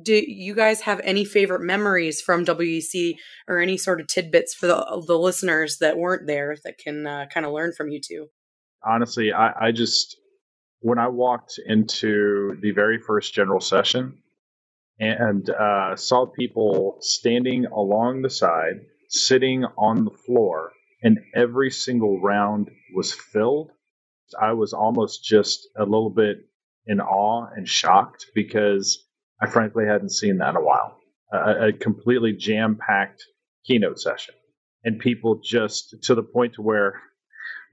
do 0.00 0.14
you 0.14 0.54
guys 0.54 0.82
have 0.82 1.00
any 1.04 1.24
favorite 1.24 1.62
memories 1.62 2.20
from 2.20 2.44
WEC 2.44 3.16
or 3.48 3.58
any 3.58 3.76
sort 3.76 4.00
of 4.00 4.06
tidbits 4.06 4.54
for 4.54 4.66
the, 4.66 5.04
the 5.06 5.18
listeners 5.18 5.78
that 5.78 5.96
weren't 5.96 6.26
there 6.26 6.56
that 6.64 6.78
can 6.78 7.06
uh, 7.06 7.26
kind 7.32 7.46
of 7.46 7.52
learn 7.52 7.72
from 7.72 7.88
you 7.88 8.00
two? 8.00 8.28
Honestly, 8.84 9.32
I, 9.32 9.68
I 9.68 9.72
just, 9.72 10.16
when 10.80 10.98
I 10.98 11.08
walked 11.08 11.58
into 11.64 12.56
the 12.60 12.72
very 12.72 12.98
first 12.98 13.34
general 13.34 13.60
session 13.60 14.18
and 15.00 15.48
uh, 15.50 15.96
saw 15.96 16.26
people 16.26 16.98
standing 17.00 17.66
along 17.66 18.22
the 18.22 18.30
side, 18.30 18.80
sitting 19.08 19.64
on 19.76 20.04
the 20.04 20.10
floor, 20.10 20.72
and 21.02 21.20
every 21.34 21.70
single 21.70 22.20
round 22.20 22.70
was 22.94 23.12
filled, 23.12 23.70
I 24.40 24.52
was 24.52 24.72
almost 24.72 25.24
just 25.24 25.68
a 25.76 25.84
little 25.84 26.10
bit 26.10 26.38
in 26.86 27.00
awe 27.00 27.48
and 27.54 27.68
shocked 27.68 28.26
because 28.34 29.05
I 29.40 29.46
frankly 29.48 29.84
hadn't 29.86 30.10
seen 30.10 30.38
that 30.38 30.50
in 30.50 30.56
a 30.56 30.62
while. 30.62 30.98
A, 31.32 31.68
a 31.68 31.72
completely 31.72 32.32
jam 32.32 32.76
packed 32.76 33.22
keynote 33.66 33.98
session, 33.98 34.34
and 34.84 34.98
people 34.98 35.40
just 35.42 35.94
to 36.04 36.14
the 36.14 36.22
point 36.22 36.54
to 36.54 36.62
where 36.62 37.00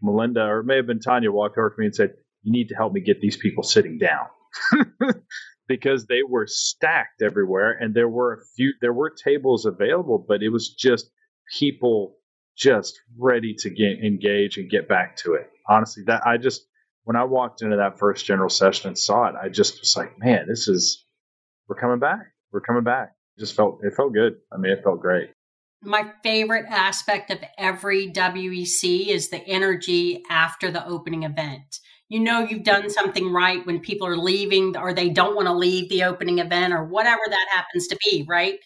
Melinda 0.02 0.42
or 0.42 0.60
it 0.62 0.66
may 0.66 0.78
have 0.78 0.88
been 0.88 1.00
Tanya 1.00 1.32
walked 1.32 1.58
over 1.58 1.70
to 1.70 1.76
me 1.80 1.86
and 1.86 1.96
said, 1.96 2.14
"You 2.42 2.52
need 2.52 2.70
to 2.70 2.76
help 2.76 2.94
me 2.94 3.02
get 3.02 3.22
these 3.22 3.38
people 3.38 3.64
sitting 3.64 4.00
down." 4.00 4.26
because 5.68 6.06
they 6.06 6.24
were 6.24 6.48
stacked 6.48 7.22
everywhere 7.22 7.72
and 7.80 7.94
there 7.94 8.10
were 8.10 8.34
a 8.34 8.46
few 8.56 8.74
there 8.82 8.94
were 8.94 9.10
tables 9.10 9.66
available 9.66 10.24
but 10.28 10.44
it 10.44 10.50
was 10.50 10.74
just 10.74 11.10
people 11.58 12.18
just 12.58 13.00
ready 13.18 13.56
to 13.58 13.70
get 13.70 14.04
engage 14.04 14.58
and 14.58 14.70
get 14.70 14.88
back 14.88 15.16
to 15.16 15.34
it 15.34 15.50
honestly 15.68 16.04
that 16.06 16.22
i 16.26 16.38
just 16.38 16.68
when 17.06 17.16
i 17.16 17.24
walked 17.24 17.62
into 17.62 17.78
that 17.78 17.98
first 17.98 18.26
general 18.26 18.50
session 18.50 18.90
and 18.90 18.98
saw 18.98 19.28
it 19.28 19.36
i 19.42 19.50
just 19.50 19.80
was 19.80 19.96
like 19.96 20.18
man 20.20 20.46
this 20.48 20.68
is 20.68 21.06
we're 21.68 21.76
coming 21.76 22.00
back. 22.00 22.20
We're 22.52 22.62
coming 22.62 22.84
back. 22.84 23.14
It 23.38 23.42
just 23.42 23.56
felt 23.56 23.80
it 23.84 23.94
felt 23.96 24.14
good. 24.14 24.36
I 24.52 24.58
mean, 24.58 24.72
it 24.72 24.84
felt 24.84 25.02
great. 25.02 25.32
My 25.82 26.12
favorite 26.24 26.66
aspect 26.70 27.30
of 27.30 27.40
every 27.58 28.10
WEC 28.12 29.08
is 29.08 29.30
the 29.30 29.46
energy 29.46 30.24
after 30.30 30.72
the 30.72 30.86
opening 30.86 31.24
event. 31.24 31.80
You 32.08 32.20
know 32.20 32.42
you've 32.42 32.64
done 32.64 32.90
something 32.90 33.34
right 33.34 33.66
when 33.66 33.80
people 33.80 34.08
are 34.08 34.18
leaving 34.18 34.78
or 34.78 34.94
they 34.94 35.10
don't 35.10 35.36
want 35.36 35.48
to 35.48 35.54
leave 35.54 35.90
the 35.90 36.04
opening 36.04 36.40
event 36.40 36.74
or 36.74 36.86
whatever 36.86 37.22
that 37.28 37.48
happens 37.50 37.88
to 37.88 37.98
be, 38.06 38.24
right? 38.28 38.60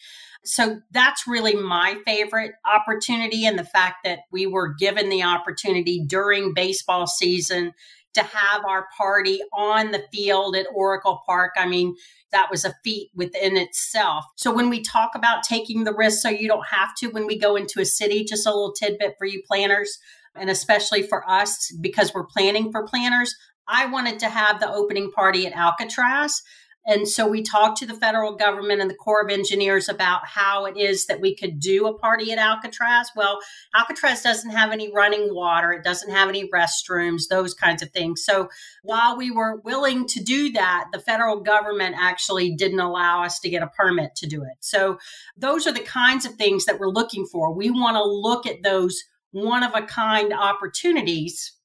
So 0.44 0.80
that's 0.92 1.28
really 1.28 1.56
my 1.56 1.98
favorite 2.06 2.54
opportunity 2.66 3.46
and 3.46 3.58
the 3.58 3.66
fact 3.66 3.98
that 4.04 4.20
we 4.32 4.48
were 4.48 4.74
given 4.74 5.10
the 5.10 5.24
opportunity 5.24 6.04
during 6.06 6.54
baseball 6.54 7.08
season 7.08 7.74
to 8.18 8.24
have 8.24 8.66
our 8.66 8.88
party 8.98 9.40
on 9.54 9.92
the 9.92 10.04
field 10.14 10.56
at 10.56 10.68
Oracle 10.74 11.22
Park. 11.26 11.54
I 11.58 11.66
mean, 11.66 11.96
that 12.32 12.50
was 12.52 12.66
a 12.66 12.76
feat 12.84 13.10
within 13.16 13.58
itself. 13.58 14.26
So 14.36 14.54
when 14.54 14.70
we 14.70 14.82
talk 14.82 15.12
about 15.16 15.44
taking 15.44 15.84
the 15.84 15.94
risk 15.94 16.22
so 16.22 16.30
you 16.30 16.48
don't 16.48 16.68
have 16.68 16.94
to 16.98 17.08
when 17.08 17.26
we 17.26 17.38
go 17.38 17.56
into 17.56 17.80
a 17.80 17.86
city, 17.86 18.26
just 18.26 18.46
a 18.46 18.50
little 18.50 18.74
tidbit 18.74 19.16
for 19.18 19.26
you 19.26 19.42
planners 19.48 19.98
and 20.36 20.50
especially 20.50 21.04
for 21.04 21.28
us 21.30 21.72
because 21.82 22.14
we're 22.14 22.26
planning 22.26 22.72
for 22.72 22.86
planners. 22.86 23.34
I 23.68 23.86
wanted 23.88 24.20
to 24.20 24.30
have 24.30 24.60
the 24.60 24.72
opening 24.72 25.12
party 25.12 25.46
at 25.46 25.54
Alcatraz 25.54 26.42
And 26.88 27.08
so 27.08 27.28
we 27.28 27.44
talked 27.44 27.78
to 27.80 27.86
the 27.86 27.94
federal 27.94 28.36
government 28.36 28.80
and 28.80 28.90
the 28.90 28.96
Corps 28.96 29.22
of 29.22 29.30
Engineers 29.30 29.90
about 29.90 30.26
how 30.26 30.66
it 30.66 30.78
is 30.78 31.06
that 31.08 31.20
we 31.20 31.36
could 31.36 31.60
do 31.60 31.86
a 31.86 31.94
party 31.94 32.32
at 32.32 32.40
Alcatraz. 32.40 33.12
Well, 33.14 33.40
Alcatraz 33.76 34.22
doesn't 34.22 34.52
have 34.52 34.72
any 34.72 34.92
running 34.92 35.36
water, 35.36 35.74
it 35.74 35.84
doesn't 35.84 36.12
have 36.12 36.30
any 36.30 36.50
restrooms, 36.50 37.28
those 37.30 37.54
kinds 37.54 37.84
of 37.84 37.92
things. 37.92 38.24
So 38.24 38.48
while 38.84 39.18
we 39.18 39.30
were 39.30 39.58
willing 39.58 40.08
to 40.08 40.24
do 40.24 40.52
that, 40.54 40.86
the 40.94 41.00
federal 41.00 41.42
government 41.42 41.96
actually 42.00 42.56
didn't 42.56 42.80
allow 42.80 43.24
us 43.24 43.40
to 43.42 43.50
get 43.50 43.62
a 43.62 43.68
permit 43.68 44.16
to 44.16 44.28
do 44.28 44.42
it. 44.44 44.58
So 44.62 44.98
those 45.36 45.68
are 45.68 45.74
the 45.74 45.82
kinds 45.82 46.26
of 46.26 46.36
things 46.36 46.66
that 46.66 46.80
we're 46.80 46.88
looking 46.88 47.26
for. 47.26 47.54
We 47.54 47.70
want 47.70 47.98
to 47.98 48.04
look 48.04 48.46
at 48.46 48.64
those 48.64 49.04
one 49.32 49.62
of 49.62 49.76
a 49.76 49.82
kind 49.82 50.32
opportunities 50.34 51.57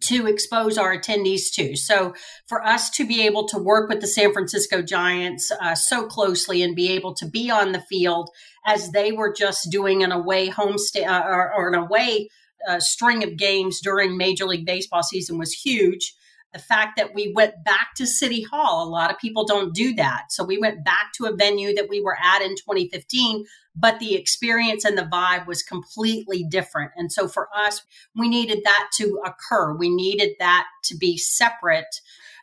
to 0.00 0.26
expose 0.26 0.78
our 0.78 0.96
attendees 0.96 1.52
to. 1.52 1.76
So, 1.76 2.14
for 2.46 2.64
us 2.64 2.90
to 2.90 3.06
be 3.06 3.26
able 3.26 3.46
to 3.48 3.58
work 3.58 3.88
with 3.88 4.00
the 4.00 4.06
San 4.06 4.32
Francisco 4.32 4.82
Giants 4.82 5.50
uh, 5.60 5.74
so 5.74 6.06
closely 6.06 6.62
and 6.62 6.74
be 6.74 6.90
able 6.92 7.14
to 7.14 7.26
be 7.26 7.50
on 7.50 7.72
the 7.72 7.80
field 7.80 8.30
as 8.66 8.90
they 8.90 9.12
were 9.12 9.32
just 9.32 9.70
doing 9.70 10.02
an 10.02 10.12
away 10.12 10.48
homestay 10.48 11.06
uh, 11.06 11.22
or, 11.26 11.52
or, 11.54 11.68
an 11.68 11.74
away 11.74 12.28
uh, 12.68 12.78
string 12.78 13.22
of 13.22 13.36
games 13.36 13.80
during 13.80 14.16
Major 14.16 14.46
League 14.46 14.66
Baseball 14.66 15.02
season 15.02 15.38
was 15.38 15.52
huge. 15.52 16.14
The 16.52 16.58
fact 16.58 16.96
that 16.96 17.14
we 17.14 17.32
went 17.32 17.62
back 17.64 17.94
to 17.96 18.06
City 18.06 18.42
Hall, 18.42 18.82
a 18.82 18.90
lot 18.90 19.10
of 19.10 19.18
people 19.18 19.44
don't 19.44 19.72
do 19.72 19.94
that. 19.94 20.32
So 20.32 20.42
we 20.42 20.58
went 20.58 20.84
back 20.84 21.12
to 21.14 21.26
a 21.26 21.36
venue 21.36 21.74
that 21.74 21.88
we 21.88 22.00
were 22.00 22.16
at 22.20 22.42
in 22.42 22.56
2015, 22.56 23.44
but 23.76 24.00
the 24.00 24.16
experience 24.16 24.84
and 24.84 24.98
the 24.98 25.02
vibe 25.02 25.46
was 25.46 25.62
completely 25.62 26.42
different. 26.42 26.90
And 26.96 27.12
so 27.12 27.28
for 27.28 27.48
us, 27.54 27.82
we 28.16 28.28
needed 28.28 28.62
that 28.64 28.90
to 28.96 29.20
occur. 29.24 29.76
We 29.76 29.90
needed 29.90 30.30
that 30.40 30.66
to 30.84 30.96
be 30.96 31.16
separate 31.16 32.00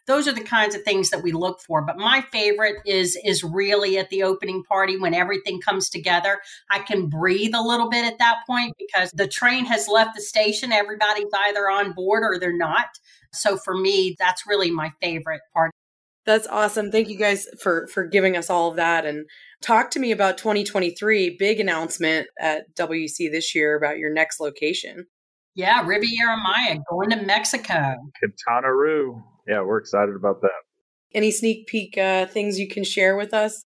those 0.07 0.27
are 0.27 0.33
the 0.33 0.41
kinds 0.41 0.73
of 0.73 0.81
things 0.83 1.09
that 1.11 1.21
we 1.21 1.31
look 1.31 1.61
for. 1.61 1.81
But 1.81 1.97
my 1.97 2.21
favorite 2.31 2.77
is 2.85 3.17
is 3.23 3.43
really 3.43 3.97
at 3.97 4.09
the 4.09 4.23
opening 4.23 4.63
party 4.63 4.97
when 4.97 5.13
everything 5.13 5.61
comes 5.61 5.89
together. 5.89 6.39
I 6.69 6.79
can 6.79 7.07
breathe 7.07 7.53
a 7.53 7.61
little 7.61 7.89
bit 7.89 8.05
at 8.05 8.19
that 8.19 8.37
point 8.47 8.73
because 8.77 9.11
the 9.11 9.27
train 9.27 9.65
has 9.65 9.87
left 9.87 10.15
the 10.15 10.21
station. 10.21 10.71
Everybody's 10.71 11.31
either 11.33 11.69
on 11.69 11.93
board 11.93 12.23
or 12.23 12.39
they're 12.39 12.57
not. 12.57 12.87
So 13.33 13.57
for 13.57 13.77
me 13.77 14.15
that's 14.19 14.47
really 14.47 14.71
my 14.71 14.91
favorite 15.01 15.41
part. 15.53 15.71
That's 16.25 16.47
awesome. 16.47 16.91
Thank 16.91 17.07
you 17.09 17.17
guys 17.17 17.47
for 17.61 17.87
for 17.87 18.05
giving 18.05 18.35
us 18.35 18.49
all 18.49 18.69
of 18.69 18.75
that. 18.77 19.05
And 19.05 19.25
Talk 19.61 19.89
to 19.91 19.99
me 19.99 20.11
about 20.11 20.37
2023, 20.37 21.35
big 21.37 21.59
announcement 21.59 22.27
at 22.39 22.75
WC 22.75 23.31
this 23.31 23.55
year 23.55 23.75
about 23.75 23.97
your 23.97 24.13
next 24.13 24.39
location. 24.39 25.07
Yeah, 25.55 25.83
Riviera 25.83 26.37
Maya 26.37 26.77
going 26.89 27.09
to 27.09 27.25
Mexico. 27.25 27.95
Quintana 28.19 28.71
Roo. 28.71 29.23
Yeah, 29.47 29.61
we're 29.61 29.77
excited 29.77 30.15
about 30.15 30.41
that. 30.41 30.61
Any 31.13 31.31
sneak 31.31 31.67
peek 31.67 31.97
uh, 31.97 32.25
things 32.25 32.59
you 32.59 32.67
can 32.67 32.83
share 32.83 33.15
with 33.15 33.33
us? 33.33 33.63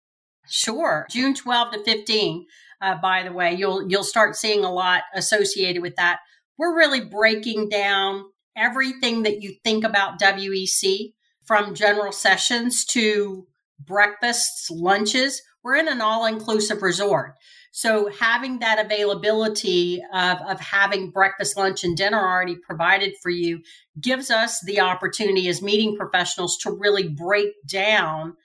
Sure. 0.47 1.07
June 1.09 1.33
12 1.33 1.73
to 1.73 1.83
15. 1.83 2.45
Uh, 2.81 2.95
by 3.01 3.23
the 3.23 3.31
way, 3.31 3.53
you'll 3.53 3.89
you'll 3.89 4.03
start 4.03 4.35
seeing 4.35 4.63
a 4.63 4.71
lot 4.71 5.03
associated 5.13 5.81
with 5.81 5.95
that. 5.95 6.19
We're 6.57 6.75
really 6.75 7.01
breaking 7.01 7.69
down 7.69 8.25
everything 8.55 9.23
that 9.23 9.41
you 9.41 9.55
think 9.63 9.83
about 9.83 10.19
WEC 10.19 11.13
from 11.45 11.75
general 11.75 12.11
sessions 12.11 12.85
to 12.85 13.47
breakfasts, 13.79 14.69
lunches 14.69 15.41
we're 15.63 15.75
in 15.75 15.87
an 15.87 16.01
all 16.01 16.25
inclusive 16.25 16.81
resort. 16.81 17.35
So 17.71 18.09
having 18.11 18.59
that 18.59 18.83
availability 18.83 20.01
of, 20.13 20.39
of 20.41 20.59
having 20.59 21.11
breakfast, 21.11 21.55
lunch, 21.55 21.83
and 21.83 21.95
dinner 21.95 22.19
already 22.19 22.55
provided 22.55 23.13
for 23.21 23.29
you 23.29 23.61
gives 24.01 24.31
us 24.31 24.59
the 24.65 24.79
opportunity 24.79 25.47
as 25.47 25.61
meeting 25.61 25.95
professionals 25.95 26.57
to 26.59 26.71
really 26.71 27.07
break 27.07 27.49
down 27.67 28.35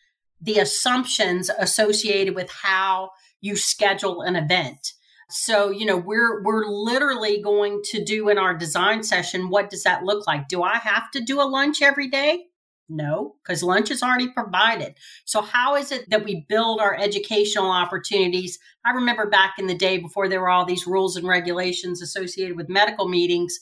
the 0.41 0.59
assumptions 0.59 1.51
associated 1.59 2.35
with 2.35 2.51
how 2.51 3.11
you 3.41 3.57
schedule 3.57 4.21
an 4.21 4.37
event. 4.37 4.93
So, 5.31 5.71
you 5.71 5.87
know, 5.87 5.97
we're 5.97 6.43
we're 6.43 6.67
literally 6.67 7.41
going 7.41 7.81
to 7.87 8.05
do 8.05 8.29
in 8.29 8.37
our 8.37 8.55
design 8.55 9.03
session 9.03 9.49
what 9.49 9.71
does 9.71 9.83
that 9.85 10.05
look 10.05 10.27
like? 10.27 10.49
Do 10.49 10.63
I 10.63 10.77
have 10.77 11.11
to 11.13 11.21
do 11.21 11.41
a 11.41 11.49
lunch 11.49 11.81
every 11.81 12.09
day? 12.09 12.45
No, 12.89 13.37
because 13.43 13.63
lunch 13.63 13.91
is 13.91 14.03
already 14.03 14.29
provided. 14.29 14.95
So, 15.25 15.41
how 15.41 15.75
is 15.75 15.91
it 15.91 16.11
that 16.11 16.25
we 16.25 16.45
build 16.49 16.81
our 16.81 16.95
educational 16.95 17.71
opportunities? 17.71 18.59
I 18.85 18.91
remember 18.91 19.27
back 19.27 19.55
in 19.59 19.67
the 19.67 19.77
day 19.77 19.97
before 19.97 20.29
there 20.29 20.41
were 20.43 20.51
all 20.51 20.67
these 20.67 20.87
rules 20.87 21.17
and 21.17 21.27
regulations 21.27 22.03
associated 22.03 22.57
with 22.59 22.69
medical 22.69 23.09
meetings. 23.09 23.59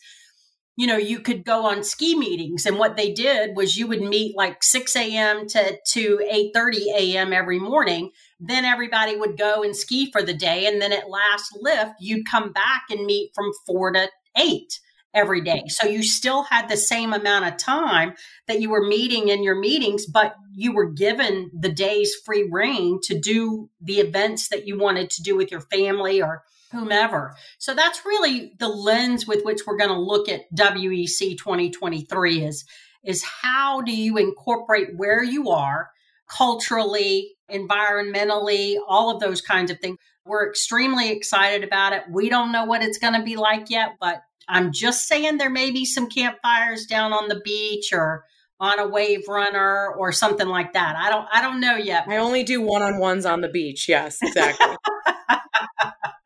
You 0.76 0.88
know, 0.88 0.96
you 0.96 1.20
could 1.20 1.44
go 1.44 1.66
on 1.66 1.84
ski 1.84 2.18
meetings, 2.18 2.66
and 2.66 2.78
what 2.78 2.96
they 2.96 3.12
did 3.12 3.54
was 3.54 3.76
you 3.76 3.86
would 3.86 4.02
meet 4.02 4.36
like 4.36 4.64
6 4.64 4.96
a.m. 4.96 5.46
to, 5.48 5.78
to 5.92 6.26
8 6.28 6.50
30 6.52 6.90
a.m. 6.90 7.32
every 7.32 7.60
morning. 7.60 8.10
Then 8.40 8.64
everybody 8.64 9.14
would 9.16 9.38
go 9.38 9.62
and 9.62 9.76
ski 9.76 10.10
for 10.10 10.22
the 10.22 10.34
day. 10.34 10.66
And 10.66 10.82
then 10.82 10.92
at 10.92 11.08
last 11.08 11.56
lift, 11.60 11.92
you'd 12.00 12.28
come 12.28 12.52
back 12.52 12.84
and 12.90 13.06
meet 13.06 13.30
from 13.36 13.52
4 13.66 13.92
to 13.92 14.08
8 14.36 14.80
every 15.14 15.42
day. 15.42 15.64
So 15.68 15.86
you 15.86 16.02
still 16.02 16.44
had 16.44 16.68
the 16.68 16.76
same 16.76 17.12
amount 17.12 17.46
of 17.46 17.56
time 17.56 18.14
that 18.46 18.60
you 18.60 18.70
were 18.70 18.86
meeting 18.86 19.28
in 19.28 19.42
your 19.42 19.58
meetings, 19.58 20.06
but 20.06 20.34
you 20.54 20.72
were 20.72 20.90
given 20.90 21.50
the 21.58 21.70
day's 21.70 22.14
free 22.24 22.48
rein 22.50 23.00
to 23.04 23.18
do 23.18 23.68
the 23.80 24.00
events 24.00 24.48
that 24.48 24.66
you 24.66 24.78
wanted 24.78 25.10
to 25.10 25.22
do 25.22 25.36
with 25.36 25.50
your 25.50 25.60
family 25.60 26.22
or 26.22 26.42
whomever. 26.72 27.36
So 27.58 27.74
that's 27.74 28.04
really 28.06 28.54
the 28.58 28.68
lens 28.68 29.26
with 29.26 29.44
which 29.44 29.60
we're 29.66 29.76
going 29.76 29.90
to 29.90 30.00
look 30.00 30.28
at 30.28 30.52
WEC 30.54 31.38
2023 31.38 32.44
is 32.44 32.64
is 33.04 33.24
how 33.24 33.80
do 33.80 33.94
you 33.94 34.16
incorporate 34.16 34.96
where 34.96 35.24
you 35.24 35.50
are 35.50 35.90
culturally, 36.28 37.34
environmentally, 37.50 38.76
all 38.86 39.10
of 39.10 39.20
those 39.20 39.40
kinds 39.40 39.70
of 39.70 39.78
things. 39.80 39.98
We're 40.24 40.48
extremely 40.48 41.10
excited 41.10 41.64
about 41.64 41.92
it. 41.92 42.04
We 42.10 42.28
don't 42.28 42.52
know 42.52 42.64
what 42.64 42.82
it's 42.82 42.98
going 42.98 43.14
to 43.14 43.22
be 43.22 43.36
like 43.36 43.70
yet, 43.70 43.96
but 44.00 44.22
I'm 44.48 44.72
just 44.72 45.06
saying 45.06 45.38
there 45.38 45.50
may 45.50 45.70
be 45.70 45.84
some 45.84 46.08
campfires 46.08 46.86
down 46.86 47.12
on 47.12 47.28
the 47.28 47.40
beach 47.40 47.92
or 47.92 48.24
on 48.60 48.78
a 48.78 48.86
wave 48.86 49.26
runner 49.28 49.92
or 49.98 50.12
something 50.12 50.46
like 50.46 50.72
that. 50.72 50.94
I 50.96 51.10
don't 51.10 51.26
I 51.32 51.42
don't 51.42 51.60
know 51.60 51.76
yet. 51.76 52.06
I 52.08 52.18
only 52.18 52.44
do 52.44 52.60
one-on-ones 52.60 53.26
on 53.26 53.40
the 53.40 53.48
beach. 53.48 53.88
Yes, 53.88 54.18
exactly. 54.22 54.76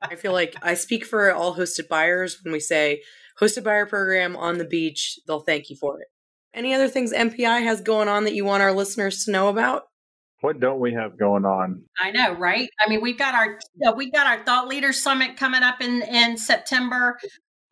I 0.02 0.16
feel 0.16 0.32
like 0.32 0.54
I 0.62 0.74
speak 0.74 1.04
for 1.04 1.32
all 1.32 1.56
hosted 1.56 1.88
buyers 1.88 2.38
when 2.44 2.52
we 2.52 2.60
say 2.60 3.02
hosted 3.40 3.64
buyer 3.64 3.86
program 3.86 4.36
on 4.36 4.58
the 4.58 4.64
beach, 4.64 5.18
they'll 5.26 5.40
thank 5.40 5.70
you 5.70 5.76
for 5.76 6.00
it. 6.00 6.08
Any 6.54 6.74
other 6.74 6.88
things 6.88 7.12
MPI 7.12 7.62
has 7.64 7.80
going 7.80 8.08
on 8.08 8.24
that 8.24 8.34
you 8.34 8.44
want 8.44 8.62
our 8.62 8.72
listeners 8.72 9.24
to 9.24 9.30
know 9.30 9.48
about? 9.48 9.84
What 10.40 10.60
don't 10.60 10.80
we 10.80 10.92
have 10.92 11.18
going 11.18 11.44
on? 11.44 11.84
I 11.98 12.10
know, 12.10 12.34
right? 12.34 12.68
I 12.80 12.88
mean, 12.88 13.00
we've 13.00 13.18
got 13.18 13.34
our 13.34 13.58
uh, 13.86 13.92
we've 13.96 14.12
got 14.12 14.26
our 14.26 14.44
thought 14.44 14.68
leader 14.68 14.92
summit 14.92 15.36
coming 15.36 15.62
up 15.62 15.80
in 15.80 16.02
in 16.02 16.36
September 16.36 17.18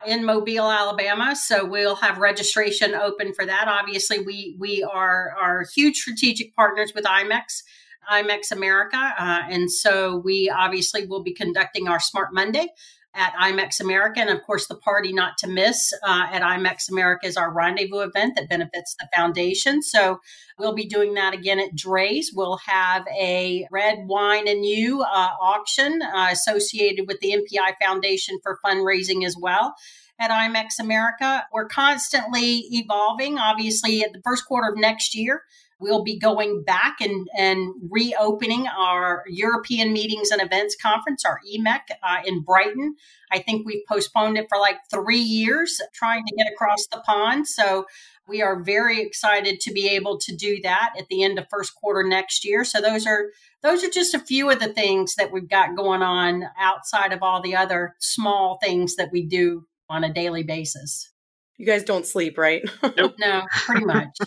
in 0.05 0.25
Mobile, 0.25 0.69
Alabama. 0.69 1.35
So 1.35 1.65
we'll 1.65 1.95
have 1.95 2.17
registration 2.17 2.93
open 2.93 3.33
for 3.33 3.45
that. 3.45 3.67
Obviously, 3.67 4.19
we 4.19 4.55
we 4.59 4.83
are 4.83 5.33
are 5.39 5.65
huge 5.75 5.97
strategic 5.97 6.55
partners 6.55 6.93
with 6.93 7.05
IMEX, 7.05 7.63
IMEX 8.11 8.51
America, 8.51 9.13
uh, 9.17 9.41
and 9.49 9.71
so 9.71 10.17
we 10.17 10.49
obviously 10.49 11.05
will 11.05 11.23
be 11.23 11.33
conducting 11.33 11.87
our 11.87 11.99
Smart 11.99 12.33
Monday 12.33 12.67
at 13.15 13.33
IMEX 13.33 13.79
America. 13.79 14.19
And 14.19 14.29
of 14.29 14.43
course, 14.43 14.67
the 14.67 14.75
party 14.75 15.13
not 15.13 15.37
to 15.39 15.47
miss 15.47 15.93
uh, 16.03 16.27
at 16.31 16.41
IMEX 16.41 16.89
America 16.89 17.25
is 17.25 17.37
our 17.37 17.51
rendezvous 17.51 17.99
event 17.99 18.35
that 18.35 18.49
benefits 18.49 18.95
the 18.99 19.07
foundation. 19.15 19.81
So 19.81 20.19
we'll 20.59 20.75
be 20.75 20.85
doing 20.85 21.13
that 21.15 21.33
again 21.33 21.59
at 21.59 21.75
Drai's. 21.75 22.31
We'll 22.35 22.59
have 22.65 23.05
a 23.07 23.67
red 23.71 23.99
wine 24.07 24.47
and 24.47 24.65
you 24.65 25.01
uh, 25.01 25.29
auction 25.41 26.01
uh, 26.01 26.27
associated 26.31 27.07
with 27.07 27.19
the 27.21 27.33
MPI 27.33 27.73
Foundation 27.81 28.37
for 28.43 28.59
fundraising 28.65 29.25
as 29.25 29.35
well 29.39 29.75
at 30.19 30.31
IMEX 30.31 30.79
America. 30.79 31.45
We're 31.51 31.67
constantly 31.67 32.67
evolving. 32.71 33.37
Obviously, 33.37 34.03
at 34.03 34.13
the 34.13 34.21
first 34.23 34.45
quarter 34.45 34.71
of 34.71 34.77
next 34.77 35.15
year, 35.15 35.43
We'll 35.79 36.03
be 36.03 36.17
going 36.17 36.63
back 36.63 37.01
and, 37.01 37.27
and 37.37 37.73
reopening 37.89 38.65
our 38.67 39.23
European 39.27 39.91
Meetings 39.91 40.31
and 40.31 40.41
Events 40.41 40.75
Conference, 40.81 41.25
our 41.25 41.39
EMEC, 41.53 41.81
uh, 42.01 42.21
in 42.25 42.43
Brighton. 42.43 42.95
I 43.31 43.39
think 43.39 43.65
we've 43.65 43.85
postponed 43.87 44.37
it 44.37 44.47
for 44.47 44.57
like 44.57 44.77
three 44.89 45.19
years, 45.19 45.81
trying 45.93 46.23
to 46.25 46.35
get 46.35 46.51
across 46.51 46.87
the 46.87 47.01
pond. 47.05 47.47
So 47.47 47.85
we 48.27 48.41
are 48.41 48.63
very 48.63 49.01
excited 49.01 49.59
to 49.61 49.73
be 49.73 49.89
able 49.89 50.17
to 50.19 50.35
do 50.35 50.61
that 50.63 50.93
at 50.97 51.07
the 51.09 51.23
end 51.23 51.37
of 51.37 51.47
first 51.49 51.75
quarter 51.75 52.07
next 52.07 52.45
year. 52.45 52.63
So 52.63 52.81
those 52.81 53.05
are 53.05 53.25
those 53.61 53.83
are 53.83 53.89
just 53.89 54.13
a 54.13 54.19
few 54.19 54.49
of 54.49 54.59
the 54.59 54.73
things 54.73 55.15
that 55.15 55.31
we've 55.31 55.49
got 55.49 55.75
going 55.75 56.01
on 56.01 56.45
outside 56.59 57.13
of 57.13 57.21
all 57.21 57.41
the 57.41 57.55
other 57.55 57.95
small 57.99 58.59
things 58.63 58.95
that 58.95 59.09
we 59.11 59.25
do 59.25 59.65
on 59.89 60.03
a 60.03 60.13
daily 60.13 60.43
basis. 60.43 61.11
You 61.57 61.65
guys 61.65 61.83
don't 61.83 62.05
sleep, 62.05 62.37
right? 62.37 62.63
Nope. 62.97 63.15
no, 63.19 63.43
pretty 63.65 63.85
much. 63.85 64.17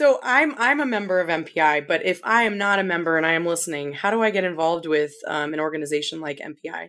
So 0.00 0.18
I'm 0.22 0.54
I'm 0.56 0.80
a 0.80 0.86
member 0.86 1.20
of 1.20 1.28
MPI, 1.28 1.86
but 1.86 2.06
if 2.06 2.22
I 2.24 2.44
am 2.44 2.56
not 2.56 2.78
a 2.78 2.82
member 2.82 3.18
and 3.18 3.26
I 3.26 3.34
am 3.34 3.44
listening, 3.44 3.92
how 3.92 4.10
do 4.10 4.22
I 4.22 4.30
get 4.30 4.44
involved 4.44 4.86
with 4.86 5.12
um, 5.26 5.52
an 5.52 5.60
organization 5.60 6.22
like 6.22 6.38
MPI? 6.38 6.88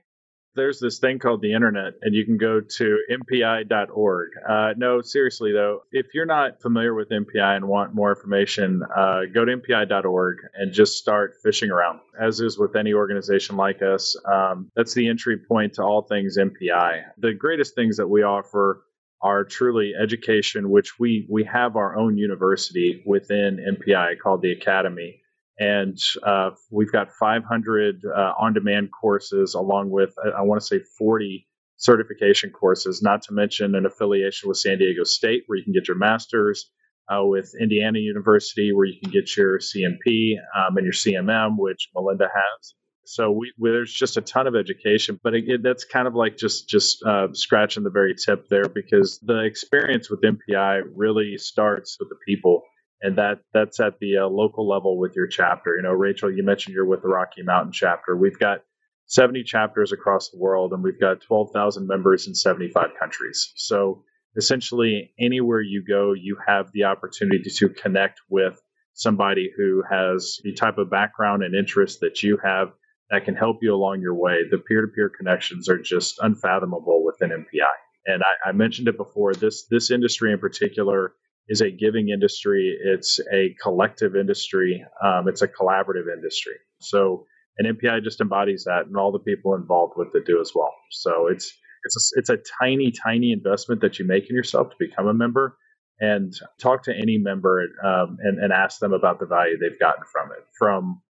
there's 0.55 0.79
this 0.79 0.99
thing 0.99 1.19
called 1.19 1.41
the 1.41 1.53
internet, 1.53 1.93
and 2.01 2.13
you 2.13 2.25
can 2.25 2.37
go 2.37 2.59
to 2.59 2.97
mpi.org. 3.09 4.29
Uh, 4.47 4.73
no, 4.75 5.01
seriously 5.01 5.51
though, 5.53 5.83
if 5.91 6.07
you're 6.13 6.25
not 6.25 6.61
familiar 6.61 6.93
with 6.93 7.09
MPI 7.09 7.55
and 7.55 7.67
want 7.67 7.93
more 7.93 8.09
information, 8.09 8.81
uh, 8.83 9.21
go 9.33 9.45
to 9.45 9.57
mpi.org 9.57 10.37
and 10.53 10.73
just 10.73 10.97
start 10.97 11.35
fishing 11.43 11.71
around. 11.71 11.99
As 12.19 12.41
is 12.41 12.57
with 12.57 12.75
any 12.75 12.93
organization 12.93 13.55
like 13.55 13.81
us, 13.81 14.17
um, 14.25 14.69
that's 14.75 14.93
the 14.93 15.07
entry 15.07 15.37
point 15.37 15.75
to 15.75 15.83
all 15.83 16.01
things 16.01 16.37
MPI. 16.37 17.03
The 17.17 17.33
greatest 17.33 17.75
things 17.75 17.97
that 17.97 18.07
we 18.07 18.23
offer 18.23 18.83
are 19.21 19.43
truly 19.43 19.93
education, 20.01 20.69
which 20.69 20.99
we 20.99 21.27
we 21.29 21.43
have 21.43 21.75
our 21.75 21.95
own 21.95 22.17
university 22.17 23.03
within 23.05 23.57
MPI 23.57 24.19
called 24.19 24.41
the 24.41 24.51
Academy. 24.51 25.21
And 25.59 25.97
uh, 26.23 26.51
we've 26.71 26.91
got 26.91 27.11
500 27.11 28.03
uh, 28.05 28.33
on-demand 28.39 28.89
courses 28.99 29.53
along 29.53 29.91
with 29.91 30.13
i 30.35 30.41
want 30.41 30.59
to 30.59 30.65
say 30.65 30.79
40 30.97 31.47
certification 31.77 32.51
courses 32.51 33.01
not 33.03 33.21
to 33.23 33.33
mention 33.33 33.75
an 33.75 33.85
affiliation 33.85 34.49
with 34.49 34.57
san 34.57 34.79
diego 34.79 35.03
state 35.03 35.43
where 35.45 35.57
you 35.57 35.63
can 35.63 35.73
get 35.73 35.87
your 35.87 35.97
master's 35.97 36.71
uh, 37.13 37.23
with 37.23 37.53
indiana 37.59 37.99
university 37.99 38.71
where 38.73 38.85
you 38.85 38.99
can 39.01 39.11
get 39.11 39.35
your 39.37 39.59
cmp 39.59 40.35
um, 40.57 40.77
and 40.77 40.85
your 40.85 40.93
cmm 40.93 41.57
which 41.57 41.89
melinda 41.93 42.27
has 42.33 42.73
so 43.11 43.31
we, 43.31 43.51
we, 43.57 43.69
there's 43.71 43.93
just 43.93 44.17
a 44.17 44.21
ton 44.21 44.47
of 44.47 44.55
education 44.55 45.19
but 45.23 45.33
it, 45.33 45.61
that's 45.63 45.85
kind 45.85 46.07
of 46.07 46.15
like 46.15 46.37
just 46.37 46.67
just 46.69 47.03
uh, 47.03 47.27
scratching 47.33 47.83
the 47.83 47.89
very 47.89 48.15
tip 48.15 48.47
there 48.49 48.67
because 48.67 49.19
the 49.19 49.39
experience 49.39 50.09
with 50.09 50.21
mpi 50.21 50.81
really 50.95 51.37
starts 51.37 51.97
with 51.99 52.09
the 52.09 52.17
people 52.25 52.63
and 53.01 53.17
that 53.17 53.39
that's 53.53 53.79
at 53.79 53.99
the 53.99 54.17
uh, 54.17 54.27
local 54.27 54.67
level 54.67 54.97
with 54.97 55.15
your 55.15 55.27
chapter. 55.27 55.75
You 55.75 55.83
know, 55.83 55.91
Rachel, 55.91 56.31
you 56.31 56.43
mentioned 56.43 56.75
you're 56.75 56.85
with 56.85 57.01
the 57.01 57.07
Rocky 57.07 57.41
Mountain 57.41 57.73
chapter. 57.73 58.15
We've 58.15 58.37
got 58.37 58.59
70 59.07 59.43
chapters 59.43 59.91
across 59.91 60.29
the 60.29 60.37
world, 60.37 60.71
and 60.71 60.83
we've 60.83 60.99
got 60.99 61.21
12,000 61.21 61.87
members 61.87 62.27
in 62.27 62.35
75 62.35 62.91
countries. 62.99 63.51
So 63.55 64.03
essentially, 64.37 65.11
anywhere 65.19 65.61
you 65.61 65.83
go, 65.85 66.13
you 66.13 66.37
have 66.45 66.71
the 66.71 66.85
opportunity 66.85 67.49
to 67.57 67.69
connect 67.69 68.21
with 68.29 68.61
somebody 68.93 69.49
who 69.55 69.83
has 69.89 70.39
the 70.43 70.53
type 70.53 70.77
of 70.77 70.89
background 70.89 71.43
and 71.43 71.55
interest 71.55 72.01
that 72.01 72.21
you 72.21 72.37
have 72.43 72.69
that 73.11 73.25
can 73.25 73.35
help 73.35 73.57
you 73.61 73.75
along 73.75 74.01
your 74.01 74.15
way. 74.15 74.39
The 74.49 74.57
peer-to-peer 74.57 75.09
connections 75.09 75.69
are 75.69 75.77
just 75.77 76.17
unfathomable 76.19 77.03
within 77.05 77.29
MPI. 77.29 77.75
And 78.07 78.23
I, 78.23 78.49
I 78.49 78.51
mentioned 78.53 78.87
it 78.87 78.97
before. 78.97 79.33
This 79.35 79.67
this 79.69 79.91
industry 79.91 80.31
in 80.31 80.39
particular 80.39 81.13
is 81.47 81.61
a 81.61 81.69
giving 81.69 82.09
industry. 82.09 82.75
It's 82.83 83.19
a 83.31 83.55
collective 83.61 84.15
industry. 84.15 84.83
Um, 85.03 85.27
it's 85.27 85.43
a 85.43 85.47
collaborative 85.47 86.11
industry. 86.11 86.55
So, 86.79 87.27
an 87.59 87.75
MPI 87.75 88.03
just 88.03 88.21
embodies 88.21 88.63
that, 88.63 88.87
and 88.87 88.97
all 88.97 89.11
the 89.11 89.19
people 89.19 89.53
involved 89.53 89.93
with 89.97 90.15
it 90.15 90.25
do 90.25 90.39
as 90.41 90.53
well. 90.55 90.73
So 90.89 91.27
it's 91.27 91.53
it's 91.83 92.13
a, 92.15 92.19
it's 92.19 92.29
a 92.29 92.37
tiny, 92.59 92.91
tiny 92.91 93.33
investment 93.33 93.81
that 93.81 93.99
you 93.99 94.07
make 94.07 94.29
in 94.29 94.35
yourself 94.35 94.69
to 94.69 94.75
become 94.79 95.07
a 95.07 95.13
member, 95.13 95.57
and 95.99 96.33
talk 96.59 96.83
to 96.83 96.95
any 96.95 97.17
member 97.17 97.67
um, 97.83 98.17
and, 98.21 98.39
and 98.39 98.53
ask 98.53 98.79
them 98.79 98.93
about 98.93 99.19
the 99.19 99.25
value 99.25 99.57
they've 99.57 99.79
gotten 99.79 100.03
from 100.11 100.31
it. 100.31 100.45
From 100.57 101.01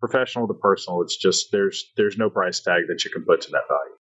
professional 0.00 0.46
to 0.48 0.54
personal, 0.54 1.02
it's 1.02 1.16
just 1.16 1.50
there's 1.52 1.92
there's 1.96 2.18
no 2.18 2.30
price 2.30 2.60
tag 2.60 2.84
that 2.88 3.04
you 3.04 3.10
can 3.10 3.24
put 3.24 3.42
to 3.42 3.50
that 3.50 3.62
value. 3.68 3.96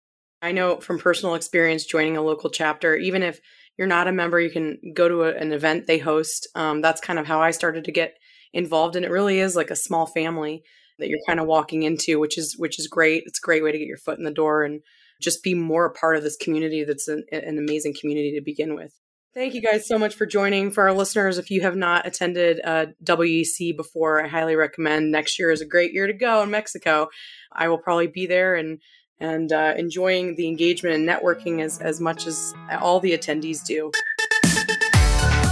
I 0.41 0.53
know 0.53 0.81
from 0.81 0.99
personal 0.99 1.35
experience 1.35 1.85
joining 1.85 2.17
a 2.17 2.23
local 2.23 2.51
chapter, 2.51 2.95
even 2.97 3.23
if 3.23 3.41
you're 3.77 3.89
not 3.89 4.09
a 4.09 4.13
member, 4.13 4.41
you 4.41 4.51
can 4.51 4.79
go 4.95 5.09
to 5.09 5.23
a, 5.25 5.35
an 5.35 5.53
event 5.53 5.87
they 5.87 5.99
host. 5.99 6.49
Um, 6.55 6.81
that's 6.81 7.01
kind 7.01 7.19
of 7.19 7.27
how 7.27 7.41
I 7.41 7.51
started 7.51 7.85
to 7.85 7.93
get 7.93 8.15
involved, 8.53 8.97
and 8.97 9.05
it 9.05 9.11
really 9.11 9.41
is 9.41 9.57
like 9.57 9.71
a 9.71 9.77
small 9.77 10.07
family 10.07 10.63
that 10.99 11.09
you're 11.09 11.19
kind 11.27 11.41
of 11.41 11.47
walking 11.47 11.83
into, 11.85 12.19
which 12.19 12.39
is 12.39 12.57
which 12.59 12.79
is 12.79 12.87
great. 12.89 13.25
It's 13.27 13.39
a 13.39 13.47
great 13.47 13.63
way 13.63 13.73
to 13.73 13.79
get 13.79 13.87
your 13.87 13.99
foot 13.99 14.19
in 14.19 14.25
the 14.25 14.31
door 14.31 14.65
and 14.65 14.81
just 15.21 15.43
be 15.43 15.55
more 15.55 15.87
a 15.87 15.93
part 15.93 16.17
of 16.17 16.23
this 16.23 16.37
community. 16.37 16.85
That's 16.85 17.09
an, 17.09 17.25
an 17.33 17.59
amazing 17.59 17.95
community 17.99 18.35
to 18.35 18.45
begin 18.45 18.75
with. 18.75 18.95
Thank 19.35 19.53
you 19.55 19.61
guys 19.61 19.87
so 19.87 19.99
much 19.99 20.15
for 20.15 20.25
joining. 20.27 20.71
For 20.71 20.89
our 20.89 20.95
listeners, 20.95 21.37
if 21.39 21.51
you 21.51 21.61
have 21.61 21.77
not 21.77 22.07
attended 22.07 22.61
uh, 22.65 22.87
WEC 23.05 23.77
before, 23.77 24.25
I 24.25 24.29
highly 24.29 24.57
recommend. 24.57 25.13
Next 25.13 25.39
year 25.39 25.51
is 25.51 25.61
a 25.61 25.67
great 25.67 25.93
year 25.93 26.07
to 26.07 26.15
go 26.15 26.43
in 26.43 26.51
Mexico. 26.51 27.09
I 27.53 27.69
will 27.69 27.77
probably 27.79 28.07
be 28.07 28.27
there 28.27 28.55
and 28.55 28.81
and 29.21 29.53
uh, 29.53 29.75
enjoying 29.77 30.37
the 30.37 30.47
engagement 30.47 30.95
and 30.95 31.09
networking 31.09 31.61
as, 31.61 31.81
as 31.81 32.01
much 32.01 32.29
as 32.29 32.55
all 32.81 33.01
the 33.01 33.19
attendees 33.19 33.65
do. 33.65 33.91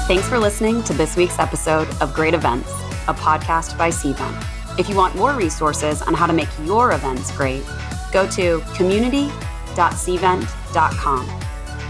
Thanks 0.07 0.29
for 0.29 0.39
listening 0.39 0.85
to 0.85 0.95
this 0.95 1.17
week's 1.17 1.41
episode 1.41 1.89
of 2.01 2.15
Great 2.15 2.33
Events, 2.33 2.71
a 3.09 3.15
podcast 3.15 3.77
by 3.77 3.91
Cvent. 3.91 4.79
If 4.79 4.89
you 4.89 4.95
want 4.95 5.17
more 5.17 5.33
resources 5.33 6.01
on 6.01 6.15
how 6.15 6.27
to 6.27 6.33
make 6.33 6.47
your 6.65 6.93
events 6.93 7.37
great, 7.37 7.65
go 8.13 8.31
to 8.31 8.63
community.cvent.com. 8.77 11.27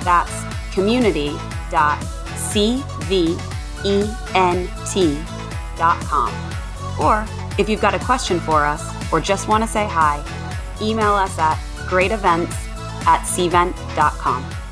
That's 0.02 0.44
community.cvent.com. 0.72 1.55
Or 7.00 7.26
if 7.58 7.68
you've 7.68 7.80
got 7.80 7.94
a 7.94 7.98
question 7.98 8.40
for 8.40 8.64
us 8.64 8.82
or 9.12 9.20
just 9.20 9.48
want 9.48 9.62
to 9.64 9.68
say 9.68 9.86
hi, 9.86 10.22
email 10.80 11.12
us 11.12 11.38
at 11.38 11.56
greatevents 11.88 12.52
at 13.06 13.20
cvent.com. 13.22 14.65